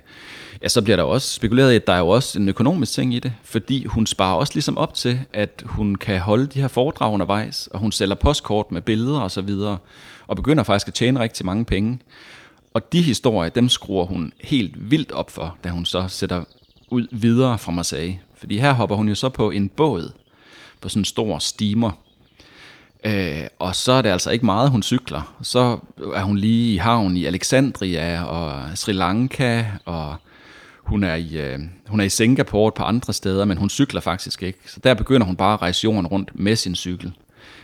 ja, 0.64 0.68
så 0.68 0.82
bliver 0.82 0.96
der 0.96 1.04
også 1.04 1.34
spekuleret 1.34 1.72
i, 1.74 1.76
at 1.76 1.88
der 1.88 1.94
er 1.94 2.00
jo 2.00 2.08
også 2.08 2.40
en 2.40 2.50
økonomisk 2.50 2.94
ting 2.94 3.14
i 3.14 3.20
det, 3.20 3.34
fordi 3.44 3.86
hun 3.86 4.06
sparer 4.06 4.36
også 4.36 4.54
ligesom 4.54 4.78
op 4.78 4.94
til, 4.94 5.20
at 5.34 5.64
hun 5.66 5.96
kan 5.96 6.20
holde 6.20 6.48
de 6.48 6.62
her 6.62 6.68
foredrag 6.68 7.14
undervejs, 7.14 7.68
og 7.68 7.80
hun 7.80 7.92
sælger 7.92 8.16
postkort 8.16 8.72
med 8.72 8.82
billeder 8.82 9.20
og 9.20 9.32
så 9.32 9.42
videre, 9.42 9.78
og 10.32 10.36
begynder 10.36 10.64
faktisk 10.64 10.88
at 10.88 10.94
tjene 10.94 11.20
rigtig 11.20 11.46
mange 11.46 11.66
penge. 11.66 12.00
Og 12.74 12.94
de 12.94 13.02
historier, 13.02 13.50
dem 13.50 13.70
skruer 13.70 14.06
hun 14.06 14.34
helt 14.42 14.92
vildt 14.92 15.12
op 15.12 15.32
for, 15.32 15.58
da 15.64 15.70
hun 15.70 15.86
så 15.86 16.08
sætter 16.08 16.44
ud 16.90 17.08
videre 17.12 17.58
fra 17.58 17.72
Marseille. 17.72 18.20
Fordi 18.36 18.58
her 18.58 18.74
hopper 18.74 18.96
hun 18.96 19.10
jo 19.10 19.16
så 19.16 19.30
på 19.30 19.52
en 19.52 19.70
båd, 19.70 20.12
på 20.82 20.90
sådan 20.90 21.02
en 21.02 21.06
stor 21.06 21.40
steamer, 21.40 21.92
Øh, 23.06 23.48
og 23.60 23.76
så 23.76 23.92
er 23.92 24.02
det 24.02 24.10
altså 24.10 24.32
ikke 24.32 24.46
meget, 24.46 24.70
hun 24.70 24.84
cykler. 24.84 25.36
Så 25.42 25.80
er 26.16 26.24
hun 26.24 26.38
lige 26.38 26.74
i 26.74 26.78
havn 26.78 27.18
i 27.18 27.26
Alexandria 27.26 28.24
og 28.24 28.78
Sri 28.78 28.92
Lanka, 28.92 29.66
og 29.86 30.16
hun 30.78 31.04
er, 31.04 31.16
i, 31.16 31.38
øh, 31.38 31.60
hun 31.88 32.00
er 32.00 32.04
i 32.04 32.10
Singapore 32.10 32.68
et 32.68 32.74
par 32.74 32.84
andre 32.84 33.14
steder, 33.14 33.46
men 33.46 33.58
hun 33.58 33.70
cykler 33.70 34.02
faktisk 34.02 34.44
ikke. 34.44 34.60
Så 34.66 34.80
der 34.84 34.94
begynder 34.94 35.28
hun 35.28 35.36
bare 35.36 35.54
at 35.54 35.62
rejse 35.62 35.84
jorden 35.84 36.08
rundt 36.08 36.40
med 36.40 36.56
sin 36.56 36.76
cykel. 36.76 37.14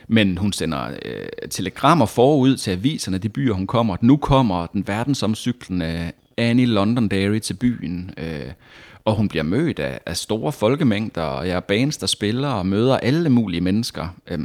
Men 0.08 0.38
hun 0.38 0.54
sender 0.54 0.88
øh, 1.06 1.50
telegrammer 1.50 2.06
forud 2.06 2.58
til 2.58 2.72
aviserne, 2.72 3.18
de 3.18 3.30
byer, 3.30 3.54
hun 3.54 3.68
kommer. 3.68 3.98
Nu 4.02 4.18
kommer 4.18 4.66
den 4.66 4.88
verdensomcyklende 4.88 6.12
Annie 6.38 6.66
Londonderry 6.66 7.40
til 7.40 7.54
byen, 7.54 8.12
øh, 8.18 8.52
og 9.06 9.16
hun 9.16 9.28
bliver 9.28 9.44
mødt 9.44 9.80
af, 9.80 10.00
af 10.06 10.18
store 10.18 10.52
folkemængder, 10.52 11.22
og 11.22 11.48
jeg 11.48 11.56
er 11.56 11.60
bands, 11.60 11.98
der 11.98 12.08
spiller 12.08 12.48
og 12.48 12.66
møder 12.66 12.98
alle 12.98 13.30
mulige 13.30 13.62
mennesker. 13.62 14.08
Øh, 14.28 14.40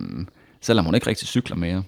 selvom 0.61 0.85
hun 0.85 0.95
ikke 0.95 1.07
rigtig 1.07 1.29
cykler 1.29 1.57
mere. 1.57 1.83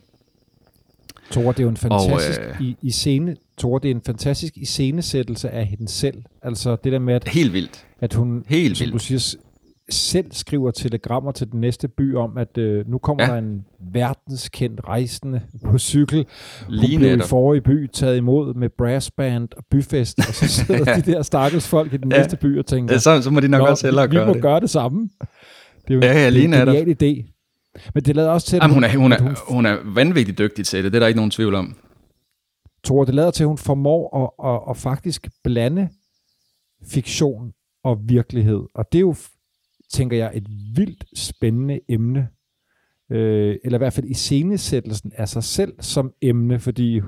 Tore, 1.30 1.52
det 1.52 1.58
er 1.58 1.62
jo 1.62 1.68
en 1.68 1.76
fantastisk 1.76 2.40
og, 2.40 2.46
øh, 2.46 2.60
i, 2.60 2.76
i 2.82 2.90
scene, 2.90 3.36
Tore, 3.58 3.80
det 3.82 3.90
er 3.90 3.94
en 3.94 4.02
fantastisk 4.06 4.56
iscenesættelse 4.56 5.50
af 5.50 5.66
hende 5.66 5.88
selv. 5.88 6.22
Altså 6.42 6.76
det 6.84 6.92
der 6.92 6.98
med, 6.98 7.14
at, 7.14 7.28
Helt 7.28 7.52
vildt. 7.52 7.86
at 8.00 8.14
hun, 8.14 8.44
Helt 8.46 8.76
som 8.76 8.84
vildt. 8.84 8.94
du 8.94 8.98
siger, 8.98 9.36
selv 9.90 10.26
skriver 10.32 10.70
telegrammer 10.70 11.32
til 11.32 11.52
den 11.52 11.60
næste 11.60 11.88
by 11.88 12.14
om, 12.16 12.38
at 12.38 12.58
øh, 12.58 12.88
nu 12.88 12.98
kommer 12.98 13.24
Ja. 13.24 13.30
der 13.30 13.38
en 13.38 13.64
verdenskendt 13.92 14.80
rejsende 14.88 15.40
på 15.64 15.78
cykel. 15.78 16.26
Hun 16.66 16.74
Lige 16.74 16.98
blev 16.98 17.10
i 17.12 17.12
netop. 17.16 17.28
forrige 17.28 17.60
by 17.60 17.86
taget 17.92 18.16
imod 18.16 18.54
med 18.54 18.68
brassband 18.78 19.48
og 19.56 19.64
byfest, 19.70 20.18
og 20.18 20.34
så 20.34 20.48
sidder 20.48 20.84
de 21.00 21.12
der 21.12 21.22
stakkels 21.22 21.68
folk 21.68 21.92
i 21.92 21.96
den 21.96 22.12
Ja. 22.12 22.18
næste 22.18 22.36
by 22.36 22.58
og 22.58 22.66
tænker, 22.66 22.94
Ja, 22.94 22.98
så, 22.98 23.22
så 23.22 23.30
må 23.30 23.40
de 23.40 23.48
nok 23.48 23.58
"Nå, 23.60 23.66
også 23.66 23.86
hellere 23.86 24.06
vi, 24.06 24.10
vi 24.10 24.16
gøre 24.16 24.26
må 24.26 24.32
det. 24.34 24.42
gøre 24.42 24.60
det 24.60 24.70
samme. 24.70 25.08
Det 25.88 25.90
er 25.90 25.94
jo 25.94 26.00
Ja, 26.00 26.12
ja, 26.12 26.24
det 26.24 26.32
lige 26.32 26.44
en 26.44 26.50
genial 26.52 26.96
idé. 27.02 27.30
Men 27.94 28.02
det 28.04 28.16
lader 28.16 28.30
også 28.30 28.46
til, 28.46 28.56
at 28.56 28.62
Jamen, 28.62 28.74
hun, 28.74 28.84
er, 28.84 28.96
hun, 28.96 29.12
er, 29.12 29.52
hun 29.52 29.66
er 29.66 29.76
vanvittigt 29.94 30.38
dygtig 30.38 30.66
til 30.66 30.84
det, 30.84 30.92
det 30.92 30.98
er 30.98 31.00
der 31.00 31.06
ikke 31.06 31.18
nogen 31.18 31.30
tvivl 31.30 31.54
om. 31.54 31.76
Tore, 32.84 33.06
det 33.06 33.14
lader 33.14 33.30
til, 33.30 33.42
at 33.44 33.48
hun 33.48 33.58
formår 33.58 34.22
at, 34.40 34.50
at, 34.52 34.70
at 34.70 34.76
faktisk 34.76 35.28
blande 35.44 35.88
fiktion 36.90 37.52
og 37.84 37.98
virkelighed. 38.04 38.60
Og 38.74 38.84
det 38.92 38.98
er 38.98 39.00
jo, 39.00 39.14
tænker 39.92 40.16
jeg, 40.16 40.30
et 40.34 40.46
vildt 40.74 41.04
spændende 41.18 41.80
emne. 41.88 42.28
Øh, 43.12 43.56
eller 43.64 43.78
i 43.78 43.82
hvert 43.82 43.92
fald 43.92 44.06
i 44.06 44.14
scenesættelsen 44.14 45.12
af 45.16 45.28
sig 45.28 45.44
selv 45.44 45.72
som 45.80 46.12
emne, 46.22 46.60
fordi 46.60 47.00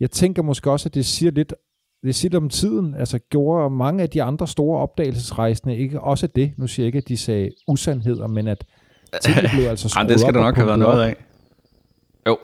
jeg 0.00 0.10
tænker 0.10 0.42
måske 0.42 0.70
også, 0.70 0.88
at 0.88 0.94
det 0.94 1.06
siger 1.06 1.32
lidt, 1.32 1.54
det 2.02 2.14
siger 2.14 2.30
lidt 2.30 2.42
om 2.42 2.48
tiden. 2.48 2.94
Altså 2.94 3.18
gjorde 3.18 3.70
mange 3.70 4.02
af 4.02 4.10
de 4.10 4.22
andre 4.22 4.48
store 4.48 4.80
opdagelsesrejsende 4.80 5.76
ikke 5.76 6.00
også 6.00 6.26
det? 6.26 6.52
Nu 6.56 6.66
siger 6.66 6.84
jeg 6.84 6.86
ikke, 6.86 6.98
at 6.98 7.08
de 7.08 7.16
sagde 7.16 7.50
usandheder, 7.68 8.26
men 8.26 8.48
at 8.48 8.64
tingene 9.22 9.48
blev 9.54 9.68
altså 9.68 9.88
skruet 9.88 10.00
Jamen, 10.00 10.12
det 10.12 10.20
skal 10.20 10.34
der 10.34 10.40
nok 10.40 10.56
have 10.56 10.66
været 10.66 10.78
noget 10.78 11.02
af. 11.02 11.16
Jo, 12.26 12.38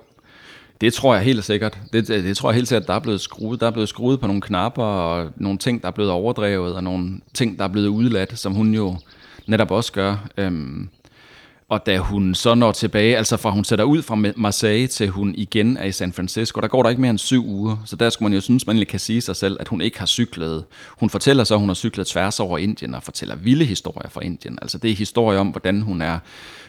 det 0.81 0.93
tror 0.93 1.15
jeg 1.15 1.25
helt 1.25 1.45
sikkert. 1.45 1.81
Det, 1.93 2.09
det, 2.09 2.25
det 2.25 2.37
tror 2.37 2.51
jeg 2.51 2.55
helt 2.55 2.69
sikkert, 2.69 2.87
der 2.87 2.95
er 2.95 2.99
blevet 2.99 3.21
skruet. 3.21 3.61
Der 3.61 3.67
er 3.67 3.71
blevet 3.71 3.89
skruet 3.89 4.21
på 4.21 4.27
nogle 4.27 4.43
knapper, 4.43 4.85
og 4.85 5.33
nogle 5.37 5.59
ting, 5.59 5.83
der 5.83 5.89
er 5.89 5.93
blevet 5.93 6.13
overdrevet, 6.13 6.75
og 6.75 6.85
nogle 6.85 7.21
ting, 7.35 7.59
der 7.59 7.65
er 7.65 7.69
blevet 7.69 7.89
udladt, 7.89 8.39
som 8.39 8.55
hun 8.55 8.75
jo 8.75 8.97
netop 9.47 9.71
også 9.71 9.93
gør. 9.93 10.29
Øhm, 10.37 10.89
og 11.69 11.87
da 11.87 11.99
hun 11.99 12.35
så 12.35 12.55
når 12.55 12.73
tilbage, 12.73 13.17
altså 13.17 13.37
fra 13.37 13.51
hun 13.51 13.65
sætter 13.65 13.85
ud 13.85 14.03
fra 14.03 14.15
Marseille 14.37 14.87
til 14.87 15.09
hun 15.09 15.35
igen 15.37 15.77
er 15.77 15.85
i 15.85 15.93
San 15.93 16.13
Francisco, 16.13 16.61
der 16.61 16.69
går 16.69 16.83
der 16.83 16.91
ikke 16.91 17.01
mere 17.01 17.11
end 17.11 17.19
syv 17.19 17.47
uger. 17.47 17.77
Så 17.87 17.97
der 17.97 18.11
skulle 18.11 18.29
man 18.31 18.35
jo 18.35 18.41
synes, 18.41 18.67
man 18.67 18.77
egentlig 18.77 18.89
kan 18.89 19.01
sige 19.01 19.21
sig 19.21 19.37
selv, 19.37 19.57
at 19.61 19.69
hun 19.69 19.81
ikke 19.81 19.99
har 19.99 20.07
cyklet. 20.07 20.65
Hun 20.89 21.11
fortæller 21.11 21.45
så, 21.45 21.55
at 21.55 21.61
hun 21.61 21.69
har 21.69 21.75
cyklet 21.75 22.07
tværs 22.07 22.41
over 22.41 22.59
Indien 22.59 22.95
og 22.95 23.03
fortæller 23.03 23.37
vilde 23.37 23.65
historier 23.65 24.11
fra 24.11 24.21
Indien. 24.21 24.59
Altså 24.63 24.79
det 24.79 24.91
er 24.91 24.95
historier 24.95 25.39
om, 25.39 25.49
hvordan 25.49 25.83
hun 25.83 26.03
er 26.03 26.19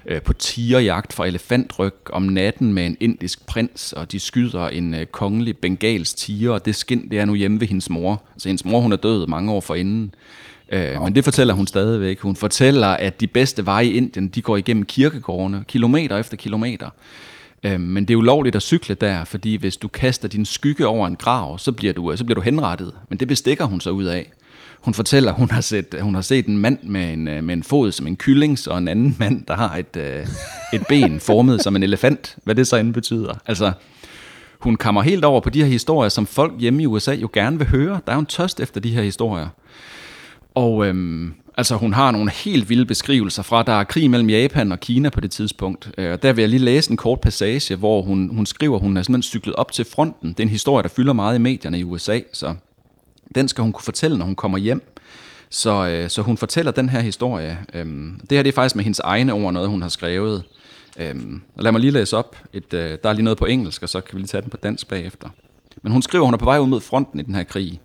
øh, 0.06 0.22
på 0.22 0.34
tigerjagt 0.34 1.14
for 1.14 1.26
elefantryg 1.26 1.94
om 2.10 2.24
natten 2.24 2.74
med 2.74 2.86
en 2.86 2.98
indisk 3.00 3.46
prins, 3.46 3.94
og 3.94 4.12
de 4.12 4.20
skyder 4.20 4.68
en 4.68 4.94
øh, 4.94 5.06
kongelig 5.06 5.58
bengals 5.58 6.14
tiger, 6.14 6.52
og 6.52 6.66
det 6.66 6.76
skind, 6.76 7.10
det 7.10 7.20
er 7.20 7.26
nu 7.26 7.36
hjemme 7.36 7.60
ved 7.60 7.68
hendes 7.68 7.90
mor. 7.90 8.24
Så 8.38 8.50
hendes 8.50 8.66
mor, 8.66 8.80
hun 8.80 8.92
er 8.92 8.98
død 8.98 9.28
mange 9.28 9.52
år 9.52 9.62
forinden. 9.62 10.14
Øh, 10.70 11.02
men 11.02 11.16
det 11.16 11.24
fortæller 11.24 11.54
hun 11.54 11.68
stadigvæk. 11.68 12.20
Hun 12.20 12.36
fortæller, 12.36 12.88
at 12.88 13.22
de 13.22 13.28
bedste 13.28 13.66
veje 13.66 13.86
i 13.86 13.94
Indien, 13.98 14.28
de 14.28 14.42
går 14.42 14.58
igennem 14.58 14.86
kirkegårdene, 14.86 15.64
kilometer 15.68 16.18
efter 16.18 16.38
kilometer. 16.38 16.90
Øh, 17.64 17.80
men 17.80 18.06
det 18.06 18.14
er 18.14 18.18
ulovligt 18.18 18.56
at 18.56 18.62
cykle 18.62 18.96
der, 18.96 19.24
fordi 19.24 19.56
hvis 19.56 19.78
du 19.78 19.88
kaster 19.88 20.28
din 20.28 20.46
skygge 20.46 20.88
over 20.88 21.08
en 21.08 21.16
grav, 21.16 21.60
så 21.60 21.72
bliver 21.72 21.94
du, 21.94 22.14
så 22.16 22.24
bliver 22.24 22.36
du 22.36 22.42
henrettet. 22.42 22.94
Men 23.10 23.20
det 23.20 23.28
bestikker 23.28 23.66
hun 23.66 23.82
så 23.82 23.90
ud 23.90 24.04
af. 24.04 24.32
Hun 24.82 24.94
fortæller, 24.94 25.32
at 25.32 25.38
hun 25.38 25.52
har 25.52 25.62
set, 25.62 25.96
hun 26.02 26.16
har 26.16 26.22
set 26.22 26.46
en 26.46 26.58
mand 26.58 26.80
med 26.84 27.14
en, 27.14 27.28
øh, 27.28 27.44
med 27.44 27.54
en 27.54 27.64
fod 27.64 27.92
som 27.92 28.08
en 28.08 28.16
kylling, 28.16 28.58
og 28.68 28.78
en 28.78 28.88
anden 28.88 29.16
mand, 29.20 29.46
der 29.48 29.56
har 29.56 29.78
et, 29.78 29.98
øh, 29.98 30.28
et 30.74 30.88
ben 30.90 31.20
formet 31.20 31.64
som 31.64 31.76
en 31.76 31.84
elefant. 31.84 32.36
Hvad 32.44 32.56
det 32.56 32.68
så 32.68 32.78
end 32.78 32.94
betyder. 32.94 33.34
Altså, 33.46 33.72
hun 34.60 34.76
kommer 34.76 35.02
helt 35.02 35.26
over 35.26 35.42
på 35.42 35.50
de 35.50 35.60
her 35.62 35.70
historier, 35.70 36.10
som 36.10 36.26
folk 36.26 36.54
hjemme 36.60 36.84
i 36.84 36.86
USA 36.86 37.14
jo 37.14 37.30
gerne 37.34 37.58
vil 37.58 37.68
høre. 37.68 38.00
Der 38.06 38.12
er 38.12 38.16
jo 38.16 38.20
en 38.20 38.26
tørst 38.26 38.60
efter 38.60 38.82
de 38.82 38.92
her 38.92 39.02
historier. 39.02 39.48
Og 40.56 40.86
øhm, 40.86 41.34
altså, 41.58 41.76
hun 41.76 41.94
har 41.94 42.12
nogle 42.12 42.32
helt 42.32 42.70
vilde 42.70 42.86
beskrivelser 42.86 43.44
fra, 43.44 43.64
der 43.64 43.74
er 43.74 43.84
krig 43.84 44.10
mellem 44.10 44.30
Japan 44.30 44.72
og 44.72 44.80
Kina 44.80 45.10
på 45.10 45.22
det 45.22 45.32
tidspunkt. 45.32 45.92
Øh, 45.98 46.18
der 46.22 46.34
vil 46.34 46.42
jeg 46.42 46.50
lige 46.50 46.60
læse 46.60 46.92
en 46.92 46.98
kort 46.98 47.22
passage, 47.22 47.76
hvor 47.76 48.02
hun, 48.02 48.30
hun 48.36 48.46
skriver, 48.46 48.76
at 48.76 48.82
hun 48.82 48.98
er 48.98 49.02
simpelthen 49.02 49.24
cyklet 49.24 49.56
op 49.56 49.72
til 49.72 49.86
fronten. 49.86 50.30
Det 50.30 50.40
er 50.40 50.44
en 50.44 50.50
historie, 50.50 50.84
der 50.84 50.90
fylder 50.90 51.14
meget 51.14 51.36
i 51.36 51.42
medierne 51.42 51.80
i 51.80 51.84
USA, 51.84 52.20
så 52.34 52.56
den 53.36 53.48
skal 53.48 53.62
hun 53.62 53.72
kunne 53.74 53.84
fortælle, 53.84 54.18
når 54.18 54.26
hun 54.26 54.36
kommer 54.36 54.58
hjem. 54.58 54.94
Så, 55.50 55.88
øh, 55.88 56.10
så 56.10 56.22
hun 56.22 56.38
fortæller 56.38 56.72
den 56.72 56.90
her 56.90 57.00
historie. 57.00 57.58
Øhm, 57.74 58.20
det 58.30 58.38
her 58.38 58.44
det 58.44 58.50
er 58.50 58.56
faktisk 58.56 58.76
med 58.76 58.84
hendes 58.84 59.00
egne 59.00 59.34
ord, 59.34 59.54
noget 59.54 59.70
hun 59.70 59.82
har 59.82 59.90
skrevet. 59.90 60.44
Øhm, 61.00 61.42
og 61.56 61.64
lad 61.64 61.72
mig 61.72 61.82
lige 61.82 61.92
læse 61.92 62.18
op. 62.18 62.38
Et, 62.54 62.74
øh, 62.74 62.98
der 63.04 63.10
er 63.10 63.14
lige 63.14 63.24
noget 63.24 63.38
på 63.38 63.46
engelsk, 63.46 63.84
og 63.84 63.90
så 63.90 64.02
kan 64.02 64.16
vi 64.16 64.20
lige 64.20 64.28
tage 64.28 64.42
den 64.42 64.50
på 64.50 64.58
dansk 64.58 64.88
bagefter. 64.88 65.30
Men 65.82 65.92
hun 65.92 66.02
skriver, 66.02 66.24
at 66.24 66.28
hun 66.28 66.34
er 66.34 66.38
på 66.38 66.46
vej 66.46 66.60
ud 66.60 66.68
mod 66.68 66.82
fronten 66.82 67.20
i 67.20 67.24
den 67.24 67.36
her 67.36 67.44
krig. 67.44 67.80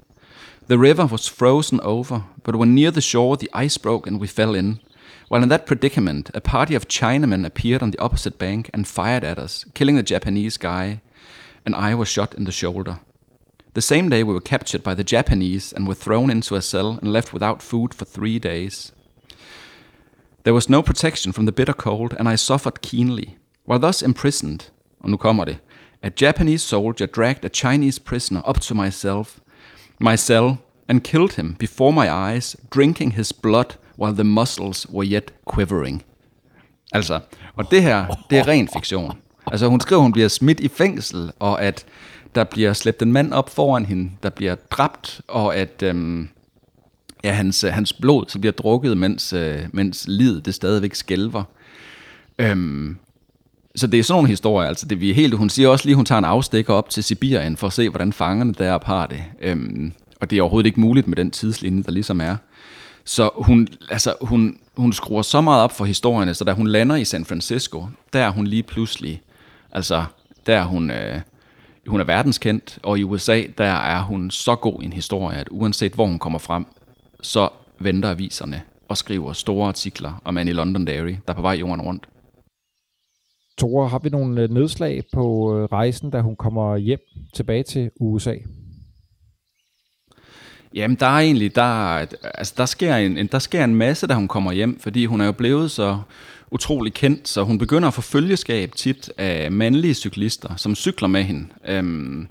The 0.70 0.78
river 0.78 1.04
was 1.04 1.26
frozen 1.26 1.80
over, 1.80 2.26
but 2.44 2.54
when 2.54 2.76
near 2.76 2.92
the 2.92 3.00
shore 3.00 3.36
the 3.36 3.50
ice 3.52 3.76
broke 3.76 4.06
and 4.06 4.20
we 4.20 4.28
fell 4.28 4.54
in. 4.54 4.78
While 5.26 5.42
in 5.42 5.48
that 5.48 5.66
predicament, 5.66 6.30
a 6.32 6.40
party 6.40 6.76
of 6.76 6.86
Chinamen 6.86 7.44
appeared 7.44 7.82
on 7.82 7.90
the 7.90 7.98
opposite 7.98 8.38
bank 8.38 8.70
and 8.72 8.86
fired 8.86 9.24
at 9.24 9.36
us, 9.36 9.64
killing 9.74 9.96
the 9.96 10.04
Japanese 10.04 10.56
guy, 10.56 11.00
and 11.66 11.74
I 11.74 11.96
was 11.96 12.06
shot 12.06 12.34
in 12.34 12.44
the 12.44 12.52
shoulder. 12.52 13.00
The 13.74 13.82
same 13.82 14.10
day 14.10 14.22
we 14.22 14.32
were 14.32 14.40
captured 14.40 14.84
by 14.84 14.94
the 14.94 15.02
Japanese 15.02 15.72
and 15.72 15.88
were 15.88 15.94
thrown 15.94 16.30
into 16.30 16.54
a 16.54 16.62
cell 16.62 17.00
and 17.02 17.12
left 17.12 17.32
without 17.32 17.62
food 17.62 17.92
for 17.92 18.04
three 18.04 18.38
days. 18.38 18.92
There 20.44 20.54
was 20.54 20.68
no 20.68 20.84
protection 20.84 21.32
from 21.32 21.46
the 21.46 21.52
bitter 21.58 21.74
cold, 21.74 22.14
and 22.16 22.28
I 22.28 22.36
suffered 22.36 22.80
keenly. 22.80 23.38
While 23.64 23.80
thus 23.80 24.02
imprisoned, 24.02 24.66
a 25.02 26.10
Japanese 26.14 26.62
soldier 26.62 27.08
dragged 27.08 27.44
a 27.44 27.48
Chinese 27.48 27.98
prisoner 27.98 28.42
up 28.44 28.60
to 28.60 28.74
myself, 28.76 29.40
my 30.00 30.16
cell, 30.16 30.56
and 30.88 31.00
killed 31.00 31.32
him 31.32 31.54
before 31.58 31.92
my 31.92 32.10
eyes, 32.10 32.56
drinking 32.74 33.12
his 33.12 33.32
blood 33.32 33.76
while 33.96 34.14
the 34.14 34.24
muscles 34.24 34.86
were 34.90 35.06
yet 35.06 35.32
quivering. 35.54 36.02
Altså, 36.92 37.20
og 37.54 37.70
det 37.70 37.82
her, 37.82 38.06
det 38.30 38.38
er 38.38 38.48
ren 38.48 38.68
fiktion. 38.68 39.18
Altså, 39.46 39.66
hun 39.66 39.80
skriver, 39.80 40.02
hun 40.02 40.12
bliver 40.12 40.28
smidt 40.28 40.60
i 40.60 40.68
fængsel, 40.68 41.32
og 41.38 41.62
at 41.62 41.84
der 42.34 42.44
bliver 42.44 42.72
slæbt 42.72 43.02
en 43.02 43.12
mand 43.12 43.32
op 43.32 43.50
foran 43.50 43.86
hende, 43.86 44.10
der 44.22 44.30
bliver 44.30 44.54
dræbt, 44.54 45.20
og 45.28 45.56
at 45.56 45.82
øhm, 45.82 46.28
ja, 47.24 47.32
hans, 47.32 47.64
øh, 47.64 47.72
hans 47.72 47.92
blod 47.92 48.24
så 48.28 48.38
bliver 48.38 48.52
drukket, 48.52 48.98
mens, 48.98 49.32
øh, 49.32 49.58
mens 49.72 50.04
livet 50.08 50.46
det 50.46 50.54
stadigvæk 50.54 50.94
skælver. 50.94 51.44
Øhm, 52.38 52.98
så 53.76 53.86
det 53.86 53.98
er 53.98 54.04
sådan 54.04 54.16
nogle 54.16 54.28
historier, 54.28 54.68
altså 54.68 54.86
det 54.86 55.00
vi 55.00 55.10
er 55.10 55.14
helt, 55.14 55.34
hun 55.34 55.50
siger 55.50 55.68
også 55.68 55.84
lige, 55.84 55.96
hun 55.96 56.04
tager 56.04 56.18
en 56.18 56.24
afstikker 56.24 56.74
op 56.74 56.90
til 56.90 57.04
Sibirien 57.04 57.56
for 57.56 57.66
at 57.66 57.72
se, 57.72 57.88
hvordan 57.88 58.12
fangerne 58.12 58.54
deroppe 58.54 58.86
har 58.86 59.06
det. 59.06 59.24
Øhm, 59.40 59.92
og 60.20 60.30
det 60.30 60.38
er 60.38 60.42
overhovedet 60.42 60.66
ikke 60.66 60.80
muligt 60.80 61.08
med 61.08 61.16
den 61.16 61.30
tidslinje, 61.30 61.82
der 61.82 61.92
ligesom 61.92 62.20
er. 62.20 62.36
Så 63.04 63.30
hun, 63.34 63.68
altså, 63.90 64.14
hun, 64.20 64.58
hun 64.76 64.92
skruer 64.92 65.22
så 65.22 65.40
meget 65.40 65.62
op 65.62 65.72
for 65.72 65.84
historierne, 65.84 66.34
så 66.34 66.44
da 66.44 66.52
hun 66.52 66.66
lander 66.66 66.96
i 66.96 67.04
San 67.04 67.24
Francisco, 67.24 67.86
der 68.12 68.20
er 68.20 68.30
hun 68.30 68.46
lige 68.46 68.62
pludselig, 68.62 69.22
altså 69.72 70.04
der 70.46 70.56
er 70.56 70.64
hun, 70.64 70.90
øh, 70.90 71.20
hun 71.86 72.00
er 72.00 72.04
verdenskendt, 72.04 72.78
og 72.82 72.98
i 72.98 73.04
USA, 73.04 73.42
der 73.58 73.64
er 73.64 74.02
hun 74.02 74.30
så 74.30 74.54
god 74.54 74.82
en 74.82 74.92
historie, 74.92 75.38
at 75.38 75.48
uanset 75.50 75.92
hvor 75.92 76.06
hun 76.06 76.18
kommer 76.18 76.38
frem, 76.38 76.66
så 77.22 77.48
venter 77.78 78.10
aviserne 78.10 78.62
og 78.88 78.96
skriver 78.96 79.32
store 79.32 79.68
artikler 79.68 80.20
om 80.24 80.38
Annie 80.38 80.54
Londonderry, 80.54 81.16
der 81.26 81.32
er 81.32 81.34
på 81.34 81.42
vej 81.42 81.52
jorden 81.52 81.80
rundt. 81.82 82.06
Tore, 83.60 83.88
har 83.88 83.98
vi 83.98 84.08
nogle 84.08 84.42
øh, 84.42 84.50
nedslag 84.50 85.02
på 85.12 85.56
øh, 85.56 85.64
rejsen, 85.64 86.10
da 86.10 86.20
hun 86.20 86.36
kommer 86.36 86.76
hjem 86.76 87.00
tilbage 87.34 87.62
til 87.62 87.90
USA? 88.00 88.34
Jamen, 90.74 90.96
der 91.00 91.06
er 91.06 91.18
egentlig, 91.18 91.54
der, 91.54 91.62
altså, 92.34 92.54
der, 92.56 92.66
sker 92.66 92.96
en, 92.96 93.18
en, 93.18 93.26
der 93.26 93.38
sker 93.38 93.64
en 93.64 93.74
masse, 93.74 94.06
da 94.06 94.14
hun 94.14 94.28
kommer 94.28 94.52
hjem, 94.52 94.78
fordi 94.80 95.06
hun 95.06 95.20
er 95.20 95.26
jo 95.26 95.32
blevet 95.32 95.70
så 95.70 95.98
utrolig 96.50 96.94
kendt, 96.94 97.28
så 97.28 97.42
hun 97.42 97.58
begynder 97.58 97.88
at 97.88 97.94
få 97.94 98.00
følgeskab 98.00 98.72
tit 98.72 99.12
af 99.18 99.52
mandlige 99.52 99.94
cyklister, 99.94 100.56
som 100.56 100.74
cykler 100.74 101.08
med 101.08 101.22
hende. 101.22 101.46
Øhm, 101.68 102.26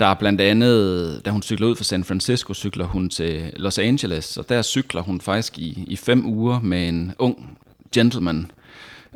der 0.00 0.06
er 0.06 0.14
blandt 0.14 0.40
andet, 0.40 1.20
da 1.24 1.30
hun 1.30 1.42
cykler 1.42 1.66
ud 1.66 1.76
fra 1.76 1.84
San 1.84 2.04
Francisco, 2.04 2.54
cykler 2.54 2.84
hun 2.84 3.08
til 3.08 3.52
Los 3.56 3.78
Angeles, 3.78 4.36
og 4.36 4.48
der 4.48 4.62
cykler 4.62 5.02
hun 5.02 5.20
faktisk 5.20 5.58
i, 5.58 5.84
i 5.86 5.96
fem 5.96 6.26
uger 6.26 6.60
med 6.60 6.88
en 6.88 7.12
ung 7.18 7.58
gentleman, 7.94 8.50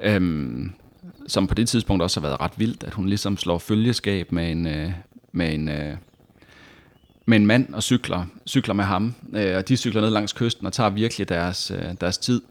øhm, 0.02 0.72
som 1.28 1.46
på 1.46 1.54
det 1.54 1.68
tidspunkt 1.68 2.02
også 2.02 2.20
har 2.20 2.28
været 2.28 2.40
ret 2.40 2.52
vildt, 2.56 2.84
at 2.84 2.94
hun 2.94 3.08
ligesom 3.08 3.36
slår 3.36 3.58
følgeskab 3.58 4.32
med 4.32 4.50
en, 4.50 4.66
øh, 4.66 4.92
med 5.32 5.54
en, 5.54 5.68
øh, 5.68 5.96
med 7.26 7.36
en 7.36 7.46
mand 7.46 7.74
og 7.74 7.82
cykler, 7.82 8.24
cykler 8.46 8.74
med 8.74 8.84
ham. 8.84 9.14
Øh, 9.34 9.56
og 9.56 9.68
de 9.68 9.76
cykler 9.76 10.00
ned 10.00 10.10
langs 10.10 10.32
kysten 10.32 10.66
og 10.66 10.72
tager 10.72 10.90
virkelig 10.90 11.28
deres, 11.28 11.70
øh, 11.70 11.84
deres 12.00 12.18
tid. 12.18 12.42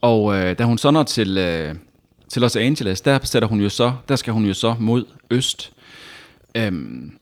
Og 0.00 0.36
øh, 0.36 0.58
da 0.58 0.64
hun 0.64 0.78
så 0.78 0.90
når 0.90 1.02
til, 1.02 1.38
øh, 1.38 1.74
til 2.28 2.42
Los 2.42 2.56
Angeles, 2.56 3.00
der, 3.00 3.18
sætter 3.22 3.48
hun 3.48 3.60
jo 3.60 3.68
så, 3.68 3.92
der 4.08 4.16
skal 4.16 4.32
hun 4.32 4.44
jo 4.44 4.54
så 4.54 4.74
mod 4.78 5.04
øst. 5.30 5.72
Øhm, 6.54 7.12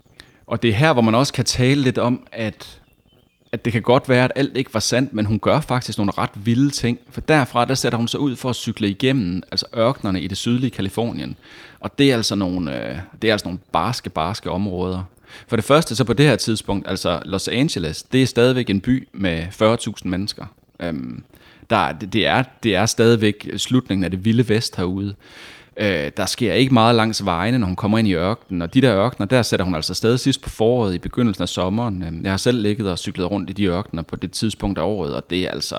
og 0.46 0.62
det 0.62 0.70
er 0.70 0.74
her, 0.74 0.92
hvor 0.92 1.02
man 1.02 1.14
også 1.14 1.33
kan 1.33 1.44
tale 1.44 1.83
lidt 1.83 1.98
om, 1.98 2.26
at, 2.33 2.78
at 3.52 3.64
det 3.64 3.72
kan 3.72 3.82
godt 3.82 4.08
være, 4.08 4.24
at 4.24 4.32
alt 4.37 4.56
ikke 4.56 4.74
var 4.74 4.80
sandt, 4.80 5.12
men 5.12 5.26
hun 5.26 5.38
gør 5.38 5.61
faktisk 5.61 5.98
nogle 5.98 6.12
ret 6.18 6.30
vilde 6.34 6.70
ting. 6.70 6.98
For 7.11 7.20
derfra, 7.20 7.64
der 7.64 7.74
sætter 7.74 7.98
hun 7.98 8.08
sig 8.08 8.20
ud 8.20 8.37
for 8.37 8.50
at 8.50 8.56
cykle 8.56 8.88
igennem 8.88 9.42
altså 9.50 9.66
ørkenerne 9.76 10.20
i 10.20 10.26
det 10.26 10.37
sydlige 10.37 10.70
Kalifornien. 10.70 11.37
Og 11.80 11.98
det 11.98 12.11
er 12.11 12.16
altså 12.16 12.34
nogle, 12.34 12.90
øh, 12.90 12.98
det 13.22 13.28
er 13.28 13.32
altså 13.34 13.46
nogle 13.46 13.58
barske, 13.72 14.11
barske 14.11 14.50
områder. 14.50 15.02
For 15.48 15.56
det 15.56 15.64
første, 15.64 15.96
så 15.96 16.04
på 16.04 16.12
det 16.12 16.26
her 16.26 16.37
tidspunkt, 16.37 16.88
altså 16.88 17.22
Los 17.24 17.48
Angeles, 17.48 18.02
det 18.02 18.22
er 18.22 18.26
stadigvæk 18.26 18.70
en 18.70 18.80
by 18.80 19.08
med 19.12 19.42
40.000 19.42 20.08
mennesker. 20.08 20.46
Øhm, 20.80 21.22
der, 21.70 21.92
det, 21.92 22.26
er, 22.26 22.42
det 22.62 22.76
er 22.76 22.87
stadigvæk 22.87 23.50
slutningen 23.56 24.04
af 24.04 24.11
det 24.11 24.24
vilde 24.24 24.48
vest 24.48 24.76
herude. 24.76 25.14
Øh, 25.81 26.11
der 26.17 26.27
sker 26.27 26.53
ikke 26.53 26.75
meget 26.75 26.95
langs 26.95 27.25
vejene, 27.25 27.59
når 27.59 27.67
hun 27.67 27.77
kommer 27.77 27.99
ind 27.99 28.09
i 28.09 28.14
ørkenen, 28.14 28.62
og 28.62 28.75
de 28.75 28.81
der 28.81 28.97
ørkener, 28.97 29.27
der 29.27 29.43
sætter 29.43 29.64
hun 29.64 29.75
altså 29.75 29.95
stadig 29.95 30.21
sidst 30.21 30.43
på 30.43 30.49
foråret 30.49 30.95
i 30.95 30.99
begyndelsen 30.99 31.43
af 31.43 31.49
sommeren. 31.49 32.03
Øhm, 32.03 32.23
jeg 32.23 32.33
har 32.33 32.37
selv 32.37 32.62
ligget 32.62 32.91
og 32.91 32.99
cyklet 32.99 33.31
rundt 33.31 33.51
i 33.51 33.53
de 33.53 33.64
ørkener 33.64 34.03
på 34.03 34.17
det 34.17 34.31
tidspunkt 34.31 34.79
af 34.79 34.83
året, 34.83 35.14
og 35.14 35.31
det 35.31 35.45
er 35.45 35.51
altså, 35.51 35.77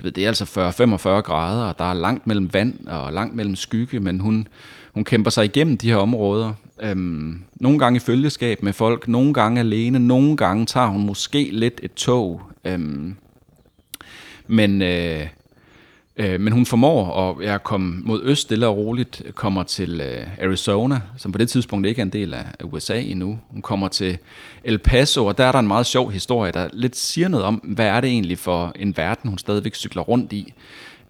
du 0.00 0.02
ved, 0.02 0.12
det 0.12 0.24
er 0.24 0.28
altså 0.28 0.44
40-45 0.44 1.20
grader, 1.20 1.64
og 1.64 1.78
der 1.78 1.84
er 1.84 1.94
langt 1.94 2.26
mellem 2.26 2.52
vand 2.52 2.86
og 2.86 3.12
langt 3.12 3.34
mellem 3.36 3.56
skygge, 3.56 4.00
men 4.00 4.20
hun, 4.20 4.48
hun 4.94 5.04
kæmper 5.04 5.30
sig 5.30 5.44
igennem 5.44 5.78
de 5.78 5.88
her 5.88 5.96
områder. 5.96 6.52
Øhm, 6.82 7.42
nogle 7.54 7.78
gange 7.78 7.96
i 7.96 8.00
følgeskab 8.00 8.62
med 8.62 8.72
folk, 8.72 9.08
nogle 9.08 9.34
gange 9.34 9.60
alene, 9.60 9.98
nogle 9.98 10.36
gange 10.36 10.66
tager 10.66 10.86
hun 10.86 11.06
måske 11.06 11.48
lidt 11.52 11.80
et 11.82 11.94
tog. 11.94 12.42
Øhm, 12.64 13.16
men, 14.46 14.82
øh, 14.82 15.26
øh, 16.16 16.40
men 16.40 16.52
hun 16.52 16.66
formår 16.66 17.30
at 17.30 17.46
jeg 17.46 17.62
komme 17.62 18.00
mod 18.04 18.22
øst 18.24 18.42
stille 18.42 18.66
og 18.66 18.76
roligt, 18.76 19.22
kommer 19.34 19.62
til 19.62 20.00
øh, 20.00 20.26
Arizona, 20.42 21.00
som 21.16 21.32
på 21.32 21.38
det 21.38 21.48
tidspunkt 21.48 21.86
ikke 21.86 22.00
er 22.00 22.04
en 22.04 22.10
del 22.10 22.34
af 22.34 22.44
USA 22.64 23.00
endnu. 23.00 23.38
Hun 23.48 23.62
kommer 23.62 23.88
til 23.88 24.18
El 24.64 24.78
Paso, 24.78 25.26
og 25.26 25.38
der 25.38 25.44
er 25.44 25.52
der 25.52 25.58
en 25.58 25.66
meget 25.68 25.86
sjov 25.86 26.10
historie, 26.10 26.52
der 26.52 26.68
lidt 26.72 26.96
siger 26.96 27.28
noget 27.28 27.46
om, 27.46 27.54
hvad 27.54 27.86
er 27.86 28.00
det 28.00 28.10
egentlig 28.10 28.38
for 28.38 28.72
en 28.76 28.96
verden, 28.96 29.30
hun 29.30 29.38
stadigvæk 29.38 29.74
cykler 29.74 30.02
rundt 30.02 30.32
i. 30.32 30.52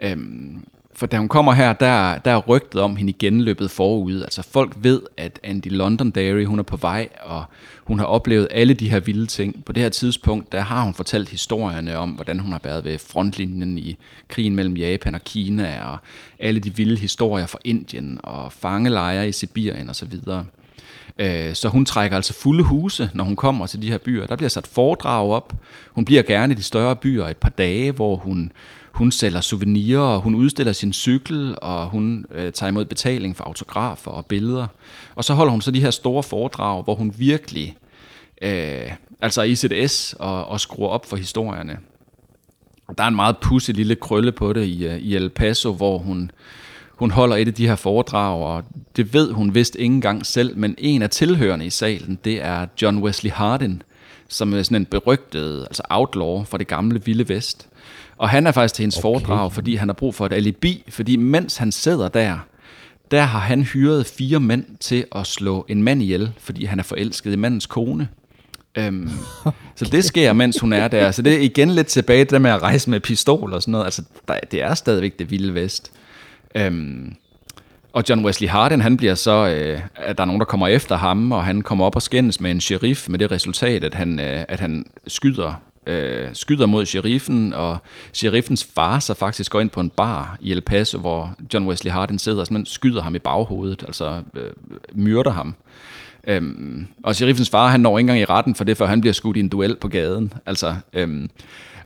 Øhm, 0.01 0.65
for 0.97 1.07
da 1.07 1.19
hun 1.19 1.29
kommer 1.29 1.53
her, 1.53 1.73
der, 1.73 2.19
der 2.19 2.31
er 2.31 2.39
rygtet 2.41 2.81
om 2.81 2.97
hende 2.97 3.11
igen 3.11 3.41
løbet 3.41 3.71
forud. 3.71 4.23
Altså 4.23 4.43
folk 4.43 4.73
ved, 4.77 5.03
at 5.17 5.41
Andy 5.43 5.67
Londonderry, 5.71 6.45
hun 6.45 6.59
er 6.59 6.63
på 6.63 6.77
vej, 6.77 7.09
og 7.23 7.45
hun 7.85 7.99
har 7.99 8.07
oplevet 8.07 8.49
alle 8.51 8.75
de 8.75 8.91
her 8.91 9.01
vilde 9.01 9.27
ting. 9.27 9.65
På 9.65 9.73
det 9.73 9.83
her 9.83 9.91
tidspunkt, 9.91 10.53
der 10.53 10.61
har 10.61 10.85
hun 10.85 10.95
fortalt 10.95 11.29
historierne 11.29 11.97
om, 11.97 12.11
hvordan 12.11 12.39
hun 12.39 12.53
har 12.53 12.61
været 12.65 12.85
ved 12.85 12.99
frontlinjen 12.99 13.79
i 13.79 13.97
krigen 14.29 14.55
mellem 14.57 14.77
Japan 14.77 15.15
og 15.15 15.25
Kina, 15.25 15.85
og 15.85 15.99
alle 16.39 16.61
de 16.61 16.77
vilde 16.77 16.97
historier 16.97 17.47
fra 17.47 17.59
Indien, 17.65 18.21
og 18.23 18.53
fangelejre 18.53 19.29
i 19.29 19.33
Sibirien 19.33 19.91
osv. 19.91 20.13
Øh, 21.19 21.55
så 21.55 21.69
hun 21.69 21.85
trækker 21.85 22.17
altså 22.17 22.35
fulde 22.35 22.65
huse, 22.65 23.11
når 23.15 23.25
hun 23.25 23.37
kommer 23.37 23.67
til 23.67 23.83
de 23.83 23.91
her 23.91 23.99
byer. 23.99 24.27
Der 24.27 24.37
bliver 24.37 24.49
sat 24.49 24.67
foredrag 24.67 25.31
op. 25.31 25.53
Hun 25.93 26.05
bliver 26.05 26.23
gerne 26.23 26.55
i 26.55 26.57
de 26.57 26.63
større 26.63 26.97
byer 26.97 27.27
et 27.27 27.37
par 27.37 27.49
dage, 27.49 27.93
hvor 27.93 28.17
hun 28.17 28.53
hun 28.95 29.11
sælger 29.11 29.41
souvenirer, 29.41 30.01
og 30.01 30.21
hun 30.21 30.35
udstiller 30.35 30.73
sin 30.73 30.93
cykel, 30.93 31.55
og 31.63 31.87
hun 31.87 32.27
øh, 32.35 32.53
tager 32.53 32.71
imod 32.71 32.85
betaling 32.85 33.37
for 33.37 33.45
autografer 33.45 34.11
og 34.11 34.27
billeder. 34.27 34.67
Og 35.15 35.25
så 35.25 35.35
holder 35.35 35.51
hun 35.51 35.61
så 35.61 35.71
de 35.71 35.81
her 35.81 35.91
store 35.91 36.23
foredrag, 36.23 36.83
hvor 36.83 36.95
hun 36.95 37.15
virkelig, 37.17 37.77
øh, 38.43 38.93
altså 39.21 39.43
i 39.43 39.55
CDS, 39.55 40.15
og, 40.19 40.47
og 40.47 40.61
skruer 40.61 40.89
op 40.89 41.07
for 41.07 41.17
historierne. 41.17 41.79
Der 42.99 43.05
er 43.05 43.09
en 43.09 43.17
meget 43.17 43.37
pussy 43.39 43.71
lille 43.71 43.95
krølle 43.95 44.33
på 44.33 44.53
det 44.53 44.65
i, 44.65 44.87
øh, 44.87 44.99
i 44.99 45.17
El 45.17 45.31
Paso, 45.31 45.73
hvor 45.73 45.99
hun, 45.99 46.31
hun 46.89 47.11
holder 47.11 47.37
et 47.37 47.49
af 47.49 47.55
de 47.55 47.67
her 47.67 47.77
foredrag, 47.77 48.43
og 48.43 48.65
det 48.97 49.15
ved 49.15 49.33
hun 49.33 49.55
vist 49.55 49.75
ikke 49.75 49.95
engang 49.95 50.27
selv, 50.27 50.57
men 50.57 50.75
en 50.79 51.03
af 51.03 51.11
tilhørende 51.11 51.67
i 51.67 51.71
salen, 51.71 52.19
det 52.25 52.43
er 52.43 52.67
John 52.83 52.99
Wesley 52.99 53.31
Hardin, 53.31 53.83
som 54.29 54.55
er 54.55 54.63
sådan 54.63 54.77
en 54.77 54.87
berygtet 54.87 55.61
altså 55.61 55.83
outlaw 55.91 56.45
fra 56.45 56.59
det 56.59 56.67
gamle 56.67 57.05
Vilde 57.05 57.29
Vest. 57.29 57.69
Og 58.17 58.29
han 58.29 58.47
er 58.47 58.53
faktisk 58.53 58.75
til 58.75 58.83
hendes 58.83 58.97
okay. 58.97 59.03
foredrag, 59.03 59.53
fordi 59.53 59.75
han 59.75 59.89
har 59.89 59.95
brug 59.95 60.15
for 60.15 60.27
et 60.27 60.33
alibi, 60.33 60.85
fordi 60.89 61.17
mens 61.17 61.57
han 61.57 61.73
sidder 61.73 62.09
der, 62.09 62.39
der 63.11 63.23
har 63.23 63.39
han 63.39 63.63
hyret 63.63 64.07
fire 64.07 64.41
mænd 64.41 64.65
til 64.81 65.05
at 65.15 65.27
slå 65.27 65.67
en 65.69 65.83
mand 65.83 66.03
ihjel, 66.03 66.33
fordi 66.39 66.65
han 66.65 66.79
er 66.79 66.83
forelsket 66.83 67.33
i 67.33 67.37
mandens 67.37 67.67
kone. 67.67 68.09
Øhm, 68.79 69.11
okay. 69.45 69.59
Så 69.77 69.85
det 69.85 70.05
sker, 70.05 70.33
mens 70.33 70.61
hun 70.61 70.73
er 70.73 70.89
der. 70.89 71.11
Så 71.11 71.23
det 71.23 71.35
er 71.35 71.41
igen 71.41 71.71
lidt 71.71 71.87
tilbage 71.87 72.25
det 72.25 72.43
med 72.43 72.51
at 72.51 72.63
rejse 72.63 72.91
med 72.91 73.01
pistol 73.01 73.53
og 73.53 73.63
sådan 73.63 73.73
noget. 73.73 73.85
Altså, 73.85 74.03
der, 74.29 74.39
det 74.51 74.63
er 74.63 74.75
stadigvæk 74.75 75.19
det 75.19 75.31
vilde 75.31 75.55
vest. 75.55 75.93
Øhm, 76.55 77.15
og 77.93 78.05
John 78.09 78.25
Wesley 78.25 78.49
Hardin, 78.49 78.81
han 78.81 78.97
bliver 78.97 79.15
så, 79.15 79.49
øh, 79.49 79.81
at 79.95 80.19
der 80.19 80.25
er 80.25 80.27
nogen, 80.27 80.41
der 80.41 80.47
kommer 80.47 80.69
efter 80.69 80.97
ham, 80.97 81.33
og 81.33 81.45
han 81.45 81.63
kommer 81.63 81.85
op 81.85 81.97
og 81.97 82.03
skændes 82.03 82.41
med 82.41 82.51
en 82.51 82.61
sheriff, 82.61 83.09
med 83.09 83.19
det 83.19 83.31
resultat, 83.31 83.85
at 83.85 83.95
han, 83.95 84.21
øh, 84.21 84.45
at 84.49 84.61
han 84.61 84.87
skyder 85.07 85.61
øh, 85.87 86.29
skyder 86.33 86.67
mod 86.67 86.87
sheriffen, 86.87 87.53
og 87.53 87.79
sheriffens 88.13 88.69
far 88.75 88.99
så 88.99 89.15
faktisk 89.15 89.53
går 89.53 89.61
ind 89.61 89.71
på 89.71 89.81
en 89.81 89.91
bar 89.91 90.37
i 90.41 90.53
El 90.53 90.61
Paso, 90.61 90.99
hvor 90.99 91.35
John 91.55 91.67
Wesley 91.67 91.93
Hardin 91.93 92.19
sidder 92.19 92.41
og 92.41 92.47
simpelthen 92.47 92.73
skyder 92.73 93.03
ham 93.03 93.15
i 93.15 93.19
baghovedet, 93.19 93.83
altså 93.87 94.23
øh, 94.35 94.51
myrder 94.93 95.31
ham. 95.31 95.55
Øhm, 96.27 96.87
og 97.03 97.17
sheriffens 97.17 97.51
far, 97.51 97.69
han 97.69 97.81
når 97.81 97.99
ikke 97.99 98.05
engang 98.05 98.21
i 98.21 98.25
retten 98.25 98.55
for 98.55 98.65
det, 98.65 98.77
før 98.77 98.87
han 98.87 99.01
bliver 99.01 99.13
skudt 99.13 99.37
i 99.37 99.41
en 99.41 99.49
duel 99.49 99.77
på 99.77 99.89
gaden. 99.89 100.33
Altså, 100.47 100.75
øhm, 100.93 101.31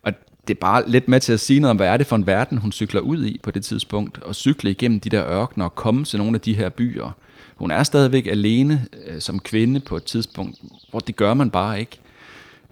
og 0.02 0.12
det 0.48 0.54
er 0.54 0.58
bare 0.60 0.90
lidt 0.90 1.08
med 1.08 1.20
til 1.20 1.32
at 1.32 1.40
sige 1.40 1.60
noget 1.60 1.70
om, 1.70 1.76
hvad 1.76 1.88
er 1.88 1.96
det 1.96 2.06
for 2.06 2.16
en 2.16 2.26
verden, 2.26 2.58
hun 2.58 2.72
cykler 2.72 3.00
ud 3.00 3.24
i 3.24 3.40
på 3.42 3.50
det 3.50 3.64
tidspunkt, 3.64 4.22
og 4.22 4.34
cykle 4.34 4.70
igennem 4.70 5.00
de 5.00 5.10
der 5.10 5.26
ørkener 5.26 5.64
og 5.64 5.74
komme 5.74 6.04
til 6.04 6.18
nogle 6.18 6.34
af 6.34 6.40
de 6.40 6.54
her 6.54 6.68
byer. 6.68 7.10
Hun 7.56 7.70
er 7.70 7.82
stadigvæk 7.82 8.26
alene 8.26 8.86
øh, 9.06 9.20
som 9.20 9.38
kvinde 9.40 9.80
på 9.80 9.96
et 9.96 10.04
tidspunkt, 10.04 10.58
hvor 10.90 10.98
det 10.98 11.16
gør 11.16 11.34
man 11.34 11.50
bare 11.50 11.80
ikke. 11.80 11.98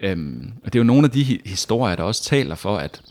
Øhm, 0.00 0.52
og 0.64 0.72
det 0.72 0.78
er 0.78 0.80
jo 0.80 0.84
nogle 0.84 1.04
af 1.04 1.10
de 1.10 1.40
historier, 1.44 1.96
der 1.96 2.02
også 2.02 2.24
taler 2.24 2.54
for, 2.54 2.76
at, 2.76 3.02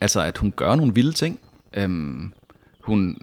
altså, 0.00 0.20
at 0.20 0.38
hun 0.38 0.52
gør 0.56 0.74
nogle 0.74 0.94
vilde 0.94 1.12
ting. 1.12 1.40
Øhm, 1.74 2.32
hun, 2.80 3.16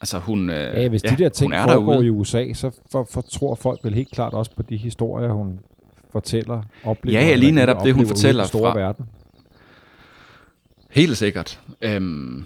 altså 0.00 0.18
hun, 0.18 0.50
øh, 0.50 0.56
ja, 0.56 0.88
hvis 0.88 1.02
de 1.02 1.08
ja, 1.08 1.16
der 1.16 1.28
ting 1.28 1.52
foregår 1.54 1.92
derude. 1.92 2.06
i 2.06 2.10
USA, 2.10 2.52
så 2.52 2.70
for, 2.92 3.08
for, 3.10 3.20
tror 3.20 3.54
folk 3.54 3.80
vel 3.84 3.94
helt 3.94 4.10
klart 4.10 4.32
også 4.32 4.50
på 4.56 4.62
de 4.62 4.76
historier, 4.76 5.32
hun 5.32 5.60
fortæller, 6.12 6.62
oplever. 6.84 7.20
Ja, 7.20 7.34
lige 7.34 7.52
netop 7.52 7.84
det, 7.84 7.94
hun 7.94 8.06
fortæller 8.06 8.46
fra 8.46 8.78
verden. 8.78 9.06
Helt 10.90 11.16
sikkert. 11.16 11.60
Øhm, 11.82 12.44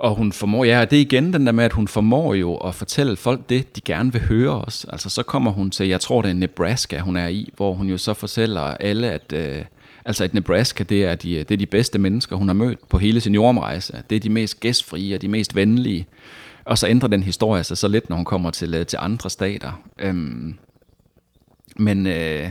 og 0.00 0.14
hun 0.14 0.32
formår, 0.32 0.64
ja, 0.64 0.84
det 0.84 0.96
er 0.96 1.00
igen 1.00 1.32
den 1.32 1.46
der 1.46 1.52
med, 1.52 1.64
at 1.64 1.72
hun 1.72 1.88
formår 1.88 2.34
jo 2.34 2.56
at 2.56 2.74
fortælle 2.74 3.16
folk 3.16 3.48
det, 3.48 3.76
de 3.76 3.80
gerne 3.80 4.12
vil 4.12 4.22
høre 4.22 4.64
os. 4.64 4.86
Altså 4.88 5.10
så 5.10 5.22
kommer 5.22 5.50
hun 5.50 5.70
til, 5.70 5.88
jeg 5.88 6.00
tror 6.00 6.22
det 6.22 6.30
er 6.30 6.34
Nebraska, 6.34 6.98
hun 6.98 7.16
er 7.16 7.28
i, 7.28 7.52
hvor 7.56 7.72
hun 7.72 7.88
jo 7.88 7.98
så 7.98 8.14
fortæller 8.14 8.60
alle, 8.60 9.10
at 9.10 9.32
øh, 9.32 9.64
altså 10.04 10.24
at 10.24 10.34
Nebraska, 10.34 10.84
det 10.84 11.04
er, 11.04 11.14
de, 11.14 11.32
øh, 11.32 11.38
det 11.38 11.50
er 11.50 11.56
de 11.56 11.66
bedste 11.66 11.98
mennesker, 11.98 12.36
hun 12.36 12.48
har 12.48 12.54
mødt 12.54 12.88
på 12.88 12.98
hele 12.98 13.20
sin 13.20 13.34
jordomrejse. 13.34 14.02
Det 14.10 14.16
er 14.16 14.20
de 14.20 14.28
mest 14.28 14.60
gæstfrie 14.60 15.14
og 15.14 15.22
de 15.22 15.28
mest 15.28 15.54
venlige. 15.54 16.06
Og 16.64 16.78
så 16.78 16.88
ændrer 16.88 17.08
den 17.08 17.22
historie 17.22 17.64
sig 17.64 17.78
så 17.78 17.88
lidt, 17.88 18.08
når 18.08 18.16
hun 18.16 18.24
kommer 18.24 18.50
til, 18.50 18.74
øh, 18.74 18.86
til 18.86 18.98
andre 19.02 19.30
stater. 19.30 19.82
Øhm, 19.98 20.54
men, 21.76 22.06
øh, 22.06 22.50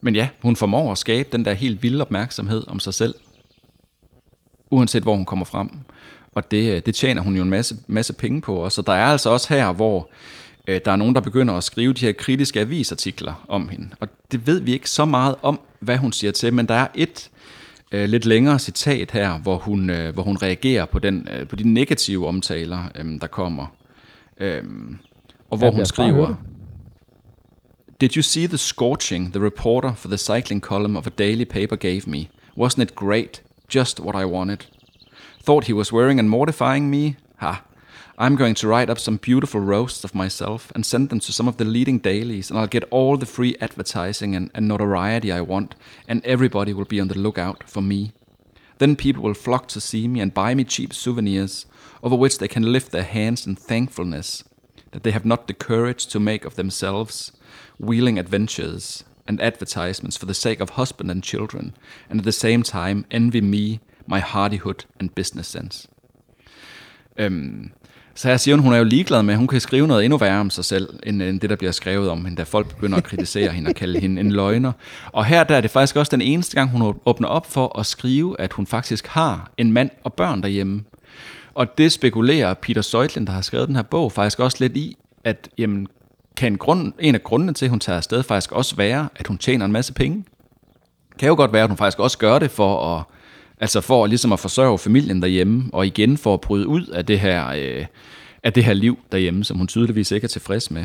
men 0.00 0.14
ja, 0.14 0.28
hun 0.42 0.56
formår 0.56 0.92
at 0.92 0.98
skabe 0.98 1.28
den 1.32 1.44
der 1.44 1.52
helt 1.52 1.82
vilde 1.82 2.00
opmærksomhed 2.00 2.64
om 2.66 2.80
sig 2.80 2.94
selv, 2.94 3.14
uanset 4.70 5.02
hvor 5.02 5.14
hun 5.14 5.24
kommer 5.24 5.44
frem. 5.44 5.70
Og 6.34 6.50
det, 6.50 6.76
øh, 6.76 6.82
det 6.86 6.94
tjener 6.94 7.22
hun 7.22 7.36
jo 7.36 7.42
en 7.42 7.50
masse, 7.50 7.76
masse 7.86 8.12
penge 8.12 8.40
på. 8.40 8.56
Og 8.56 8.72
så 8.72 8.82
der 8.82 8.92
er 8.92 9.06
altså 9.06 9.30
også 9.30 9.54
her, 9.54 9.72
hvor 9.72 10.10
øh, 10.68 10.80
der 10.84 10.92
er 10.92 10.96
nogen, 10.96 11.14
der 11.14 11.20
begynder 11.20 11.54
at 11.54 11.64
skrive 11.64 11.92
de 11.92 12.06
her 12.06 12.12
kritiske 12.12 12.60
avisartikler 12.60 13.44
om 13.48 13.68
hende. 13.68 13.88
Og 14.00 14.08
det 14.32 14.46
ved 14.46 14.60
vi 14.60 14.72
ikke 14.72 14.90
så 14.90 15.04
meget 15.04 15.34
om, 15.42 15.60
hvad 15.80 15.96
hun 15.96 16.12
siger 16.12 16.32
til, 16.32 16.54
men 16.54 16.66
der 16.66 16.74
er 16.74 16.86
et 16.94 17.30
øh, 17.92 18.08
lidt 18.08 18.24
længere 18.24 18.58
citat 18.58 19.10
her, 19.10 19.38
hvor 19.38 19.56
hun, 19.56 19.90
øh, 19.90 20.14
hvor 20.14 20.22
hun 20.22 20.36
reagerer 20.36 20.84
på, 20.84 20.98
den, 20.98 21.28
øh, 21.32 21.48
på 21.48 21.56
de 21.56 21.68
negative 21.68 22.28
omtaler, 22.28 22.78
øh, 22.94 23.20
der 23.20 23.26
kommer. 23.26 23.66
Øh, 24.40 24.62
og 25.50 25.58
hvor 25.58 25.66
Ja, 25.66 25.72
hun 25.72 25.86
skriver... 25.86 26.34
Did 28.00 28.16
you 28.16 28.22
see 28.22 28.46
the 28.46 28.58
scorching 28.58 29.32
the 29.32 29.44
reporter 29.44 29.94
for 29.94 30.08
the 30.08 30.18
cycling 30.18 30.60
column 30.60 30.96
of 30.96 31.06
a 31.06 31.10
daily 31.10 31.44
paper 31.44 31.76
gave 31.76 32.00
me? 32.06 32.28
Wasn't 32.56 32.82
it 32.82 32.94
great? 32.94 33.42
Just 33.74 34.00
what 34.00 34.22
I 34.22 34.24
wanted. 34.24 34.58
Thought 35.44 35.64
he 35.64 35.74
was 35.74 35.92
wearing 35.92 36.18
and 36.18 36.30
mortifying 36.30 36.88
me? 36.88 37.16
Ha. 37.36 37.62
I'm 38.16 38.34
going 38.34 38.54
to 38.54 38.66
write 38.66 38.88
up 38.88 38.98
some 38.98 39.18
beautiful 39.18 39.60
roasts 39.60 40.02
of 40.02 40.14
myself 40.14 40.72
and 40.74 40.86
send 40.86 41.10
them 41.10 41.20
to 41.20 41.34
some 41.34 41.46
of 41.46 41.58
the 41.58 41.66
leading 41.66 41.98
dailies, 41.98 42.48
and 42.48 42.58
I'll 42.58 42.66
get 42.66 42.84
all 42.84 43.18
the 43.18 43.26
free 43.26 43.54
advertising 43.60 44.34
and, 44.34 44.50
and 44.54 44.66
notoriety 44.66 45.30
I 45.30 45.42
want, 45.42 45.74
and 46.08 46.24
everybody 46.24 46.72
will 46.72 46.86
be 46.86 46.98
on 46.98 47.08
the 47.08 47.18
lookout 47.18 47.68
for 47.68 47.82
me. 47.82 48.12
Then 48.78 48.96
people 48.96 49.22
will 49.22 49.34
flock 49.34 49.68
to 49.68 49.82
see 49.82 50.08
me 50.08 50.20
and 50.20 50.32
buy 50.32 50.54
me 50.54 50.64
cheap 50.64 50.94
souvenirs, 50.94 51.66
over 52.02 52.16
which 52.16 52.38
they 52.38 52.48
can 52.48 52.72
lift 52.72 52.90
their 52.90 53.02
hands 53.02 53.46
in 53.46 53.54
thankfulness 53.54 54.44
that 54.92 55.02
they 55.02 55.10
have 55.10 55.26
not 55.26 55.46
the 55.46 55.52
courage 55.52 56.06
to 56.06 56.18
make 56.18 56.46
of 56.46 56.56
themselves 56.56 57.32
wheeling 57.78 58.18
adventures 58.18 59.04
and 59.28 59.42
advertisements 59.42 60.16
for 60.16 60.24
the 60.24 60.32
sake 60.32 60.60
of 60.60 60.70
husband 60.70 61.10
and 61.10 61.22
children, 61.22 61.74
and 62.08 62.20
at 62.20 62.24
the 62.24 62.32
same 62.32 62.62
time 62.62 63.04
envy 63.10 63.42
me, 63.42 63.80
my 64.08 64.18
hardihood 64.18 64.86
and 65.00 65.10
business 65.10 65.50
sense. 65.50 65.88
Øhm, 67.16 67.70
så 68.14 68.28
her 68.28 68.36
siger 68.36 68.54
hun, 68.54 68.64
hun 68.64 68.72
er 68.72 68.78
jo 68.78 68.84
ligeglad 68.84 69.22
med, 69.22 69.34
at 69.34 69.38
hun 69.38 69.46
kan 69.46 69.60
skrive 69.60 69.86
noget 69.86 70.04
endnu 70.04 70.16
værre 70.16 70.40
om 70.40 70.50
sig 70.50 70.64
selv, 70.64 70.88
end, 71.02 71.22
end 71.22 71.40
det, 71.40 71.50
der 71.50 71.56
bliver 71.56 71.72
skrevet 71.72 72.10
om 72.10 72.24
hende, 72.24 72.36
da 72.36 72.42
folk 72.42 72.68
begynder 72.68 72.98
at 72.98 73.04
kritisere 73.04 73.50
hende 73.50 73.68
og 73.68 73.74
kalde 73.74 74.00
hende 74.00 74.20
en 74.20 74.32
løgner. 74.32 74.72
Og 75.12 75.24
her 75.24 75.44
der 75.44 75.56
er 75.56 75.60
det 75.60 75.70
faktisk 75.70 75.96
også 75.96 76.10
den 76.10 76.22
eneste 76.22 76.54
gang, 76.54 76.70
hun 76.70 76.94
åbner 77.06 77.28
op 77.28 77.52
for 77.52 77.78
at 77.78 77.86
skrive, 77.86 78.40
at 78.40 78.52
hun 78.52 78.66
faktisk 78.66 79.06
har 79.06 79.50
en 79.56 79.72
mand 79.72 79.90
og 80.04 80.12
børn 80.12 80.42
derhjemme. 80.42 80.84
Og 81.54 81.78
det 81.78 81.92
spekulerer 81.92 82.54
Peter 82.54 82.82
Seutlin, 82.82 83.26
der 83.26 83.32
har 83.32 83.40
skrevet 83.40 83.68
den 83.68 83.76
her 83.76 83.82
bog, 83.82 84.12
faktisk 84.12 84.40
også 84.40 84.56
lidt 84.60 84.76
i, 84.76 84.96
at 85.24 85.48
jamen, 85.58 85.86
kan 86.36 86.52
en, 86.52 86.58
grund, 86.58 86.92
en 86.98 87.14
af 87.14 87.22
grundene 87.22 87.52
til, 87.52 87.64
at 87.66 87.70
hun 87.70 87.80
tager 87.80 87.96
afsted, 87.96 88.22
faktisk 88.22 88.52
også 88.52 88.76
være, 88.76 89.08
at 89.16 89.26
hun 89.26 89.38
tjener 89.38 89.64
en 89.64 89.72
masse 89.72 89.92
penge. 89.92 90.24
Kan 91.18 91.28
jo 91.28 91.34
godt 91.34 91.52
være, 91.52 91.62
at 91.62 91.68
hun 91.68 91.76
faktisk 91.76 91.98
også 91.98 92.18
gør 92.18 92.38
det 92.38 92.50
for 92.50 92.96
at, 92.96 93.04
altså 93.60 93.80
for 93.80 94.06
ligesom 94.06 94.32
at 94.32 94.40
forsørge 94.40 94.78
familien 94.78 95.22
derhjemme, 95.22 95.64
og 95.72 95.86
igen 95.86 96.16
for 96.16 96.34
at 96.34 96.40
bryde 96.40 96.66
ud 96.68 96.86
af 96.86 97.06
det 97.06 97.20
her, 97.20 97.48
øh, 97.48 97.86
af 98.42 98.52
det 98.52 98.64
her 98.64 98.72
liv 98.72 98.98
derhjemme, 99.12 99.44
som 99.44 99.58
hun 99.58 99.66
tydeligvis 99.66 100.10
ikke 100.10 100.24
er 100.24 100.28
tilfreds 100.28 100.70
med. 100.70 100.84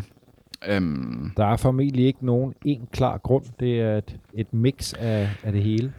Øhm, 0.68 1.32
Der 1.38 1.46
er 1.46 1.58
formentlig 1.58 2.06
ikke 2.06 2.26
nogen 2.26 2.54
en 2.66 2.82
klar 2.94 3.18
grund. 3.18 3.44
Det 3.60 3.80
er 3.82 3.98
et, 3.98 4.16
et 4.38 4.54
mix 4.54 4.94
af, 4.94 5.30
af 5.44 5.52
det 5.52 5.64
hele. 5.64 5.94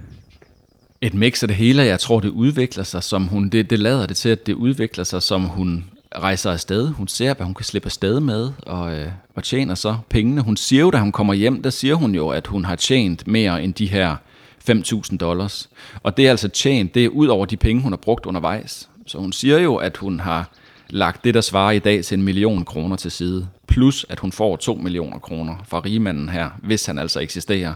et 1.01 1.15
mix 1.15 1.43
af 1.43 1.49
det 1.49 1.57
hele, 1.57 1.83
jeg 1.83 2.01
tror, 2.01 2.21
det 2.21 2.29
udvikler 2.29 2.85
sig, 2.85 3.03
som 3.03 3.27
hun, 3.27 3.49
det, 3.49 3.71
det 3.71 3.79
lader 3.79 4.07
det 4.07 4.17
til, 4.17 4.29
at 4.29 4.47
det 4.47 4.53
udvikler 4.53 5.05
sig, 5.05 5.23
som 5.23 5.43
hun 5.43 5.85
rejser 6.19 6.51
afsted. 6.53 6.89
Hun 6.89 7.09
ser, 7.09 7.35
hvad 7.35 7.47
hun 7.47 7.55
kan 7.55 7.65
slippe 7.65 7.87
afsted 7.87 8.21
med, 8.21 8.51
og, 8.67 8.95
øh, 8.99 9.09
og 9.35 9.43
tjener 9.45 9.75
så 9.75 9.97
pengene. 10.09 10.41
Hun 10.41 10.57
siger 10.57 10.81
jo, 10.81 10.91
da 10.91 10.99
hun 10.99 11.13
kommer 11.13 11.35
hjem, 11.35 11.63
der 11.63 11.71
siger 11.71 11.95
hun 11.95 12.15
jo, 12.15 12.29
at 12.29 12.47
hun 12.47 12.65
har 12.65 12.77
tjent 12.77 13.27
mere 13.27 13.63
end 13.63 13.75
de 13.75 13.87
her 13.87 14.17
5.000 14.71 15.17
dollars. 15.17 15.71
Og 16.03 16.17
det 16.17 16.27
er 16.27 16.31
altså 16.31 16.49
tjent, 16.49 16.95
det 16.95 17.05
er 17.05 17.09
ud 17.09 17.27
over 17.27 17.47
de 17.47 17.57
penge, 17.57 17.83
hun 17.83 17.93
har 17.93 17.97
brugt 17.97 18.27
undervejs. 18.27 18.89
Så 19.07 19.19
hun 19.19 19.33
siger 19.33 19.59
jo, 19.59 19.77
at 19.77 19.97
hun 19.97 20.21
har 20.21 20.51
lagt 20.89 21.25
det, 21.25 21.35
der 21.35 21.41
svarer 21.41 21.71
i 21.71 21.79
dag 21.79 22.05
til 22.05 22.19
en 22.19 22.25
million 22.25 22.65
kroner 22.65 22.97
til 22.97 23.11
side. 23.11 23.49
Plus, 23.67 24.07
at 24.09 24.21
hun 24.21 24.33
får 24.33 24.57
2 24.57 24.75
millioner 24.75 25.19
kroner 25.19 25.57
fra 25.69 25.81
rigmanden 25.81 26.29
her, 26.29 26.51
hvis 26.63 26.87
han 26.87 26.99
altså 26.99 27.21
eksisterer. 27.21 27.75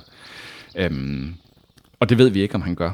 Øhm, 0.76 1.34
og 2.00 2.08
det 2.08 2.18
ved 2.18 2.28
vi 2.28 2.42
ikke, 2.42 2.54
om 2.54 2.62
han 2.62 2.74
gør. 2.74 2.90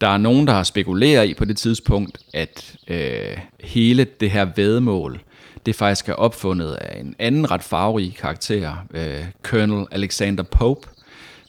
Der 0.00 0.08
er 0.08 0.16
nogen, 0.18 0.46
der 0.46 0.52
har 0.52 0.62
spekuleret 0.62 1.28
i 1.28 1.34
på 1.34 1.44
det 1.44 1.56
tidspunkt, 1.56 2.18
at 2.34 2.76
øh, 2.88 3.38
hele 3.60 4.04
det 4.04 4.30
her 4.30 4.46
vedmål, 4.56 5.20
det 5.66 5.74
faktisk 5.74 6.08
er 6.08 6.14
opfundet 6.14 6.72
af 6.72 7.00
en 7.00 7.14
anden 7.18 7.50
ret 7.50 7.62
farverig 7.62 8.14
karakter, 8.14 8.86
øh, 8.94 9.24
Colonel 9.42 9.86
Alexander 9.90 10.42
Pope, 10.42 10.88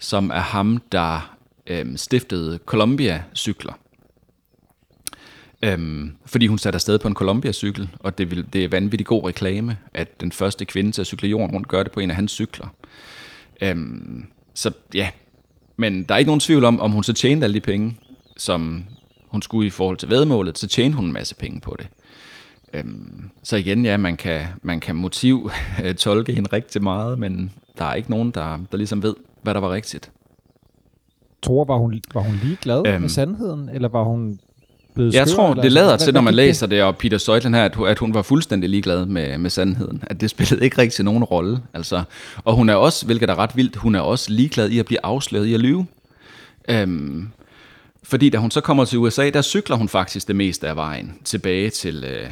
som 0.03 0.29
er 0.29 0.39
ham, 0.39 0.77
der 0.91 1.35
øhm, 1.67 1.97
stiftede 1.97 2.59
Columbia-cykler. 2.65 3.73
Øhm, 5.61 6.11
fordi 6.25 6.47
hun 6.47 6.57
satte 6.57 6.77
afsted 6.77 6.99
på 6.99 7.07
en 7.07 7.13
Columbia-cykel, 7.13 7.89
og 7.99 8.17
det, 8.17 8.31
vil, 8.31 8.53
det 8.53 8.63
er 8.63 8.67
vanvittigt 8.67 9.07
god 9.07 9.27
reklame, 9.27 9.77
at 9.93 10.21
den 10.21 10.31
første 10.31 10.65
kvinde 10.65 10.91
til 10.91 11.01
at 11.01 11.07
cykle 11.07 11.29
jorden 11.29 11.51
rundt 11.55 11.67
gør 11.67 11.83
det 11.83 11.91
på 11.91 11.99
en 11.99 12.09
af 12.09 12.15
hans 12.15 12.31
cykler. 12.31 12.67
Øhm, 13.61 14.25
så 14.53 14.71
ja, 14.93 15.09
men 15.77 16.03
der 16.03 16.13
er 16.13 16.19
ikke 16.19 16.29
nogen 16.29 16.39
tvivl 16.39 16.65
om, 16.65 16.79
om 16.79 16.91
hun 16.91 17.03
så 17.03 17.13
tjente 17.13 17.43
alle 17.43 17.53
de 17.53 17.61
penge, 17.61 17.97
som 18.37 18.85
hun 19.27 19.41
skulle 19.41 19.67
i 19.67 19.69
forhold 19.69 19.97
til 19.97 20.09
vedmålet, 20.09 20.57
så 20.57 20.67
tjente 20.67 20.95
hun 20.95 21.05
en 21.05 21.13
masse 21.13 21.35
penge 21.35 21.61
på 21.61 21.75
det. 21.79 21.87
Øhm, 22.73 23.29
så 23.43 23.55
igen, 23.55 23.85
ja, 23.85 23.97
man 23.97 24.17
kan, 24.17 24.41
man 24.61 24.79
kan 24.79 24.95
motiv 24.95 25.51
tolke 25.97 26.33
hende 26.33 26.49
rigtig 26.53 26.83
meget, 26.83 27.19
men 27.19 27.51
der 27.77 27.85
er 27.85 27.93
ikke 27.93 28.09
nogen, 28.09 28.31
der, 28.31 28.59
der 28.71 28.77
ligesom 28.77 29.03
ved, 29.03 29.15
hvad 29.43 29.53
der 29.53 29.59
var 29.59 29.71
rigtigt. 29.71 30.11
Tror, 31.43 31.65
var 31.65 31.77
hun, 31.77 32.01
var 32.13 32.21
hun 32.21 32.39
lige 32.43 32.57
glad 32.61 32.87
øhm, 32.87 33.01
med 33.01 33.09
sandheden, 33.09 33.69
eller 33.73 33.87
var 33.87 34.03
hun 34.03 34.39
blevet 34.93 35.13
Jeg 35.13 35.27
skør, 35.27 35.35
tror, 35.35 35.49
eller, 35.49 35.63
det 35.63 35.71
lader 35.71 35.97
til, 35.97 36.13
når 36.13 36.21
man 36.21 36.33
læser 36.33 36.67
det, 36.67 36.83
og 36.83 36.97
Peter 36.97 37.17
Seutlin 37.17 37.53
her, 37.53 37.65
at 37.65 37.75
hun, 37.75 37.87
at 37.87 37.99
hun 37.99 38.13
var 38.13 38.21
fuldstændig 38.21 38.69
ligeglad 38.69 39.05
med, 39.05 39.37
med 39.37 39.49
sandheden. 39.49 40.03
At 40.07 40.21
det 40.21 40.29
spillede 40.29 40.63
ikke 40.65 40.77
rigtig 40.77 41.05
nogen 41.05 41.23
rolle. 41.23 41.59
Altså, 41.73 42.03
og 42.43 42.55
hun 42.55 42.69
er 42.69 42.75
også, 42.75 43.05
hvilket 43.05 43.29
er 43.29 43.35
ret 43.35 43.55
vildt, 43.55 43.75
hun 43.75 43.95
er 43.95 43.99
også 43.99 44.31
ligeglad 44.31 44.69
i 44.69 44.79
at 44.79 44.85
blive 44.85 45.05
afsløret 45.05 45.45
i 45.45 45.53
at 45.53 45.59
lyve. 45.59 45.85
Øhm, 46.69 47.27
fordi 48.03 48.29
da 48.29 48.37
hun 48.37 48.51
så 48.51 48.61
kommer 48.61 48.85
til 48.85 48.99
USA, 48.99 49.29
der 49.29 49.41
cykler 49.41 49.75
hun 49.75 49.89
faktisk 49.89 50.27
det 50.27 50.35
meste 50.35 50.67
af 50.67 50.75
vejen 50.75 51.13
tilbage 51.23 51.69
til, 51.69 52.03
øh, 52.03 52.29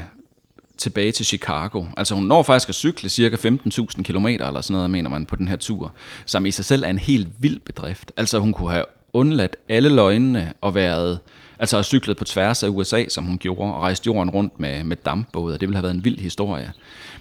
tilbage 0.81 1.11
til 1.11 1.25
Chicago. 1.25 1.85
Altså 1.97 2.15
hun 2.15 2.23
når 2.23 2.43
faktisk 2.43 2.69
at 2.69 2.75
cykle 2.75 3.09
cirka 3.09 3.35
15.000 3.35 4.03
km 4.03 4.25
eller 4.25 4.61
sådan 4.61 4.73
noget, 4.73 4.89
mener 4.89 5.09
man, 5.09 5.25
på 5.25 5.35
den 5.35 5.47
her 5.47 5.55
tur, 5.55 5.93
som 6.25 6.45
i 6.45 6.51
sig 6.51 6.65
selv 6.65 6.83
er 6.83 6.87
en 6.87 6.99
helt 6.99 7.27
vild 7.39 7.59
bedrift. 7.59 8.11
Altså 8.17 8.39
hun 8.39 8.53
kunne 8.53 8.71
have 8.71 8.85
undladt 9.13 9.55
alle 9.69 9.89
løgnene 9.89 10.53
og 10.61 10.75
været, 10.75 11.19
altså 11.59 11.75
har 11.77 11.83
cyklet 11.83 12.17
på 12.17 12.23
tværs 12.23 12.63
af 12.63 12.67
USA, 12.67 13.05
som 13.09 13.23
hun 13.23 13.37
gjorde, 13.37 13.73
og 13.73 13.81
rejst 13.81 14.07
jorden 14.07 14.29
rundt 14.29 14.59
med, 14.59 14.83
med 14.83 14.97
dampbåde, 15.05 15.53
det 15.53 15.61
ville 15.61 15.75
have 15.75 15.83
været 15.83 15.95
en 15.95 16.05
vild 16.05 16.19
historie. 16.19 16.71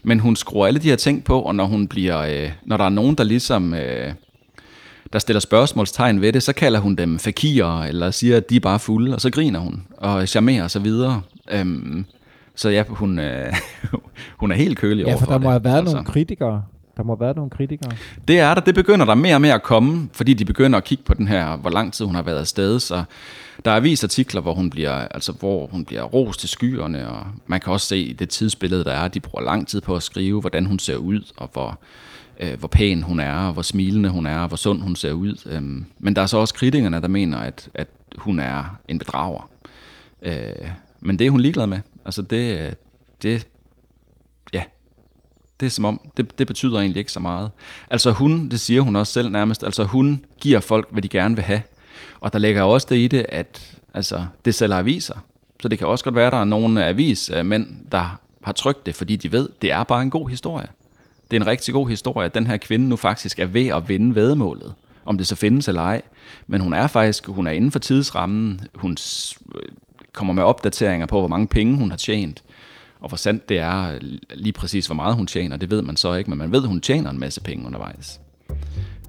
Men 0.03 0.21
hun 0.21 0.37
skruer 0.37 0.67
alle 0.67 0.81
de 0.81 0.89
her 0.89 0.97
ting 0.97 1.25
på, 1.25 1.41
og 1.41 1.55
når 1.55 1.65
hun 1.65 1.89
bliver, 1.89 2.19
øh, 2.19 2.53
når 2.67 2.77
der 2.77 2.85
er 2.85 2.89
nogen, 2.89 3.15
der 3.15 3.25
ligesom... 3.25 3.75
Øh, 3.75 4.13
der 5.13 5.19
stiller 5.19 5.41
spørgsmålstegn 5.41 6.21
ved 6.21 6.33
det, 6.33 6.43
så 6.43 6.53
kalder 6.53 6.81
hun 6.81 6.95
dem 6.95 7.19
fakirer, 7.19 7.83
eller 7.83 8.11
siger, 8.11 8.37
at 8.37 8.51
de 8.51 8.57
er 8.57 8.61
bare 8.61 8.79
fulde, 8.79 9.15
og 9.15 9.21
så 9.21 9.31
griner 9.31 9.61
hun, 9.61 9.83
og 9.97 10.29
charmerer 10.29 10.65
og 10.65 10.71
så 10.71 10.79
videre. 10.79 11.23
Øhm, 11.51 12.05
så 12.61 12.69
ja, 12.69 12.85
hun, 12.89 13.19
øh, 13.19 13.53
hun 14.41 14.51
er 14.53 14.57
helt 14.57 14.79
kølig 14.79 15.05
Ja, 15.05 15.11
over 15.11 15.19
for 15.19 15.27
der 15.27 15.33
det. 15.33 15.43
må 15.43 15.51
have 15.51 15.65
været 15.65 15.79
altså. 15.79 15.95
nogle 15.95 16.07
kritikere. 16.07 16.63
Der 16.97 17.03
må 17.03 17.13
have 17.15 17.21
været 17.21 17.37
nogle 17.37 17.51
kritikere. 17.51 17.91
Det 18.29 18.41
er 18.41 18.55
der, 18.55 18.61
det 18.61 18.75
begynder 18.75 19.07
der 19.07 19.15
mere 19.15 19.35
og 19.35 19.41
mere 19.41 19.55
at 19.55 19.63
komme, 19.63 20.09
fordi 20.13 20.35
de 20.35 20.45
begynder 20.45 20.79
at 20.79 20.85
kigge 20.85 21.05
på 21.05 21.15
den 21.15 21.29
her, 21.29 21.57
hvor 21.57 21.71
lang 21.71 21.93
tid 21.93 22.07
hun 22.07 22.15
har 22.15 22.23
været 22.23 22.39
afsted, 22.39 22.81
så 22.81 23.05
der 23.65 23.71
er 23.71 23.77
avisartikler, 23.77 24.41
hvor 24.41 24.55
hun 24.55 24.71
bliver, 24.71 24.93
altså 24.93 25.33
hvor 25.33 25.67
hun 25.67 25.85
bliver 25.85 26.03
ros 26.03 26.37
til 26.37 26.49
skyerne, 26.49 27.09
og 27.11 27.27
man 27.47 27.61
kan 27.61 27.73
også 27.73 27.87
se 27.87 27.99
i 27.99 28.13
det 28.13 28.29
tidsbillede, 28.29 28.85
der 28.85 28.93
er, 28.93 29.09
de 29.09 29.21
bruger 29.21 29.45
lang 29.45 29.69
tid 29.69 29.81
på 29.81 29.97
at 29.97 30.03
skrive, 30.03 30.41
hvordan 30.41 30.67
hun 30.67 30.79
ser 30.79 30.97
ud, 30.97 31.21
og 31.37 31.51
hvor, 31.53 31.79
øh, 32.41 32.59
hvor 32.59 32.69
pæn 32.69 33.03
hun 33.03 33.21
er, 33.21 33.35
og 33.47 33.53
hvor 33.53 33.63
smilende 33.63 34.09
hun 34.09 34.27
er, 34.27 34.39
og 34.39 34.49
hvor 34.49 34.57
sund 34.57 34.83
hun 34.83 34.97
ser 34.97 35.13
ud. 35.13 35.35
Øhm, 35.47 35.85
men 35.99 36.17
der 36.17 36.23
er 36.23 36.27
så 36.27 36.37
også 36.39 36.55
kritikerne, 36.55 37.01
der 37.01 37.09
mener, 37.09 37.39
at, 37.39 37.69
at 37.75 37.89
hun 38.19 38.41
er 38.41 38.77
en 38.89 38.99
bedrager. 38.99 39.51
Øh, 40.23 40.35
men 41.01 41.19
det 41.19 41.27
er 41.27 41.31
hun 41.31 41.41
ligeglad 41.41 41.67
med. 41.67 41.79
Altså 42.11 42.23
det, 42.23 42.59
øh, 42.59 42.73
det, 43.23 43.49
ja, 44.53 44.63
det 45.61 45.67
er 45.67 45.71
som 45.71 45.85
om, 45.85 46.01
det, 46.17 46.39
det 46.39 46.47
betyder 46.47 46.79
egentlig 46.79 46.99
ikke 46.99 47.13
så 47.13 47.21
meget. 47.21 47.51
Altså 47.91 48.11
hun, 48.11 48.49
det 48.49 48.61
siger 48.61 48.81
hun 48.81 48.97
også 48.97 49.13
selv 49.13 49.29
nærmest, 49.29 49.65
altså 49.65 49.85
hun 49.85 50.25
giver 50.41 50.61
folk, 50.61 50.89
hvad 50.91 51.03
de 51.03 51.09
gerne 51.09 51.35
vil 51.35 51.45
have. 51.45 51.63
Og 52.21 52.33
der 52.33 52.39
ligger 52.39 52.63
også 52.63 52.87
det 52.91 52.97
i 52.97 53.09
det, 53.09 53.27
at 53.29 53.79
altså, 53.95 54.27
det 54.45 54.55
sælger 54.55 54.77
aviser. 54.77 55.15
Så 55.61 55.69
det 55.69 55.79
kan 55.79 55.89
også 55.89 56.05
godt 56.05 56.15
være, 56.15 56.27
at 56.27 56.33
der 56.33 56.39
er 56.39 56.45
nogle 56.45 56.85
avismænd, 56.85 57.67
øh, 57.71 57.93
der 57.93 58.21
har 58.43 58.53
trykt 58.53 58.87
det, 58.87 58.95
fordi 58.95 59.17
de 59.17 59.33
ved, 59.33 59.49
det 59.63 59.73
er 59.73 59.85
bare 59.85 60.03
en 60.03 60.11
god 60.11 60.29
historie. 60.29 60.67
Det 61.31 61.37
er 61.37 61.41
en 61.41 61.47
rigtig 61.47 61.75
god 61.75 61.89
historie, 61.89 62.27
at 62.27 62.35
den 62.35 62.47
her 62.47 62.57
kvinde 62.57 62.89
nu 62.89 62.97
faktisk 62.97 63.39
er 63.39 63.47
ved 63.47 63.67
at 63.67 63.89
vinde 63.89 64.15
vedmålet. 64.15 64.75
Om 65.05 65.19
det 65.19 65.27
så 65.27 65.37
findes 65.37 65.69
eller 65.69 65.83
ej. 65.83 66.03
Men 66.47 66.61
hun 66.61 66.73
er 66.73 66.87
faktisk 66.87 67.27
hun 67.27 67.47
er 67.47 67.51
inden 67.51 67.73
for 67.73 67.79
tidsrammen. 67.79 68.61
Hun 68.75 68.97
kommer 70.13 70.33
med 70.35 70.43
opdateringer 70.43 71.07
på, 71.07 71.19
hvor 71.19 71.29
mange 71.29 71.47
penge 71.47 71.77
hun 71.77 71.91
har 71.91 71.97
tjent. 71.97 72.43
Og 73.01 73.09
hvor 73.09 73.17
sandt 73.17 73.49
det 73.49 73.59
er 73.59 73.99
lige 74.35 74.53
præcis, 74.53 74.87
hvor 74.87 74.95
meget 74.95 75.15
hun 75.17 75.27
tjener, 75.27 75.57
det 75.57 75.71
ved 75.71 75.83
man 75.83 75.97
så 75.97 76.15
ikke. 76.15 76.31
Men 76.31 76.39
man 76.39 76.53
ved, 76.53 76.63
at 76.63 76.69
hun 76.69 76.81
tjener 76.81 77.11
en 77.11 77.19
masse 77.21 77.41
penge 77.41 77.67
undervejs. 77.67 78.21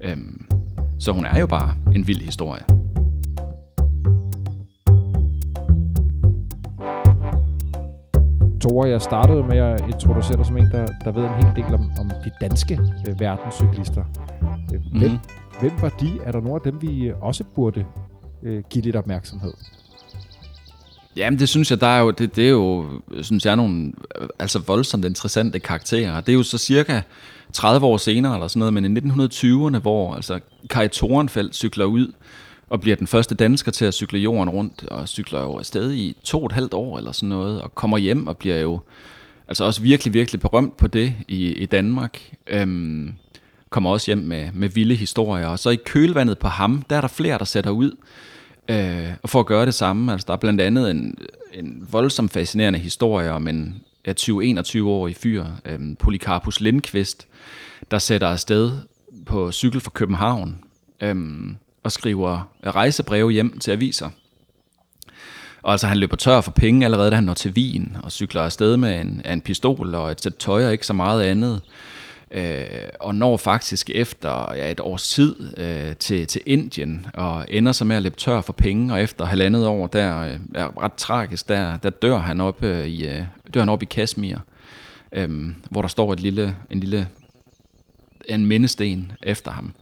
Øhm, 0.02 0.46
så 0.98 1.12
hun 1.12 1.24
er 1.24 1.40
jo 1.40 1.46
bare 1.46 1.74
en 1.94 2.06
vild 2.06 2.20
historie. 2.20 2.62
Tore, 8.60 8.88
jeg 8.88 9.02
startede 9.02 9.42
med 9.44 9.56
at 9.58 9.80
introducere 9.94 10.36
dig 10.36 10.46
som 10.46 10.56
en, 10.56 10.66
der, 10.72 10.86
der 11.04 11.12
ved 11.12 11.22
en 11.24 11.34
hel 11.44 11.64
del 11.64 11.74
om, 11.74 11.90
om 12.00 12.10
de 12.24 12.30
danske 12.40 12.78
øh, 13.08 13.20
verdenscyklister. 13.20 14.04
Øh, 14.74 14.80
hvem, 14.98 15.10
Mhm. 15.10 15.18
hvem 15.60 15.72
var 15.80 15.88
de? 15.88 16.10
Er 16.24 16.32
der 16.32 16.40
nogle 16.40 16.54
af 16.54 16.60
dem, 16.72 16.82
vi 16.82 17.12
også 17.20 17.44
burde 17.54 17.84
øh, 18.42 18.62
give 18.70 18.84
lidt 18.84 18.96
opmærksomhed? 18.96 19.52
Jamen, 21.16 21.38
det 21.38 21.48
synes 21.48 21.70
jeg, 21.70 21.80
der 21.80 21.86
er 21.86 22.00
jo, 22.00 22.10
det, 22.10 22.36
det 22.36 22.46
er 22.46 22.50
jo, 22.50 22.86
synes 23.22 23.46
jeg, 23.46 23.56
nogle 23.56 23.92
øh, 24.20 24.28
altså 24.38 24.58
voldsomt 24.58 25.04
interessante 25.04 25.58
karakterer. 25.58 26.20
Det 26.20 26.32
er 26.32 26.36
jo 26.36 26.42
så 26.42 26.58
cirka 26.58 27.00
30 27.52 27.86
år 27.86 27.96
senere, 27.96 28.34
eller 28.34 28.48
sådan 28.48 28.58
noget, 28.58 28.74
men 28.74 28.96
i 28.96 29.00
1920'erne, 29.00 29.78
hvor 29.78 30.14
altså 30.14 30.40
Kai 30.70 30.88
Thorenfeldt 30.88 31.54
cykler 31.54 31.84
ud, 31.84 32.12
og 32.70 32.80
bliver 32.80 32.96
den 32.96 33.06
første 33.06 33.34
dansker 33.34 33.72
til 33.72 33.84
at 33.84 33.94
cykle 33.94 34.18
jorden 34.18 34.50
rundt, 34.50 34.84
og 34.88 35.08
cykler 35.08 35.40
jo 35.40 35.58
afsted 35.58 35.92
i 35.92 36.16
to 36.24 36.38
og 36.38 36.46
et 36.46 36.52
halvt 36.52 36.74
år, 36.74 36.98
eller 36.98 37.12
sådan 37.12 37.28
noget, 37.28 37.62
og 37.62 37.74
kommer 37.74 37.98
hjem 37.98 38.26
og 38.26 38.36
bliver 38.36 38.60
jo 38.60 38.80
altså 39.48 39.64
også 39.64 39.82
virkelig, 39.82 40.14
virkelig 40.14 40.40
berømt 40.40 40.76
på 40.76 40.86
det 40.86 41.14
i, 41.28 41.52
i 41.52 41.66
Danmark. 41.66 42.20
Øhm, 42.46 43.12
kommer 43.70 43.90
også 43.90 44.06
hjem 44.06 44.18
med, 44.18 44.48
med 44.52 44.68
vilde 44.68 44.94
historier, 44.94 45.46
og 45.46 45.58
så 45.58 45.70
i 45.70 45.76
kølvandet 45.76 46.38
på 46.38 46.48
ham, 46.48 46.82
der 46.90 46.96
er 46.96 47.00
der 47.00 47.08
flere, 47.08 47.38
der 47.38 47.44
sætter 47.44 47.70
ud, 47.70 47.92
øh, 48.68 49.08
og 49.22 49.30
for 49.30 49.40
at 49.40 49.46
gøre 49.46 49.66
det 49.66 49.74
samme. 49.74 50.12
Altså, 50.12 50.24
der 50.26 50.32
er 50.32 50.36
blandt 50.36 50.60
andet 50.60 50.90
en, 50.90 51.18
en 51.52 51.88
voldsomt 51.90 52.32
fascinerende 52.32 52.78
historie 52.78 53.30
om 53.30 53.48
en 53.48 53.82
20-21-årig 54.08 55.16
fyr, 55.16 55.44
øh, 55.64 55.78
Polycarpus 55.98 56.60
Lindqvist, 56.60 57.26
der 57.90 57.98
sætter 57.98 58.28
afsted 58.28 58.72
på 59.26 59.52
cykel 59.52 59.80
fra 59.80 59.90
København 59.94 60.58
øh, 61.00 61.16
og 61.82 61.92
skriver 61.92 62.50
rejsebreve 62.66 63.30
hjem 63.30 63.58
til 63.58 63.70
aviser. 63.70 64.10
Og 65.62 65.72
altså, 65.72 65.86
han 65.86 65.96
løber 65.96 66.16
tør 66.16 66.40
for 66.40 66.50
penge 66.50 66.84
allerede, 66.84 67.10
da 67.10 67.14
han 67.14 67.24
når 67.24 67.34
til 67.34 67.50
Wien, 67.50 67.96
og 68.02 68.12
cykler 68.12 68.42
afsted 68.42 68.76
med 68.76 69.00
en, 69.00 69.22
en 69.24 69.40
pistol 69.40 69.94
og 69.94 70.10
et 70.10 70.22
sæt 70.22 70.34
tøj 70.34 70.66
og 70.66 70.72
ikke 70.72 70.86
så 70.86 70.92
meget 70.92 71.22
andet. 71.22 71.60
Øh, 72.32 72.66
og 73.00 73.14
når 73.14 73.36
faktisk 73.36 73.90
efter 73.90 74.54
ja, 74.54 74.70
et 74.70 74.80
års 74.80 75.08
tid 75.08 75.58
øh, 75.58 75.96
til, 75.96 76.26
til 76.26 76.40
Indien, 76.46 77.06
og 77.14 77.46
ender 77.48 77.72
så 77.72 77.84
med 77.84 77.96
at 77.96 78.02
løbe 78.02 78.16
tør 78.16 78.40
for 78.40 78.52
penge, 78.52 78.94
og 78.94 79.02
efter 79.02 79.24
halvandet 79.24 79.66
år, 79.66 79.86
der 79.86 80.18
øh, 80.18 80.38
er 80.54 80.82
ret 80.82 80.94
tragisk, 80.94 81.48
der, 81.48 81.76
der 81.76 81.90
dør 81.90 82.18
han 82.18 82.40
op 82.40 82.62
øh, 82.64 82.86
i, 82.86 83.06
øh, 83.08 83.22
dør 83.54 83.60
han 83.60 83.68
op 83.68 83.82
i 83.82 83.86
Kashmir, 83.86 84.36
øh, 85.12 85.50
hvor 85.70 85.80
der 85.80 85.88
står 85.88 86.12
et 86.12 86.20
lille, 86.20 86.56
en 86.70 86.80
lille 86.80 87.08
en 88.28 88.46
mindesten 88.46 89.12
efter 89.22 89.50
ham. 89.50 89.72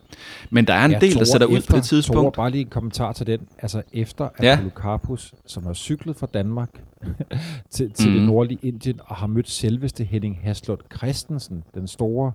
Men 0.50 0.64
der 0.64 0.74
er 0.74 0.84
en 0.84 0.90
ja, 0.90 0.98
del, 0.98 1.14
der 1.14 1.24
sætter 1.24 1.46
ud 1.46 1.56
efter, 1.58 1.70
på 1.70 1.76
det 1.76 1.84
tidspunkt. 1.84 2.20
Tore, 2.22 2.32
bare 2.32 2.50
lige 2.50 2.60
en 2.60 2.68
kommentar 2.70 3.12
til 3.12 3.26
den. 3.26 3.40
Altså 3.62 3.82
efter 3.92 4.28
at 4.36 4.44
Ja. 4.44 4.56
Polycarpus, 4.62 5.32
som 5.46 5.66
har 5.66 5.74
cyklet 5.74 6.16
fra 6.16 6.26
Danmark 6.34 6.70
til, 7.70 7.90
til 7.92 8.06
Mhm. 8.08 8.14
mm. 8.14 8.18
det 8.20 8.26
nordlige 8.28 8.58
Indien, 8.62 9.00
og 9.06 9.16
har 9.16 9.26
mødt 9.26 9.50
selveste 9.50 10.04
Henning 10.04 10.38
Haslund 10.42 10.80
Christensen, 10.96 11.64
den 11.74 11.88
store 11.88 12.32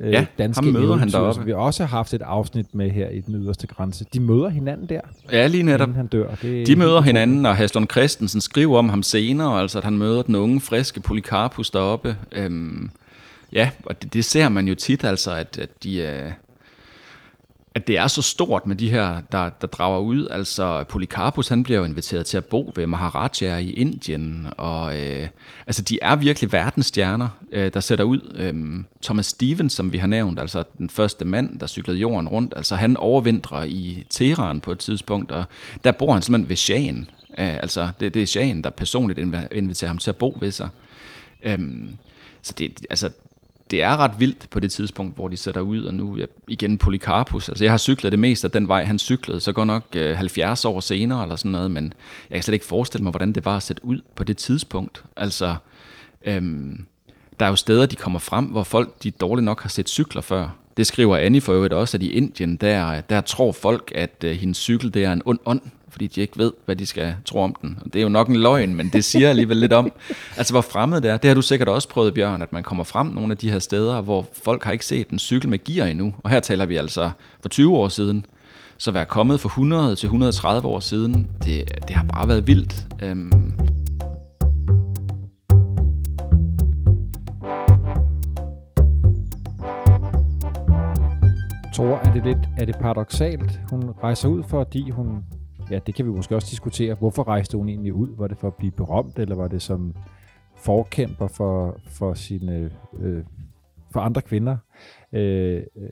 øh, 0.00 0.12
Ja, 0.12 0.26
danske 0.38 0.64
ham 0.64 0.72
møder 0.72 0.96
han 0.96 1.10
deroppe. 1.10 1.34
som 1.34 1.46
vi 1.46 1.52
også 1.52 1.82
har 1.86 1.96
haft 1.96 2.14
et 2.14 2.22
afsnit 2.22 2.74
med 2.74 2.90
her 2.90 3.08
i 3.08 3.20
den 3.20 3.34
yderste 3.34 3.66
grænse. 3.66 4.04
De 4.14 4.20
møder 4.20 4.48
hinanden 4.48 4.88
der, 4.88 5.00
Ja, 5.32 5.46
lige 5.46 5.62
netop. 5.62 5.94
han 5.94 6.06
dør. 6.06 6.34
Det 6.42 6.66
De 6.66 6.76
møder 6.76 7.00
hinanden, 7.00 7.46
og 7.46 7.56
Haslund 7.56 7.88
Christensen 7.90 8.40
skriver 8.40 8.78
om 8.78 8.88
ham 8.88 9.02
senere, 9.02 9.60
altså 9.60 9.78
at 9.78 9.84
han 9.84 9.98
møder 9.98 10.22
den 10.22 10.34
unge, 10.34 10.60
friske 10.60 11.00
Polycarpus 11.00 11.70
deroppe. 11.70 12.16
Øhm, 12.32 12.90
ja, 13.52 13.70
og 13.84 14.02
det, 14.02 14.14
det 14.14 14.24
ser 14.24 14.48
man 14.48 14.68
jo 14.68 14.74
tit, 14.74 15.04
altså, 15.04 15.30
at, 15.34 15.58
at 15.62 15.68
de 15.82 16.02
er 16.02 16.32
at 17.78 17.86
det 17.86 17.98
er 17.98 18.06
så 18.06 18.22
stort 18.22 18.66
med 18.66 18.76
de 18.76 18.90
her, 18.90 19.20
der, 19.32 19.48
der 19.48 19.66
drager 19.66 20.00
ud. 20.00 20.28
Altså, 20.30 20.84
Polycarpus, 20.88 21.48
han 21.48 21.62
bliver 21.62 21.78
jo 21.78 21.84
inviteret 21.84 22.26
til 22.26 22.36
at 22.36 22.44
bo 22.44 22.72
ved 22.76 22.86
Maharaja 22.86 23.56
i 23.56 23.70
Indien, 23.70 24.46
og 24.56 24.98
øh, 24.98 25.28
altså, 25.66 25.82
de 25.82 25.98
er 26.02 26.16
virkelig 26.16 26.52
verdensstjerner, 26.52 27.28
øh, 27.52 27.72
der 27.74 27.80
sætter 27.80 28.04
ud. 28.04 28.34
Øh, 28.34 28.84
Thomas 29.02 29.26
Stevens, 29.26 29.72
som 29.72 29.92
vi 29.92 29.98
har 29.98 30.06
nævnt, 30.06 30.40
altså 30.40 30.64
den 30.78 30.90
første 30.90 31.24
mand, 31.24 31.58
der 31.58 31.66
cyklede 31.66 31.98
jorden 31.98 32.28
rundt, 32.28 32.52
altså 32.56 32.76
han 32.76 32.96
overvintrer 32.96 33.64
i 33.64 34.06
Teheran 34.10 34.60
på 34.60 34.72
et 34.72 34.78
tidspunkt, 34.78 35.32
og 35.32 35.44
der 35.84 35.92
bor 35.92 36.12
han 36.12 36.22
simpelthen 36.22 36.48
ved 36.48 36.56
Shahen. 36.56 37.10
Øh, 37.38 37.54
altså, 37.54 37.88
det, 38.00 38.14
det 38.14 38.22
er 38.22 38.26
Shahen, 38.26 38.64
der 38.64 38.70
personligt 38.70 39.18
inviterer 39.52 39.88
ham 39.88 39.98
til 39.98 40.10
at 40.10 40.16
bo 40.16 40.38
ved 40.40 40.50
sig. 40.50 40.68
Øh, 41.42 41.58
så 42.42 42.54
det, 42.58 42.86
altså, 42.90 43.10
det 43.70 43.82
er 43.82 43.96
ret 43.96 44.12
vildt 44.18 44.50
på 44.50 44.60
det 44.60 44.72
tidspunkt, 44.72 45.16
hvor 45.16 45.28
de 45.28 45.36
sætter 45.36 45.60
ud, 45.60 45.84
og 45.84 45.94
nu 45.94 46.16
ja, 46.16 46.24
igen 46.48 46.78
Polycarpus. 46.78 47.48
Altså, 47.48 47.64
jeg 47.64 47.72
har 47.72 47.78
cyklet 47.78 48.12
det 48.12 48.18
meste 48.18 48.46
af 48.46 48.50
den 48.50 48.68
vej, 48.68 48.84
han 48.84 48.98
cyklede, 48.98 49.40
så 49.40 49.52
går 49.52 49.64
nok 49.64 49.82
øh, 49.96 50.16
70 50.16 50.64
år 50.64 50.80
senere 50.80 51.22
eller 51.22 51.36
sådan 51.36 51.50
noget, 51.50 51.70
men 51.70 51.92
jeg 52.30 52.36
kan 52.36 52.42
slet 52.42 52.54
ikke 52.54 52.66
forestille 52.66 53.02
mig, 53.02 53.10
hvordan 53.10 53.32
det 53.32 53.44
var 53.44 53.56
at 53.56 53.62
sætte 53.62 53.84
ud 53.84 54.00
på 54.14 54.24
det 54.24 54.36
tidspunkt. 54.36 55.04
Altså, 55.16 55.56
øhm, 56.24 56.84
der 57.40 57.46
er 57.46 57.50
jo 57.50 57.56
steder, 57.56 57.86
de 57.86 57.96
kommer 57.96 58.18
frem, 58.18 58.44
hvor 58.44 58.62
folk 58.62 59.02
de 59.02 59.10
dårligt 59.10 59.44
nok 59.44 59.62
har 59.62 59.68
set 59.68 59.88
cykler 59.88 60.22
før. 60.22 60.48
Det 60.76 60.86
skriver 60.86 61.16
Annie 61.16 61.40
for 61.40 61.52
øvrigt 61.52 61.74
også, 61.74 61.96
at 61.96 62.02
i 62.02 62.12
Indien, 62.12 62.56
der, 62.56 63.00
der 63.00 63.20
tror 63.20 63.52
folk, 63.52 63.92
at 63.94 64.24
øh, 64.24 64.36
hendes 64.36 64.56
cykel 64.56 64.94
det 64.94 65.04
er 65.04 65.12
en 65.12 65.22
ond 65.24 65.38
ånd, 65.46 65.60
fordi 65.90 66.06
de 66.06 66.20
ikke 66.20 66.38
ved, 66.38 66.52
hvad 66.64 66.76
de 66.76 66.86
skal 66.86 67.14
tro 67.24 67.40
om 67.40 67.56
den. 67.62 67.78
Og 67.84 67.92
det 67.92 67.98
er 67.98 68.02
jo 68.02 68.08
nok 68.08 68.28
en 68.28 68.36
løgn, 68.36 68.74
men 68.74 68.88
det 68.88 69.04
siger 69.04 69.30
alligevel 69.30 69.56
lidt 69.56 69.72
om, 69.72 69.92
altså 70.38 70.52
hvor 70.52 70.60
fremmed 70.60 71.00
det 71.00 71.10
er. 71.10 71.16
Det 71.16 71.28
har 71.28 71.34
du 71.34 71.42
sikkert 71.42 71.68
også 71.68 71.88
prøvet, 71.88 72.14
Bjørn, 72.14 72.42
at 72.42 72.52
man 72.52 72.62
kommer 72.62 72.84
frem 72.84 73.06
nogle 73.06 73.32
af 73.32 73.36
de 73.38 73.50
her 73.50 73.58
steder, 73.58 74.00
hvor 74.00 74.26
folk 74.42 74.64
har 74.64 74.72
ikke 74.72 74.86
set 74.86 75.08
en 75.08 75.18
cykel 75.18 75.48
med 75.48 75.64
gear 75.64 75.86
endnu. 75.86 76.14
Og 76.18 76.30
her 76.30 76.40
taler 76.40 76.66
vi 76.66 76.76
altså 76.76 77.10
for 77.40 77.48
20 77.48 77.76
år 77.76 77.88
siden. 77.88 78.26
Så 78.80 78.90
være 78.90 79.06
kommet 79.06 79.40
for 79.40 79.48
100 79.48 79.96
til 79.96 80.06
130 80.06 80.68
år 80.68 80.80
siden, 80.80 81.30
det, 81.44 81.64
det 81.88 81.96
har 81.96 82.04
bare 82.04 82.28
været 82.28 82.46
vildt. 82.46 82.86
Øhm, 83.02 83.52
Tore, 91.78 91.98
er 92.06 92.12
det 92.12 92.24
lidt 92.24 92.38
er 92.56 92.64
det 92.64 92.76
paradoxalt? 92.80 93.60
Hun 93.70 93.90
rejser 94.02 94.28
ud, 94.28 94.42
fordi 94.42 94.90
hun... 94.90 95.24
Ja, 95.70 95.78
det 95.86 95.94
kan 95.94 96.06
vi 96.06 96.10
måske 96.10 96.34
også 96.34 96.48
diskutere. 96.50 96.94
Hvorfor 96.94 97.28
rejste 97.28 97.56
hun 97.56 97.68
egentlig 97.68 97.94
ud? 97.94 98.08
Var 98.16 98.26
det 98.26 98.38
for 98.38 98.46
at 98.46 98.54
blive 98.54 98.72
berømt, 98.72 99.18
eller 99.18 99.34
var 99.34 99.48
det 99.48 99.62
som 99.62 99.94
forkæmper 100.56 101.28
for, 101.28 101.80
for 101.86 102.14
sine... 102.14 102.70
Øh, 103.00 103.24
for 103.92 104.00
andre 104.00 104.22
kvinder? 104.22 104.56
Øh, 105.12 105.62
øh 105.76 105.88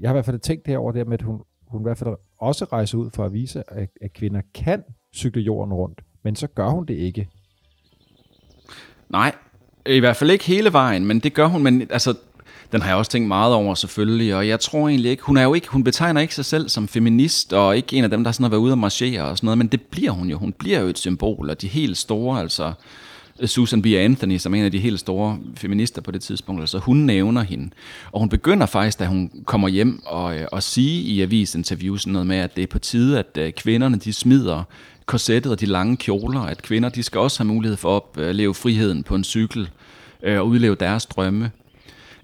jeg 0.00 0.08
har 0.08 0.14
i 0.14 0.16
hvert 0.16 0.24
fald 0.24 0.38
tænkt 0.38 0.66
derover 0.66 0.92
der 0.92 0.98
det 0.98 1.06
her 1.06 1.10
med, 1.10 1.18
at 1.18 1.22
hun, 1.22 1.42
hun 1.68 1.80
i 1.80 1.82
hvert 1.82 1.98
fald 1.98 2.14
også 2.38 2.64
rejser 2.64 2.98
ud 2.98 3.10
for 3.14 3.24
at 3.24 3.32
vise, 3.32 3.62
at, 3.68 3.88
at 4.00 4.12
kvinder 4.12 4.40
kan 4.54 4.82
cykle 5.14 5.42
jorden 5.42 5.74
rundt. 5.74 6.00
Men 6.22 6.36
så 6.36 6.46
gør 6.46 6.68
hun 6.68 6.86
det 6.86 6.94
ikke. 6.94 7.28
Nej, 9.08 9.34
i 9.86 9.98
hvert 9.98 10.16
fald 10.16 10.30
ikke 10.30 10.44
hele 10.44 10.72
vejen, 10.72 11.06
men 11.06 11.20
det 11.20 11.34
gør 11.34 11.46
hun, 11.46 11.62
men 11.62 11.82
altså, 11.90 12.14
den 12.72 12.82
har 12.82 12.88
jeg 12.88 12.96
også 12.96 13.10
tænkt 13.10 13.28
meget 13.28 13.54
over 13.54 13.74
selvfølgelig, 13.74 14.34
og 14.34 14.48
jeg 14.48 14.60
tror 14.60 14.88
egentlig 14.88 15.10
ikke, 15.10 15.22
hun 15.22 15.36
er 15.36 15.42
jo 15.42 15.54
ikke, 15.54 15.68
hun 15.68 15.84
betegner 15.84 16.20
ikke 16.20 16.34
sig 16.34 16.44
selv 16.44 16.68
som 16.68 16.88
feminist, 16.88 17.52
og 17.52 17.76
ikke 17.76 17.96
en 17.96 18.04
af 18.04 18.10
dem, 18.10 18.24
der 18.24 18.32
sådan 18.32 18.44
har 18.44 18.50
været 18.50 18.60
ude 18.60 18.72
og 18.72 18.78
marchere 18.78 19.22
og 19.22 19.36
sådan 19.36 19.46
noget, 19.46 19.58
men 19.58 19.66
det 19.66 19.80
bliver 19.80 20.10
hun 20.10 20.30
jo, 20.30 20.38
hun 20.38 20.52
bliver 20.52 20.80
jo 20.80 20.86
et 20.86 20.98
symbol, 20.98 21.50
og 21.50 21.60
de 21.60 21.68
helt 21.68 21.96
store, 21.96 22.40
altså 22.40 22.72
Susan 23.44 23.82
B. 23.82 23.86
Anthony, 23.86 24.38
som 24.38 24.54
er 24.54 24.58
en 24.58 24.64
af 24.64 24.72
de 24.72 24.78
helt 24.78 25.00
store 25.00 25.38
feminister 25.56 26.02
på 26.02 26.10
det 26.10 26.22
tidspunkt, 26.22 26.60
altså 26.60 26.78
hun 26.78 26.96
nævner 26.96 27.42
hende, 27.42 27.70
og 28.12 28.20
hun 28.20 28.28
begynder 28.28 28.66
faktisk, 28.66 28.98
da 28.98 29.06
hun 29.06 29.30
kommer 29.44 29.68
hjem 29.68 30.02
og, 30.06 30.36
øh, 30.36 30.46
og 30.52 30.62
sige 30.62 31.00
i 31.00 31.20
avisinterview 31.20 31.96
sådan 31.96 32.12
noget 32.12 32.26
med, 32.26 32.36
at 32.36 32.56
det 32.56 32.62
er 32.62 32.66
på 32.66 32.78
tide, 32.78 33.18
at 33.18 33.38
øh, 33.38 33.52
kvinderne 33.52 33.96
de 33.96 34.12
smider 34.12 34.62
korsettet 35.06 35.52
og 35.52 35.60
de 35.60 35.66
lange 35.66 35.96
kjoler, 35.96 36.40
at 36.40 36.62
kvinder 36.62 36.88
de 36.88 37.02
skal 37.02 37.20
også 37.20 37.38
have 37.38 37.54
mulighed 37.54 37.76
for 37.76 37.96
at 37.96 38.02
opleve 38.02 38.54
friheden 38.54 39.02
på 39.02 39.14
en 39.14 39.24
cykel 39.24 39.70
øh, 40.22 40.38
og 40.38 40.48
udleve 40.48 40.74
deres 40.74 41.06
drømme. 41.06 41.50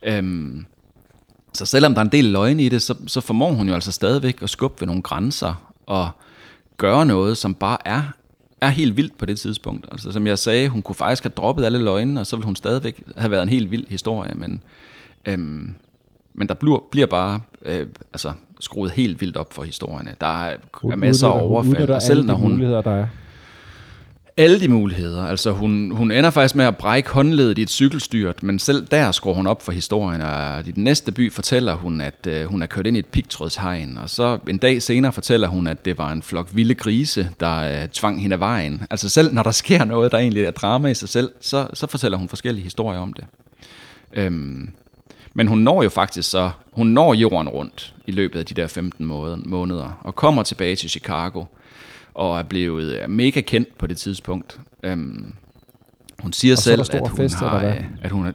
Øhm, 0.05 0.67
så 1.53 1.67
selvom 1.67 1.95
der 1.95 2.01
er 2.01 2.05
en 2.05 2.13
del 2.13 2.25
løgn 2.25 2.61
i 2.61 2.69
det, 2.69 2.83
så, 2.83 2.95
så 3.07 3.21
formår 3.21 3.53
hun 3.53 3.69
jo 3.69 3.75
altså 3.75 3.93
stadigvæk 3.93 4.43
at 4.43 4.51
skubbe 4.51 4.81
ved 4.81 4.87
nogle 4.87 5.03
grænser 5.03 5.73
og 5.87 6.11
gøre 6.77 7.07
noget, 7.07 7.37
som 7.37 7.55
bare 7.55 7.79
er, 7.85 8.03
er 8.61 8.69
helt 8.69 8.97
vildt 8.97 9.19
på 9.19 9.27
det 9.27 9.41
tidspunkt. 9.41 9.87
Altså 9.93 10.13
som 10.13 10.27
jeg 10.27 10.39
sagde, 10.39 10.69
hun 10.69 10.83
kunne 10.83 10.95
faktisk 10.95 11.23
have 11.23 11.33
droppet 11.37 11.65
alle 11.65 11.79
løgnene, 11.79 12.21
og 12.21 12.27
så 12.27 12.37
ville 12.37 12.45
hun 12.45 12.57
stadigvæk 12.57 13.03
have 13.17 13.31
været 13.31 13.43
en 13.43 13.49
helt 13.49 13.71
vild 13.71 13.87
historie, 13.89 14.35
men, 14.35 14.63
øhm, 15.27 15.75
men 16.35 16.49
der 16.49 16.55
bliver, 16.55 16.83
bliver 16.91 17.07
bare 17.07 17.41
øh, 17.65 17.87
altså, 18.13 18.33
skruet 18.61 18.91
helt 18.91 19.21
vildt 19.21 19.37
op 19.37 19.53
for 19.53 19.63
historierne. 19.63 20.15
Der 20.21 20.45
er, 20.45 20.57
er 20.85 20.97
masser 20.97 21.29
af 21.29 21.41
overfald, 21.41 21.91
og 21.91 22.03
selv 22.03 22.25
når 22.25 22.35
hun... 22.35 22.51
muligheder, 22.51 22.83
der 22.83 22.91
er 22.91 23.07
alle 24.37 24.61
de 24.61 24.69
muligheder. 24.69 25.27
Altså 25.27 25.51
hun, 25.51 25.91
hun 25.91 26.11
ender 26.11 26.31
faktisk 26.31 26.55
med 26.55 26.65
at 26.65 26.77
brække 26.77 27.11
håndledet 27.11 27.59
i 27.59 27.63
et 27.63 27.71
cykelstyrt, 27.71 28.43
men 28.43 28.59
selv 28.59 28.87
der 28.87 29.13
skruer 29.13 29.35
hun 29.35 29.47
op 29.47 29.63
for 29.63 29.73
historien, 29.73 30.21
og 30.21 30.69
i 30.69 30.73
den 30.73 30.85
næste 30.85 31.13
by 31.13 31.33
fortæller 31.33 31.75
hun, 31.75 32.01
at 32.01 32.27
øh, 32.29 32.45
hun 32.45 32.63
er 32.63 32.67
kørt 32.67 32.87
ind 32.87 32.97
i 32.97 32.99
et 32.99 33.07
pigtrådshegn, 33.07 33.99
og 33.99 34.11
så 34.11 34.39
en 34.49 34.59
dag 34.59 34.83
senere 34.83 35.13
fortæller 35.13 35.49
hun, 35.49 35.67
at 35.67 35.85
det 35.85 35.99
var 35.99 36.13
en 36.13 36.23
flok 36.23 36.49
vilde 36.53 36.75
grise, 36.75 37.31
der 37.41 37.83
øh, 37.83 37.89
tvang 37.89 38.23
hende 38.23 38.35
af 38.35 38.41
vejen. 38.41 38.83
Altså 38.91 39.09
selv 39.09 39.35
når 39.35 39.43
der 39.43 39.51
sker 39.63 39.85
noget, 39.85 40.13
der 40.13 40.19
egentlig 40.19 40.45
er 40.45 40.51
drama 40.51 40.89
i 40.89 40.95
sig 40.95 41.09
selv, 41.09 41.31
så, 41.41 41.69
så 41.75 41.87
fortæller 41.87 42.19
hun 42.19 42.29
forskellige 42.29 42.65
historier 42.65 43.01
om 43.01 43.13
det. 43.13 43.25
Øhm, 44.13 44.71
men 45.35 45.49
hun 45.49 45.59
når 45.59 45.83
jo 45.83 45.89
faktisk 45.89 46.31
så, 46.31 46.51
hun 46.73 46.87
når 46.87 47.15
jorden 47.15 47.49
rundt 47.49 47.95
i 48.07 48.11
løbet 48.11 48.39
af 48.39 48.47
de 48.47 48.55
der 48.55 48.67
15 48.67 49.07
måneder, 49.47 50.01
og 50.01 50.15
kommer 50.15 50.43
tilbage 50.43 50.77
til 50.77 50.91
Chicago, 50.91 51.45
og 52.15 52.39
er 52.39 52.43
blevet 52.43 53.03
øh, 53.03 53.11
mega 53.11 53.41
kendt 53.41 53.79
på 53.79 53.87
det 53.87 53.97
tidspunkt. 53.97 54.61
Øhm, 54.83 55.33
hun 56.19 56.33
siger 56.33 56.53
er 56.53 56.57
selv, 56.57 56.81
at 56.81 57.09
hun 57.09 57.17
fest, 57.17 57.35
har, 57.35 57.65
øh, 57.67 57.85
at 58.03 58.11
hun 58.11 58.27
er, 58.27 58.33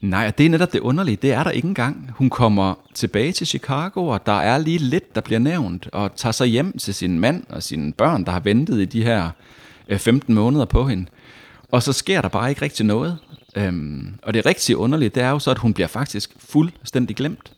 Nej, 0.00 0.26
og 0.26 0.38
det 0.38 0.46
er 0.46 0.50
netop 0.50 0.72
det 0.72 0.80
underlige. 0.80 1.16
Det 1.16 1.32
er 1.32 1.44
der 1.44 1.50
ikke 1.50 1.68
engang. 1.68 2.10
Hun 2.14 2.30
kommer 2.30 2.74
tilbage 2.94 3.32
til 3.32 3.46
Chicago, 3.46 4.06
og 4.06 4.26
der 4.26 4.32
er 4.32 4.58
lige 4.58 4.78
lidt, 4.78 5.14
der 5.14 5.20
bliver 5.20 5.38
nævnt, 5.38 5.88
og 5.92 6.16
tager 6.16 6.32
sig 6.32 6.46
hjem 6.46 6.78
til 6.78 6.94
sin 6.94 7.20
mand 7.20 7.44
og 7.48 7.62
sine 7.62 7.92
børn, 7.92 8.24
der 8.24 8.32
har 8.32 8.40
ventet 8.40 8.80
i 8.80 8.84
de 8.84 9.04
her 9.04 9.30
øh, 9.88 9.98
15 9.98 10.34
måneder 10.34 10.64
på 10.64 10.86
hende. 10.86 11.06
Og 11.70 11.82
så 11.82 11.92
sker 11.92 12.20
der 12.20 12.28
bare 12.28 12.50
ikke 12.50 12.62
rigtig 12.62 12.86
noget. 12.86 13.18
Øhm, 13.56 14.14
og 14.22 14.34
det 14.34 14.46
rigtig 14.46 14.76
underlige, 14.76 15.08
det 15.08 15.22
er 15.22 15.30
jo 15.30 15.38
så, 15.38 15.50
at 15.50 15.58
hun 15.58 15.74
bliver 15.74 15.88
faktisk 15.88 16.30
fuldstændig 16.38 17.16
glemt. 17.16 17.52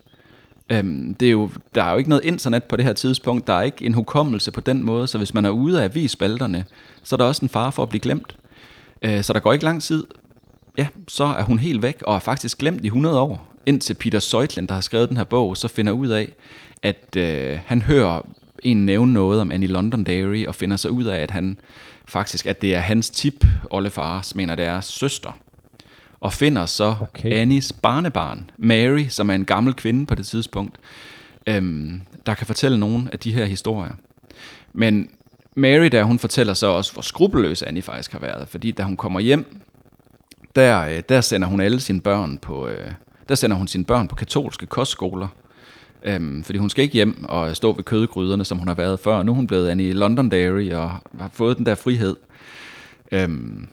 Øhm, 0.71 1.15
det 1.15 1.27
er 1.27 1.33
jo, 1.33 1.51
der 1.75 1.83
er 1.83 1.93
jo 1.93 1.99
ikke 1.99 2.11
noget 2.11 2.25
internet 2.25 2.65
på 2.65 2.77
det 2.77 2.85
her 2.85 2.93
tidspunkt. 2.93 3.47
Der 3.47 3.53
er 3.53 3.63
ikke 3.63 3.85
en 3.85 3.95
hukommelse 3.95 4.53
på 4.53 4.61
den 4.61 4.83
måde, 4.83 5.07
så 5.07 5.19
hvis 5.19 5.35
man 5.35 5.45
er 5.45 5.51
ude 5.51 5.81
af 5.81 5.85
avisspalterne, 5.85 6.65
så 7.03 7.17
er 7.17 7.19
der 7.19 7.25
også 7.25 7.45
en 7.45 7.49
fare 7.49 7.73
for 7.73 7.83
at 7.83 7.89
blive 7.89 8.01
glemt. 8.01 8.37
Øh, 9.03 9.23
så 9.23 9.33
der 9.33 9.41
går 9.41 9.53
ikke 9.53 9.65
lang 9.65 9.83
tid, 9.83 10.07
ja, 10.79 10.87
så 11.09 11.25
er 11.25 11.43
hun 11.43 11.59
helt 11.59 11.83
væk, 11.83 12.03
og 12.03 12.15
er 12.15 12.19
faktisk 12.19 12.59
glemt 12.59 12.85
i 12.85 12.87
100 12.87 13.21
år, 13.21 13.53
indtil 13.67 13.95
Peter 13.95 14.19
Søjtland, 14.19 14.69
der 14.69 14.75
har 14.75 14.81
skrevet 14.81 15.09
den 15.09 15.17
her 15.17 15.25
bog, 15.25 15.57
så 15.57 15.69
finder 15.69 15.93
ud 15.93 16.09
af, 16.09 16.33
at 16.83 17.17
øh, 17.17 17.59
han 17.67 17.83
hører 17.83 18.27
en 18.63 18.87
nævne 18.87 19.13
noget 19.13 19.41
om 19.41 19.53
Annie 19.53 19.69
Londonderry, 19.69 20.47
og 20.47 20.55
finder 20.55 20.77
så 20.77 20.89
ud 20.89 21.05
af, 21.05 21.19
at 21.19 21.31
han 21.31 21.59
faktisk, 22.09 22.47
at 22.47 22.63
det 22.63 22.75
er 22.75 22.81
hans 22.81 23.11
tip, 23.11 23.45
oldefars, 23.71 24.35
mener 24.35 24.55
det 24.55 24.65
er 24.65 24.81
søster, 24.81 25.39
og 26.21 26.33
finder 26.33 26.67
så 26.67 26.97
Okay. 27.01 27.33
Annies 27.33 27.73
barnebarn, 27.73 28.51
Mary, 28.59 29.07
som 29.09 29.31
er 29.31 29.35
en 29.35 29.45
gammel 29.45 29.75
kvinde 29.75 30.07
på 30.07 30.15
det 30.15 30.27
tidspunkt, 30.27 30.77
øhm, 31.47 32.01
der 32.27 32.35
kan 32.35 32.47
fortælle 32.47 32.79
nogle 32.79 33.09
af 33.13 33.19
de 33.19 33.33
her 33.33 33.45
historier. 33.45 33.93
Men 34.73 35.11
Mary 35.55 35.87
der, 35.87 36.05
hun 36.05 36.19
fortæller 36.19 36.55
så 36.55 36.67
også, 36.67 36.93
hvor 36.93 37.03
skrupelløs 37.03 37.63
Annie 37.63 37.83
faktisk 37.83 38.13
har 38.13 38.19
været, 38.19 38.49
fordi 38.49 38.71
da 38.71 38.83
hun 38.83 38.97
kommer 38.97 39.21
hjem, 39.21 39.61
der, 40.57 40.81
øh, 40.81 41.03
der 41.09 41.21
sender 41.21 41.49
hun 41.49 41.61
alle 41.61 41.81
sine 41.81 42.01
børn 42.01 42.39
på, 42.39 42.69
øh, 42.69 42.93
der 43.29 43.35
sender 43.35 43.57
hun 43.57 43.69
sine 43.69 43.85
børn 43.85 44.09
på 44.09 44.15
katolske 44.15 44.67
kostskoler, 44.67 45.29
øhm, 46.03 46.45
fordi 46.45 46.59
hun 46.59 46.71
skal 46.71 46.83
ikke 46.83 46.95
hjem 46.95 47.25
og 47.29 47.57
stå 47.57 47.73
ved 47.73 47.85
kødgryderne, 47.85 48.45
som 48.45 48.59
hun 48.59 48.69
har 48.69 48.75
været 48.75 49.01
før. 49.01 49.23
Nu 49.23 49.33
er 49.33 49.37
hun 49.37 49.47
blevet 49.47 49.69
Annie 49.69 49.93
Londonderry 49.93 50.73
og 50.73 50.91
har 51.19 51.31
fået 51.33 51.59
den 51.59 51.67
der 51.67 51.75
frihed. 51.75 52.17
Øhm, 53.13 53.69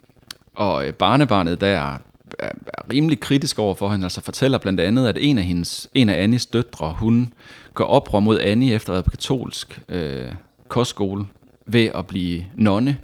og 0.56 0.88
øh, 0.88 0.94
barnebarnet 0.94 1.62
der 1.62 1.98
er, 2.40 2.52
rimelig 2.94 3.20
kritisk 3.20 3.60
over 3.60 3.76
for 3.76 3.90
hende, 3.90 4.06
altså 4.06 4.22
fortæller 4.22 4.58
blandt 4.58 4.80
andet, 4.80 5.08
at 5.08 5.18
en 5.22 5.38
af, 5.38 5.44
hendes, 5.44 5.90
en 5.94 6.10
af 6.10 6.24
Annies 6.24 6.46
døtre, 6.46 6.96
hun 7.00 7.34
går 7.74 7.86
oprør 7.86 8.20
mod 8.20 8.40
Annie 8.40 8.74
efter 8.74 8.90
at 8.90 8.94
have 8.94 8.96
været 8.96 9.06
på 9.06 9.12
katolsk 9.12 9.82
øh, 9.90 10.32
kostskole 10.68 11.26
ved 11.66 11.90
at 11.96 12.08
blive 12.08 12.46
nonne. 12.56 12.98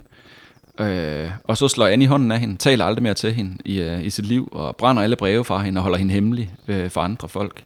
Øh, 0.80 1.30
og 1.44 1.56
så 1.56 1.68
slår 1.68 1.86
Annie 1.86 2.08
hånden 2.08 2.32
af 2.32 2.40
hende, 2.40 2.56
taler 2.56 2.84
aldrig 2.84 3.02
mere 3.02 3.14
til 3.14 3.32
hende 3.32 3.58
i, 3.64 3.80
øh, 3.80 4.04
i 4.04 4.10
sit 4.10 4.26
liv, 4.26 4.48
og 4.52 4.76
brænder 4.76 5.02
alle 5.02 5.16
breve 5.16 5.44
fra 5.44 5.62
hende 5.62 5.78
og 5.78 5.82
holder 5.82 5.98
hende 5.98 6.14
hemmelig 6.14 6.54
øh, 6.68 6.90
for 6.90 7.00
andre 7.00 7.28
folk. 7.28 7.64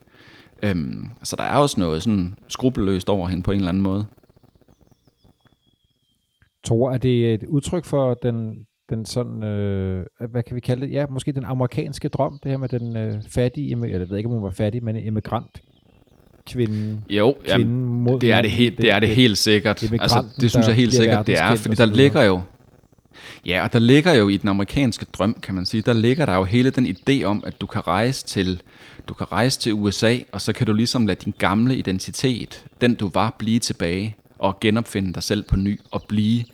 Øhm, 0.63 1.09
så 1.23 1.37
der 1.37 1.45
er 1.45 1.57
også 1.57 1.81
noget 1.81 2.03
sådan 2.03 2.35
skrupelløst 2.49 3.09
over 3.09 3.29
hende 3.29 3.43
på 3.43 3.53
en 3.53 3.57
eller 3.57 3.69
anden 3.69 3.83
måde. 3.83 4.07
Tror, 6.65 6.93
er 6.93 6.99
det 6.99 7.35
et 7.35 7.45
udtryk 7.45 7.85
for 7.85 8.15
den, 8.15 8.67
den 8.91 9.07
sådan, 9.07 9.43
øh, 9.43 10.07
hvad 10.31 10.43
kan 10.43 10.55
vi 10.55 10.61
kalde 10.61 10.87
det? 10.87 10.93
Ja, 10.93 11.07
måske 11.11 11.33
den 11.33 11.45
amerikanske 11.45 12.09
drøm, 12.09 12.39
det 12.43 12.51
her 12.51 12.59
med 12.59 12.69
den 12.69 12.97
øh, 12.97 13.23
fattige, 13.29 13.73
eller 13.73 13.99
jeg 13.99 14.11
ved 14.11 14.17
ikke, 14.17 14.29
om 14.29 14.35
hun 14.35 14.43
var 14.43 14.51
fattig, 14.51 14.85
men 14.85 14.97
immigrant 14.97 15.63
kvinde, 16.47 17.01
Jo, 17.11 17.37
kvinde 17.49 17.73
mod 17.73 18.21
det 18.21 18.33
er 18.33 18.43
det, 18.43 18.51
helt, 18.51 18.79
det 18.79 18.91
er 18.91 19.01
det 19.01 19.09
helt 19.09 19.39
sikkert. 19.39 19.93
Altså, 20.01 20.25
det 20.41 20.51
synes 20.51 20.67
jeg 20.67 20.75
helt 20.75 20.95
sikkert, 20.95 21.27
det 21.27 21.39
er, 21.39 21.55
fordi 21.55 21.75
der 21.75 21.87
ligger 21.87 22.23
jo, 22.23 22.41
ja, 23.47 23.65
og 23.65 23.73
der 23.73 23.79
ligger 23.79 24.15
jo 24.15 24.29
i 24.29 24.37
den 24.37 24.49
amerikanske 24.49 25.07
drøm, 25.13 25.37
kan 25.43 25.55
man 25.55 25.67
sige, 25.67 25.83
der 25.83 25.93
ligger 25.93 26.27
der 26.27 26.35
jo 26.35 26.45
hele 26.45 26.71
den 26.71 26.87
idé 26.87 27.25
om, 27.25 27.45
at 27.47 27.61
du 27.61 27.67
kan 27.67 27.87
rejse 27.87 28.27
til, 28.27 28.63
du 29.09 29.15
kan 29.15 29.33
rejse 29.33 29.61
til 29.61 29.73
USA, 29.73 30.17
og 30.33 30.41
så 30.41 30.53
kan 30.53 30.67
du 30.67 30.73
ligesom 30.73 31.07
lade 31.07 31.25
din 31.25 31.35
gamle 31.39 31.77
identitet, 31.77 32.65
den 32.81 32.95
du 32.95 33.11
var, 33.15 33.37
blive 33.39 33.59
tilbage, 33.59 34.17
og 34.39 34.61
genopfinde 34.61 35.13
dig 35.13 35.23
selv 35.23 35.43
på 35.43 35.57
ny, 35.57 35.81
og 35.91 36.03
blive 36.09 36.45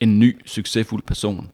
en 0.00 0.18
ny, 0.18 0.36
succesfuld 0.46 1.02
person. 1.02 1.50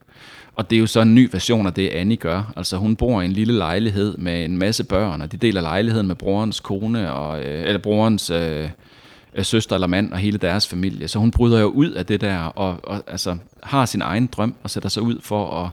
Og 0.57 0.71
det 0.71 0.77
er 0.77 0.81
jo 0.81 0.87
så 0.87 1.01
en 1.01 1.15
ny 1.15 1.29
version 1.33 1.67
af 1.67 1.73
det, 1.73 1.89
Annie 1.89 2.17
gør. 2.17 2.53
Altså 2.57 2.77
hun 2.77 2.97
bor 2.97 3.21
i 3.21 3.25
en 3.25 3.33
lille 3.33 3.55
lejlighed 3.55 4.17
med 4.17 4.45
en 4.45 4.59
masse 4.59 4.85
børn, 4.85 5.21
og 5.23 5.33
de 5.33 5.37
deler 5.37 5.61
lejligheden 5.61 6.07
med 6.07 6.15
brorens 6.15 6.61
kone, 6.61 7.13
og, 7.13 7.45
øh, 7.45 7.67
eller 7.67 7.79
brorens 7.79 8.31
øh, 8.31 8.69
øh 9.35 9.45
søster 9.45 9.77
eller 9.77 9.87
mand 9.87 10.13
og 10.13 10.19
hele 10.19 10.39
deres 10.39 10.69
familie. 10.69 11.09
Så 11.09 11.19
hun 11.19 11.31
bryder 11.31 11.61
jo 11.61 11.67
ud 11.67 11.91
af 11.91 12.07
det 12.07 12.21
der, 12.21 12.39
og, 12.39 12.81
og 12.83 13.03
altså, 13.07 13.37
har 13.63 13.87
sin 13.87 14.03
egen 14.03 14.27
drøm, 14.27 14.55
og 14.63 14.71
sætter 14.71 14.89
sig 14.89 15.03
ud 15.03 15.19
for 15.21 15.65
at, 15.65 15.71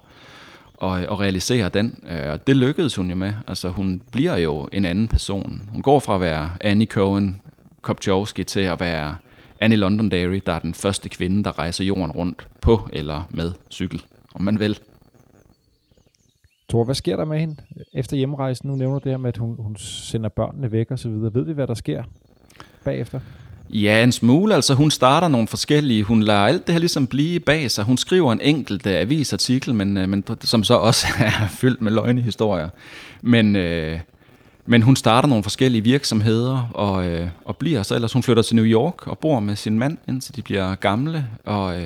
og, 0.78 0.90
og 0.90 1.20
realisere 1.20 1.70
den. 1.70 2.04
Øh, 2.10 2.32
og 2.32 2.48
det 2.48 2.56
lykkedes 2.56 2.96
hun 2.96 3.10
jo 3.10 3.16
med. 3.16 3.34
Altså 3.48 3.70
hun 3.70 4.02
bliver 4.12 4.38
jo 4.38 4.70
en 4.72 4.86
anden 4.86 5.08
person. 5.08 5.62
Hun 5.72 5.82
går 5.82 6.00
fra 6.00 6.16
at 6.16 6.22
være 6.22 6.50
Annie 6.62 6.88
Cohen 6.88 7.42
Kopchowski 7.82 8.44
til 8.44 8.60
at 8.60 8.80
være 8.80 9.16
Annie 9.62 9.78
Londonderry, 9.78 10.42
der 10.46 10.54
er 10.54 10.60
den 10.60 10.74
første 10.74 11.10
kvinde, 11.10 11.44
der 11.44 11.60
rejser 11.60 11.84
jorden 11.84 12.12
rundt 12.12 12.48
på 12.62 12.90
eller 12.94 13.24
med 13.30 13.52
cykel, 13.72 14.04
om 14.36 14.42
man 14.42 14.60
vil. 14.60 14.80
Tor, 16.70 16.84
hvad 16.84 16.96
sker 16.96 17.16
der 17.16 17.26
med 17.26 17.40
hende 17.40 17.56
efter 17.94 18.18
hjemrejsen? 18.18 18.70
Nu 18.70 18.76
nævner 18.76 19.00
du 19.00 19.04
det 19.04 19.12
her 19.12 19.18
med, 19.18 19.28
at 19.30 19.38
hun, 19.38 19.56
hun 19.60 19.76
sender 19.76 20.30
børnene 20.30 20.72
væk 20.72 20.92
og 20.92 21.00
så 21.00 21.10
videre. 21.10 21.34
Ved 21.34 21.46
vi, 21.46 21.54
hvad 21.54 21.68
der 21.68 21.74
sker 21.74 22.04
bagefter? 22.84 23.20
Ja, 23.70 24.04
en 24.04 24.12
smule. 24.12 24.56
Altså, 24.56 24.74
hun 24.74 24.92
starter 24.92 25.28
nogle 25.28 25.48
forskellige. 25.48 26.04
Hun 26.04 26.24
lader 26.24 26.40
alt 26.40 26.68
det 26.68 26.74
her 26.74 26.80
ligesom 26.80 27.08
blive 27.08 27.40
bag 27.40 27.72
sig. 27.72 27.84
Hun 27.84 27.98
skriver 27.98 28.34
en 28.34 28.42
enkelt 28.42 28.86
uh, 28.86 28.92
avisartikel, 28.92 29.76
men, 29.76 29.98
uh, 29.98 30.10
men, 30.10 30.24
som 30.42 30.64
så 30.64 30.74
også 30.74 31.08
er 31.20 31.48
fyldt 31.50 31.82
med 31.82 31.92
løgnehistorier. 31.92 32.70
Men, 33.22 33.56
uh, 33.56 34.00
men 34.66 34.82
hun 34.82 34.96
starter 34.96 35.30
nogle 35.30 35.44
forskellige 35.44 35.84
virksomheder 35.84 36.70
og, 36.74 37.12
uh, 37.12 37.28
og 37.46 37.58
bliver 37.58 37.84
så 37.84 37.96
ellers. 37.96 38.14
Hun 38.14 38.24
flytter 38.24 38.44
til 38.44 38.56
New 38.56 38.66
York 38.66 39.08
og 39.08 39.20
bor 39.20 39.40
med 39.40 39.56
sin 39.56 39.80
mand, 39.80 39.98
indtil 40.08 40.36
de 40.36 40.42
bliver 40.42 40.76
gamle. 40.76 41.28
Og 41.46 41.78
uh, 41.78 41.84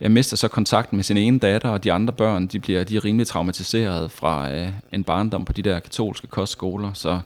jeg 0.00 0.10
mister 0.10 0.36
så 0.36 0.48
kontakten 0.48 0.96
med 0.96 1.04
sin 1.04 1.16
ene 1.16 1.38
datter, 1.38 1.68
og 1.68 1.84
de 1.84 1.92
andre 1.92 2.12
børn, 2.12 2.46
de 2.46 2.60
bliver 2.60 2.84
de 2.84 2.96
er 2.96 3.04
rimelig 3.04 3.26
traumatiseret 3.26 4.10
fra 4.10 4.52
øh, 4.52 4.68
en 4.92 5.04
barndom 5.04 5.44
på 5.44 5.52
de 5.52 5.62
der 5.62 5.78
katolske 5.78 6.26
kostskoler. 6.26 6.92
Så 6.92 7.20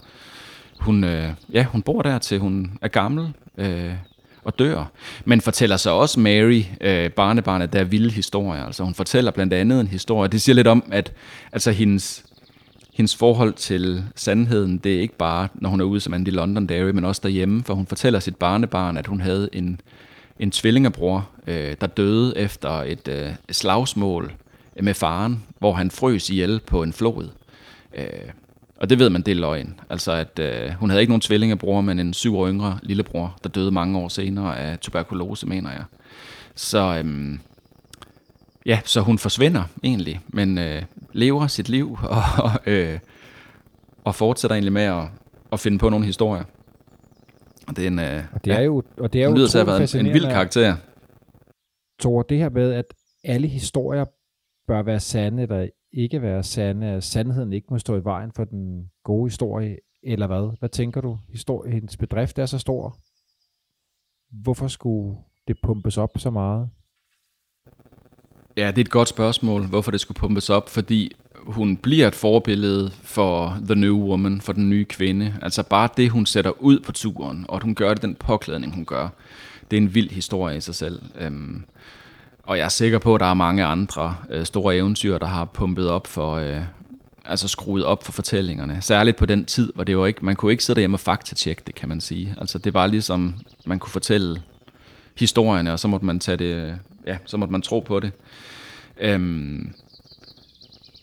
hun, 0.80 1.04
øh, 1.04 1.32
ja, 1.52 1.64
hun 1.64 1.82
bor 1.82 2.02
der 2.02 2.18
til 2.18 2.38
hun 2.38 2.78
er 2.82 2.88
gammel 2.88 3.32
øh, 3.58 3.92
og 4.44 4.58
dør. 4.58 4.84
Men 5.24 5.40
fortæller 5.40 5.76
så 5.76 5.90
også 5.90 6.20
Mary, 6.20 6.62
øh, 6.80 7.10
barnebarnet, 7.10 7.72
der 7.72 7.80
er 7.80 7.84
vilde 7.84 8.10
historier. 8.10 8.64
Altså 8.64 8.84
hun 8.84 8.94
fortæller 8.94 9.30
blandt 9.30 9.52
andet 9.52 9.80
en 9.80 9.86
historie. 9.86 10.28
Det 10.28 10.42
siger 10.42 10.54
lidt 10.56 10.66
om, 10.66 10.84
at 10.92 11.12
altså 11.52 11.70
hendes, 11.70 12.24
hendes 12.94 13.16
forhold 13.16 13.52
til 13.52 14.04
sandheden, 14.16 14.78
det 14.78 14.96
er 14.96 15.00
ikke 15.00 15.16
bare, 15.16 15.48
når 15.54 15.70
hun 15.70 15.80
er 15.80 15.84
ude 15.84 16.00
som 16.00 16.14
Andy 16.14 16.28
Londonderry, 16.28 16.90
men 16.90 17.04
også 17.04 17.20
derhjemme. 17.24 17.62
For 17.64 17.74
hun 17.74 17.86
fortæller 17.86 18.20
sit 18.20 18.36
barnebarn, 18.36 18.96
at 18.96 19.06
hun 19.06 19.20
havde 19.20 19.48
en, 19.52 19.80
en 20.38 20.50
tvillingebror, 20.50 21.28
øh, 21.46 21.76
der 21.80 21.86
døde 21.86 22.38
efter 22.38 22.70
et 22.70 23.08
øh, 23.08 23.30
slagsmål 23.50 24.32
med 24.80 24.94
faren, 24.94 25.44
hvor 25.58 25.72
han 25.72 25.90
frøs 25.90 26.30
ihjel 26.30 26.60
på 26.60 26.82
en 26.82 26.92
flod. 26.92 27.28
Øh, 27.94 28.06
og 28.76 28.90
det 28.90 28.98
ved 28.98 29.10
man, 29.10 29.22
det 29.22 29.32
er 29.32 29.40
løgn. 29.40 29.80
Altså, 29.90 30.12
at 30.12 30.38
øh, 30.38 30.70
hun 30.70 30.90
havde 30.90 31.02
ikke 31.02 31.10
nogen 31.10 31.20
tvillingebror, 31.20 31.80
men 31.80 31.98
en 31.98 32.14
syv 32.14 32.36
år 32.36 32.48
yngre 32.48 32.78
lillebror, 32.82 33.38
der 33.42 33.48
døde 33.48 33.70
mange 33.70 33.98
år 33.98 34.08
senere 34.08 34.58
af 34.58 34.78
tuberkulose, 34.78 35.46
mener 35.46 35.70
jeg. 35.70 35.84
Så 36.54 37.02
øh, 37.04 37.38
ja, 38.66 38.80
så 38.84 39.00
hun 39.00 39.18
forsvinder 39.18 39.62
egentlig, 39.82 40.20
men 40.28 40.58
øh, 40.58 40.82
lever 41.12 41.46
sit 41.46 41.68
liv 41.68 41.98
og, 42.38 42.50
øh, 42.66 42.98
og 44.04 44.14
fortsætter 44.14 44.54
egentlig 44.54 44.72
med 44.72 44.82
at, 44.82 45.04
at 45.52 45.60
finde 45.60 45.78
på 45.78 45.88
nogle 45.88 46.06
historier. 46.06 46.44
Og 47.72 47.76
det 47.76 47.84
er 47.84 47.88
en, 47.88 47.98
øh, 47.98 48.24
Og 48.32 48.44
det 48.44 48.52
er 48.52 48.60
jo, 48.60 48.82
og 48.98 49.12
det 49.12 49.22
er 49.22 49.28
jo 49.28 49.34
lyder 49.34 49.48
til 49.48 49.58
at 49.58 49.66
have 49.66 49.78
været 49.78 49.94
en, 49.94 50.06
en 50.06 50.12
vild 50.12 50.24
karakter. 50.24 50.76
Tor, 51.98 52.22
det 52.22 52.38
her 52.38 52.50
med, 52.50 52.72
at 52.72 52.94
alle 53.24 53.48
historier 53.48 54.04
bør 54.66 54.82
være 54.82 55.00
sande, 55.00 55.42
eller 55.42 55.68
ikke 55.92 56.22
være 56.22 56.42
sande, 56.42 56.86
at 56.86 57.04
sandheden 57.04 57.52
ikke 57.52 57.66
må 57.70 57.78
stå 57.78 57.96
i 57.96 58.04
vejen 58.04 58.32
for 58.36 58.44
den 58.44 58.90
gode 59.04 59.30
historie, 59.30 59.76
eller 60.02 60.26
hvad? 60.26 60.58
Hvad 60.58 60.68
tænker 60.68 61.00
du? 61.00 61.18
Historie, 61.28 61.72
hendes 61.72 61.96
bedrift 61.96 62.38
er 62.38 62.46
så 62.46 62.58
stor. 62.58 62.98
Hvorfor 64.42 64.68
skulle 64.68 65.18
det 65.48 65.56
pumpes 65.62 65.98
op 65.98 66.10
så 66.16 66.30
meget? 66.30 66.70
Ja, 68.56 68.66
det 68.66 68.78
er 68.78 68.84
et 68.84 68.90
godt 68.90 69.08
spørgsmål, 69.08 69.66
hvorfor 69.66 69.90
det 69.90 70.00
skulle 70.00 70.18
pumpes 70.18 70.50
op, 70.50 70.68
fordi 70.68 71.12
hun 71.46 71.76
bliver 71.76 72.08
et 72.08 72.14
forbillede 72.14 72.90
for 73.02 73.58
The 73.66 73.74
New 73.74 73.96
Woman, 73.96 74.40
for 74.40 74.52
den 74.52 74.70
nye 74.70 74.84
kvinde. 74.84 75.34
Altså 75.42 75.62
bare 75.62 75.88
det, 75.96 76.10
hun 76.10 76.26
sætter 76.26 76.62
ud 76.62 76.80
på 76.80 76.92
turen, 76.92 77.44
og 77.48 77.56
at 77.56 77.62
hun 77.62 77.74
gør 77.74 77.94
det 77.94 78.02
den 78.02 78.14
påklædning, 78.14 78.74
hun 78.74 78.84
gør, 78.84 79.08
det 79.70 79.76
er 79.76 79.80
en 79.80 79.94
vild 79.94 80.10
historie 80.10 80.56
i 80.56 80.60
sig 80.60 80.74
selv. 80.74 81.02
Øhm, 81.20 81.64
og 82.42 82.58
jeg 82.58 82.64
er 82.64 82.68
sikker 82.68 82.98
på, 82.98 83.14
at 83.14 83.20
der 83.20 83.26
er 83.26 83.34
mange 83.34 83.64
andre 83.64 84.16
øh, 84.30 84.44
store 84.46 84.76
eventyr, 84.76 85.18
der 85.18 85.26
har 85.26 85.44
pumpet 85.44 85.88
op 85.88 86.06
for, 86.06 86.34
øh, 86.34 86.60
altså 87.24 87.48
skruet 87.48 87.84
op 87.84 88.04
for 88.04 88.12
fortællingerne. 88.12 88.78
Særligt 88.80 89.16
på 89.16 89.26
den 89.26 89.44
tid, 89.44 89.72
hvor 89.74 89.84
det 89.84 89.98
var 89.98 90.06
ikke, 90.06 90.24
man 90.24 90.36
kunne 90.36 90.52
ikke 90.52 90.64
sidde 90.64 90.76
derhjemme 90.76 90.94
og 90.94 91.00
faktatjekke 91.00 91.62
det, 91.66 91.74
kan 91.74 91.88
man 91.88 92.00
sige. 92.00 92.34
Altså 92.38 92.58
det 92.58 92.74
var 92.74 92.86
ligesom, 92.86 93.34
man 93.66 93.78
kunne 93.78 93.90
fortælle 93.90 94.42
historierne, 95.18 95.72
og 95.72 95.78
så 95.78 95.88
måtte 95.88 96.06
man 96.06 96.20
tage 96.20 96.36
det, 96.36 96.78
ja, 97.06 97.16
så 97.24 97.36
måtte 97.36 97.52
man 97.52 97.62
tro 97.62 97.80
på 97.80 98.00
det. 98.00 98.12
Øhm, 99.00 99.74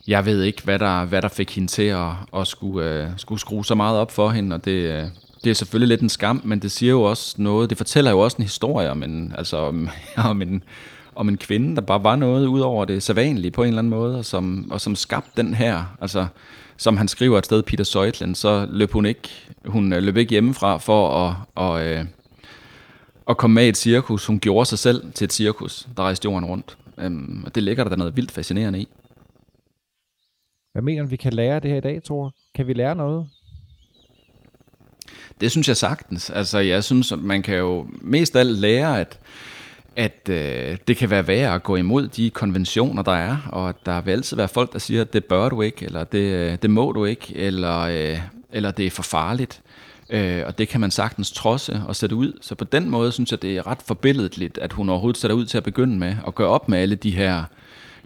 jeg 0.10 0.26
ved 0.26 0.44
ikke, 0.44 0.64
hvad 0.64 0.80
der, 0.80 1.06
hvad 1.06 1.22
der 1.22 1.28
fik 1.28 1.56
hende 1.56 1.68
til 1.68 1.84
at, 1.84 2.12
at 2.36 2.48
skulle, 2.48 3.04
uh, 3.04 3.10
skulle 3.18 3.40
skrue 3.40 3.66
så 3.66 3.76
meget 3.76 3.98
op 3.98 4.12
for 4.12 4.30
hende, 4.30 4.56
og 4.56 4.66
det, 4.66 5.04
uh, 5.04 5.10
det 5.44 5.50
er 5.50 5.54
selvfølgelig 5.54 5.88
lidt 5.88 6.02
en 6.02 6.10
skam, 6.10 6.42
men 6.44 6.60
det 6.60 6.72
siger 6.72 6.90
jo 6.90 7.02
også 7.02 7.36
noget, 7.38 7.70
det 7.70 7.78
fortæller 7.78 8.12
jo 8.12 8.20
også 8.20 8.38
en 8.38 8.44
historie 8.44 8.92
om 8.92 9.04
en, 9.04 9.34
altså 9.38 9.58
om, 9.58 9.90
om 10.30 10.42
en, 10.42 10.64
om 11.16 11.30
en 11.30 11.38
kvinde, 11.38 11.76
der 11.76 11.82
bare 11.82 12.04
var 12.04 12.16
noget 12.16 12.48
ud 12.48 12.60
over 12.60 12.86
det 12.86 13.04
sædvanlige 13.04 13.52
på 13.52 13.64
en 13.64 13.68
eller 13.68 13.80
anden 13.80 13.90
måde, 13.90 14.18
og 14.18 14.26
som, 14.26 14.72
og 14.72 14.82
som 14.82 14.96
skabte 14.96 15.44
den 15.44 15.54
her, 15.54 15.84
altså 16.02 16.28
som 16.78 16.98
han 16.98 17.08
skriver 17.08 17.38
et 17.38 17.46
sted, 17.46 17.64
Peter 17.64 17.84
Søjtland, 17.84 18.36
så 18.36 18.68
løb 18.70 18.92
hun 18.92 19.06
ikke, 19.06 19.30
hun 19.66 19.94
øh, 19.94 20.04
løb 20.04 20.18
ikke 20.18 20.32
hjemmefra 20.32 20.78
for 20.78 21.28
at, 21.28 21.36
og, 21.56 21.74
uh, 21.74 22.06
at 23.30 23.38
komme 23.38 23.54
med 23.54 23.66
i 23.66 23.70
et 23.70 23.78
cirkus. 23.78 24.26
Hun 24.26 24.40
gjorde 24.40 24.66
sig 24.66 24.80
selv 24.80 25.12
til 25.14 25.26
et 25.26 25.34
cirkus, 25.34 25.88
der 25.98 26.04
rejste 26.04 26.26
jorden 26.26 26.46
rundt. 26.46 26.78
Um, 27.06 27.44
og 27.46 27.56
det 27.56 27.64
ligger 27.64 27.84
der 27.84 27.96
noget 27.96 28.16
vildt 28.16 28.32
fascinerende 28.32 28.80
i. 28.80 28.88
Hvad 30.80 30.84
mener 30.84 31.02
du, 31.02 31.10
vi 31.10 31.16
kan 31.16 31.34
lære 31.34 31.60
det 31.60 31.72
her 31.72 31.78
i 31.78 31.82
dag, 31.82 32.02
Thor? 32.04 32.34
Kan 32.56 32.68
vi 32.68 32.74
lære 32.74 32.96
noget? 32.96 33.28
Det 35.42 35.52
synes 35.52 35.68
jeg 35.68 35.78
sagtens. 35.78 36.30
Altså, 36.30 36.60
jeg 36.60 36.84
synes, 36.84 37.12
at 37.12 37.20
man 37.20 37.42
kan 37.42 37.58
jo 37.58 37.88
mest 38.02 38.36
af 38.36 38.40
alt 38.40 38.58
lære, 38.58 39.00
at, 39.00 39.20
at 39.96 40.30
øh, 40.30 40.78
det 40.88 40.98
kan 40.98 41.10
være 41.10 41.28
værd 41.28 41.56
at 41.56 41.64
gå 41.64 41.76
imod 41.76 42.08
de 42.08 42.30
konventioner, 42.30 43.04
der 43.04 43.12
er, 43.12 43.38
og 43.52 43.70
at 43.70 43.76
der 43.86 44.02
vil 44.02 44.12
altid 44.12 44.38
være 44.38 44.48
folk, 44.48 44.74
der 44.74 44.80
siger, 44.80 45.02
at 45.02 45.14
det 45.14 45.26
bør 45.26 45.50
du 45.50 45.62
ikke, 45.62 45.86
eller 45.86 46.04
det, 46.04 46.62
det 46.62 46.70
må 46.70 46.92
du 46.92 47.06
ikke, 47.06 47.36
eller, 47.36 47.80
øh, 47.80 48.20
eller 48.52 48.72
det 48.72 48.86
er 48.86 48.90
for 48.90 49.04
farligt. 49.04 49.62
Øh, 50.10 50.44
og 50.46 50.58
det 50.58 50.68
kan 50.68 50.82
man 50.82 50.92
sagtens 50.92 51.32
trodse 51.32 51.82
og 51.88 51.96
sætte 51.96 52.16
ud. 52.16 52.34
Så 52.42 52.56
på 52.56 52.66
den 52.66 52.90
måde 52.90 53.12
synes 53.12 53.32
jeg, 53.32 53.42
det 53.42 53.58
er 53.58 53.68
ret 53.68 53.82
forbilledeligt, 53.82 54.58
at 54.58 54.74
hun 54.74 54.90
overhovedet 54.90 55.22
sætter 55.22 55.36
ud 55.38 55.46
til 55.46 55.58
at 55.58 55.64
begynde 55.64 55.98
med 55.98 56.16
at 56.28 56.36
gøre 56.36 56.50
op 56.50 56.70
med 56.70 56.80
alle 56.80 56.96
de 56.96 57.12
her, 57.12 57.44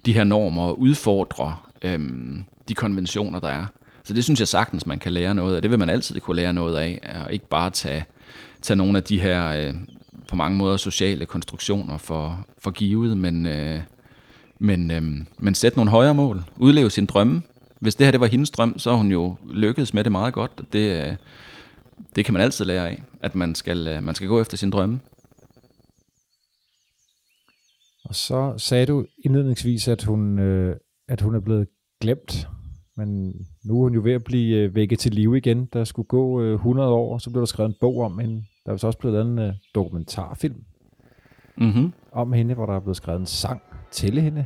de 0.05 0.13
her 0.13 0.23
normer 0.23 0.63
og 0.63 0.79
udfordre 0.79 1.55
øhm, 1.83 2.43
de 2.67 2.73
konventioner, 2.73 3.39
der 3.39 3.47
er. 3.47 3.65
Så 4.03 4.13
det 4.13 4.23
synes 4.23 4.39
jeg 4.39 4.47
sagtens, 4.47 4.85
man 4.85 4.99
kan 4.99 5.11
lære 5.11 5.35
noget 5.35 5.55
af. 5.55 5.61
Det 5.61 5.71
vil 5.71 5.79
man 5.79 5.89
altid 5.89 6.19
kunne 6.19 6.35
lære 6.35 6.53
noget 6.53 6.77
af, 6.77 7.21
og 7.25 7.33
ikke 7.33 7.47
bare 7.47 7.69
tage, 7.69 8.05
tage 8.61 8.77
nogle 8.77 8.97
af 8.97 9.03
de 9.03 9.19
her 9.19 9.47
øh, 9.47 9.73
på 10.27 10.35
mange 10.35 10.57
måder 10.57 10.77
sociale 10.77 11.25
konstruktioner 11.25 11.97
for, 11.97 12.45
for 12.57 12.71
givet, 12.71 13.17
men, 13.17 13.45
øh, 13.45 13.79
men, 14.59 14.91
øh, 14.91 15.03
men 15.37 15.55
sætte 15.55 15.77
nogle 15.77 15.91
højere 15.91 16.13
mål. 16.13 16.43
Udleve 16.57 16.89
sin 16.89 17.05
drømme. 17.05 17.41
Hvis 17.79 17.95
det 17.95 18.05
her 18.05 18.11
det 18.11 18.19
var 18.19 18.27
hendes 18.27 18.51
drøm, 18.51 18.79
så 18.79 18.89
har 18.89 18.97
hun 18.97 19.11
jo 19.11 19.35
lykkedes 19.51 19.93
med 19.93 20.03
det 20.03 20.11
meget 20.11 20.33
godt. 20.33 20.61
Det, 20.73 21.07
øh, 21.07 21.15
det 22.15 22.25
kan 22.25 22.33
man 22.33 22.41
altid 22.41 22.65
lære 22.65 22.89
af, 22.89 23.03
at 23.21 23.35
man 23.35 23.55
skal, 23.55 23.87
øh, 23.87 24.03
man 24.03 24.15
skal 24.15 24.27
gå 24.27 24.41
efter 24.41 24.57
sin 24.57 24.69
drømme. 24.69 24.99
Og 28.05 28.15
så 28.15 28.53
sagde 28.57 28.85
du 28.85 29.05
indledningsvis, 29.25 29.87
at 29.87 30.03
hun, 30.03 30.39
øh, 30.39 30.75
at 31.07 31.21
hun 31.21 31.35
er 31.35 31.39
blevet 31.39 31.67
glemt. 32.01 32.47
Men 32.97 33.33
nu 33.65 33.77
er 33.77 33.83
hun 33.83 33.93
jo 33.93 34.01
ved 34.03 34.13
at 34.13 34.23
blive 34.23 34.57
øh, 34.57 34.75
vækket 34.75 34.99
til 34.99 35.11
live 35.13 35.37
igen. 35.37 35.65
Der 35.73 35.83
skulle 35.83 36.07
gå 36.07 36.41
øh, 36.41 36.53
100 36.53 36.89
år, 36.89 37.17
så 37.17 37.29
blev 37.29 37.41
der 37.41 37.45
skrevet 37.45 37.69
en 37.69 37.75
bog 37.81 37.97
om 38.01 38.19
hende. 38.19 38.43
Der 38.65 38.71
er 38.73 38.77
så 38.77 38.87
også 38.87 38.99
blevet 38.99 39.13
lavet 39.13 39.27
en 39.31 39.39
øh, 39.39 39.53
dokumentarfilm 39.75 40.55
Mm-hmm. 41.57 41.93
om 42.11 42.33
hende, 42.33 42.53
hvor 42.53 42.65
der 42.65 42.75
er 42.75 42.79
blevet 42.79 42.97
skrevet 42.97 43.19
en 43.19 43.25
sang 43.25 43.61
til 43.91 44.21
hende. 44.21 44.45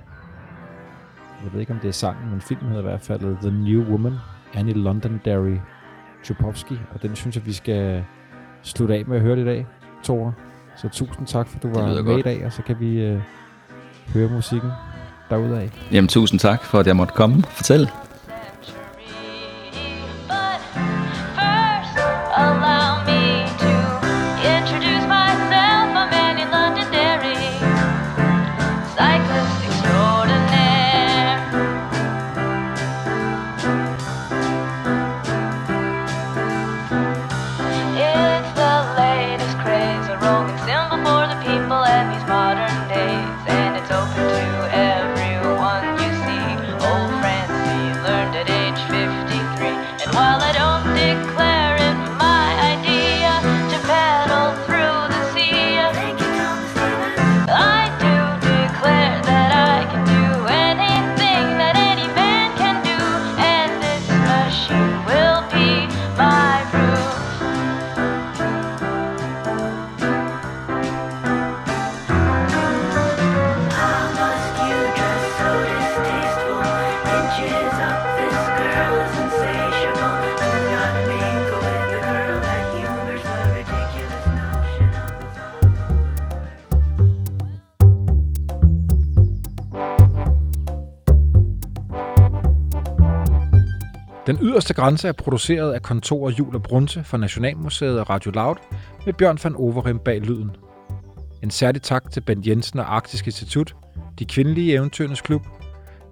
Jeg 1.43 1.53
ved 1.53 1.59
ikke, 1.59 1.73
om 1.73 1.79
det 1.79 1.87
er 1.87 1.91
sangen, 1.91 2.29
men 2.31 2.41
filmen 2.41 2.67
hedder 2.67 2.81
i 2.81 2.87
hvert 2.89 3.01
fald 3.01 3.37
The 3.41 3.51
New 3.63 3.91
Woman, 3.91 4.13
Annie 4.53 4.73
Londonderry 4.73 5.57
Chupovsky, 6.23 6.73
og 6.93 7.01
den 7.01 7.15
synes 7.15 7.35
jeg, 7.35 7.45
vi 7.45 7.51
skal 7.53 8.03
slutte 8.61 8.95
af 8.95 9.05
med 9.05 9.15
at 9.15 9.21
høre 9.21 9.35
det 9.35 9.41
i 9.41 9.45
dag, 9.45 9.65
Tore. 10.03 10.33
Så 10.77 10.89
tusind 10.89 11.27
tak, 11.27 11.47
for 11.47 11.59
du 11.59 11.67
var 11.67 11.87
med 11.87 12.03
godt. 12.03 12.19
i 12.19 12.21
dag, 12.21 12.45
og 12.45 12.53
så 12.53 12.61
kan 12.63 12.79
vi 12.79 13.01
øh, 13.01 13.21
høre 14.13 14.29
musikken 14.29 14.69
derudaf. 15.29 15.69
Jamen 15.91 16.07
tusind 16.07 16.39
tak 16.39 16.63
for, 16.63 16.79
at 16.79 16.87
jeg 16.87 16.95
måtte 16.95 17.13
komme 17.13 17.37
og 17.45 17.51
fortælle. 17.51 17.89
Yderste 94.57 94.73
grænse 94.73 95.07
er 95.07 95.11
produceret 95.11 95.73
af 95.73 95.81
kontoret 95.81 96.39
Jul 96.39 96.55
og 96.55 96.63
Brunse 96.63 97.03
for 97.03 97.17
Nationalmuseet 97.17 97.99
og 97.99 98.09
Radio 98.09 98.31
Loud 98.31 98.55
med 99.05 99.13
Bjørn 99.13 99.37
van 99.43 99.55
Overim 99.55 99.99
bag 99.99 100.21
lyden. 100.21 100.51
En 101.43 101.49
særlig 101.49 101.81
tak 101.81 102.11
til 102.11 102.21
Bent 102.21 102.47
Jensen 102.47 102.79
og 102.79 102.95
Arktisk 102.95 103.25
Institut, 103.25 103.75
De 104.19 104.25
Kvindelige 104.25 104.73
Eventyrernes 104.73 105.21
Klub, 105.21 105.47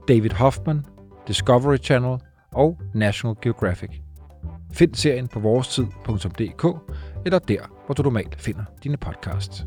David 0.07 0.29
Hoffman, 0.29 0.85
Discovery 1.27 1.77
Channel 1.77 2.19
og 2.51 2.79
National 2.93 3.35
Geographic. 3.41 3.89
Find 4.73 4.95
serien 4.95 5.27
på 5.27 5.39
vorestid.dk 5.39 6.65
eller 7.25 7.39
der, 7.39 7.61
hvor 7.85 7.93
du 7.93 8.03
normalt 8.03 8.41
finder 8.41 8.63
dine 8.83 8.97
podcasts. 8.97 9.65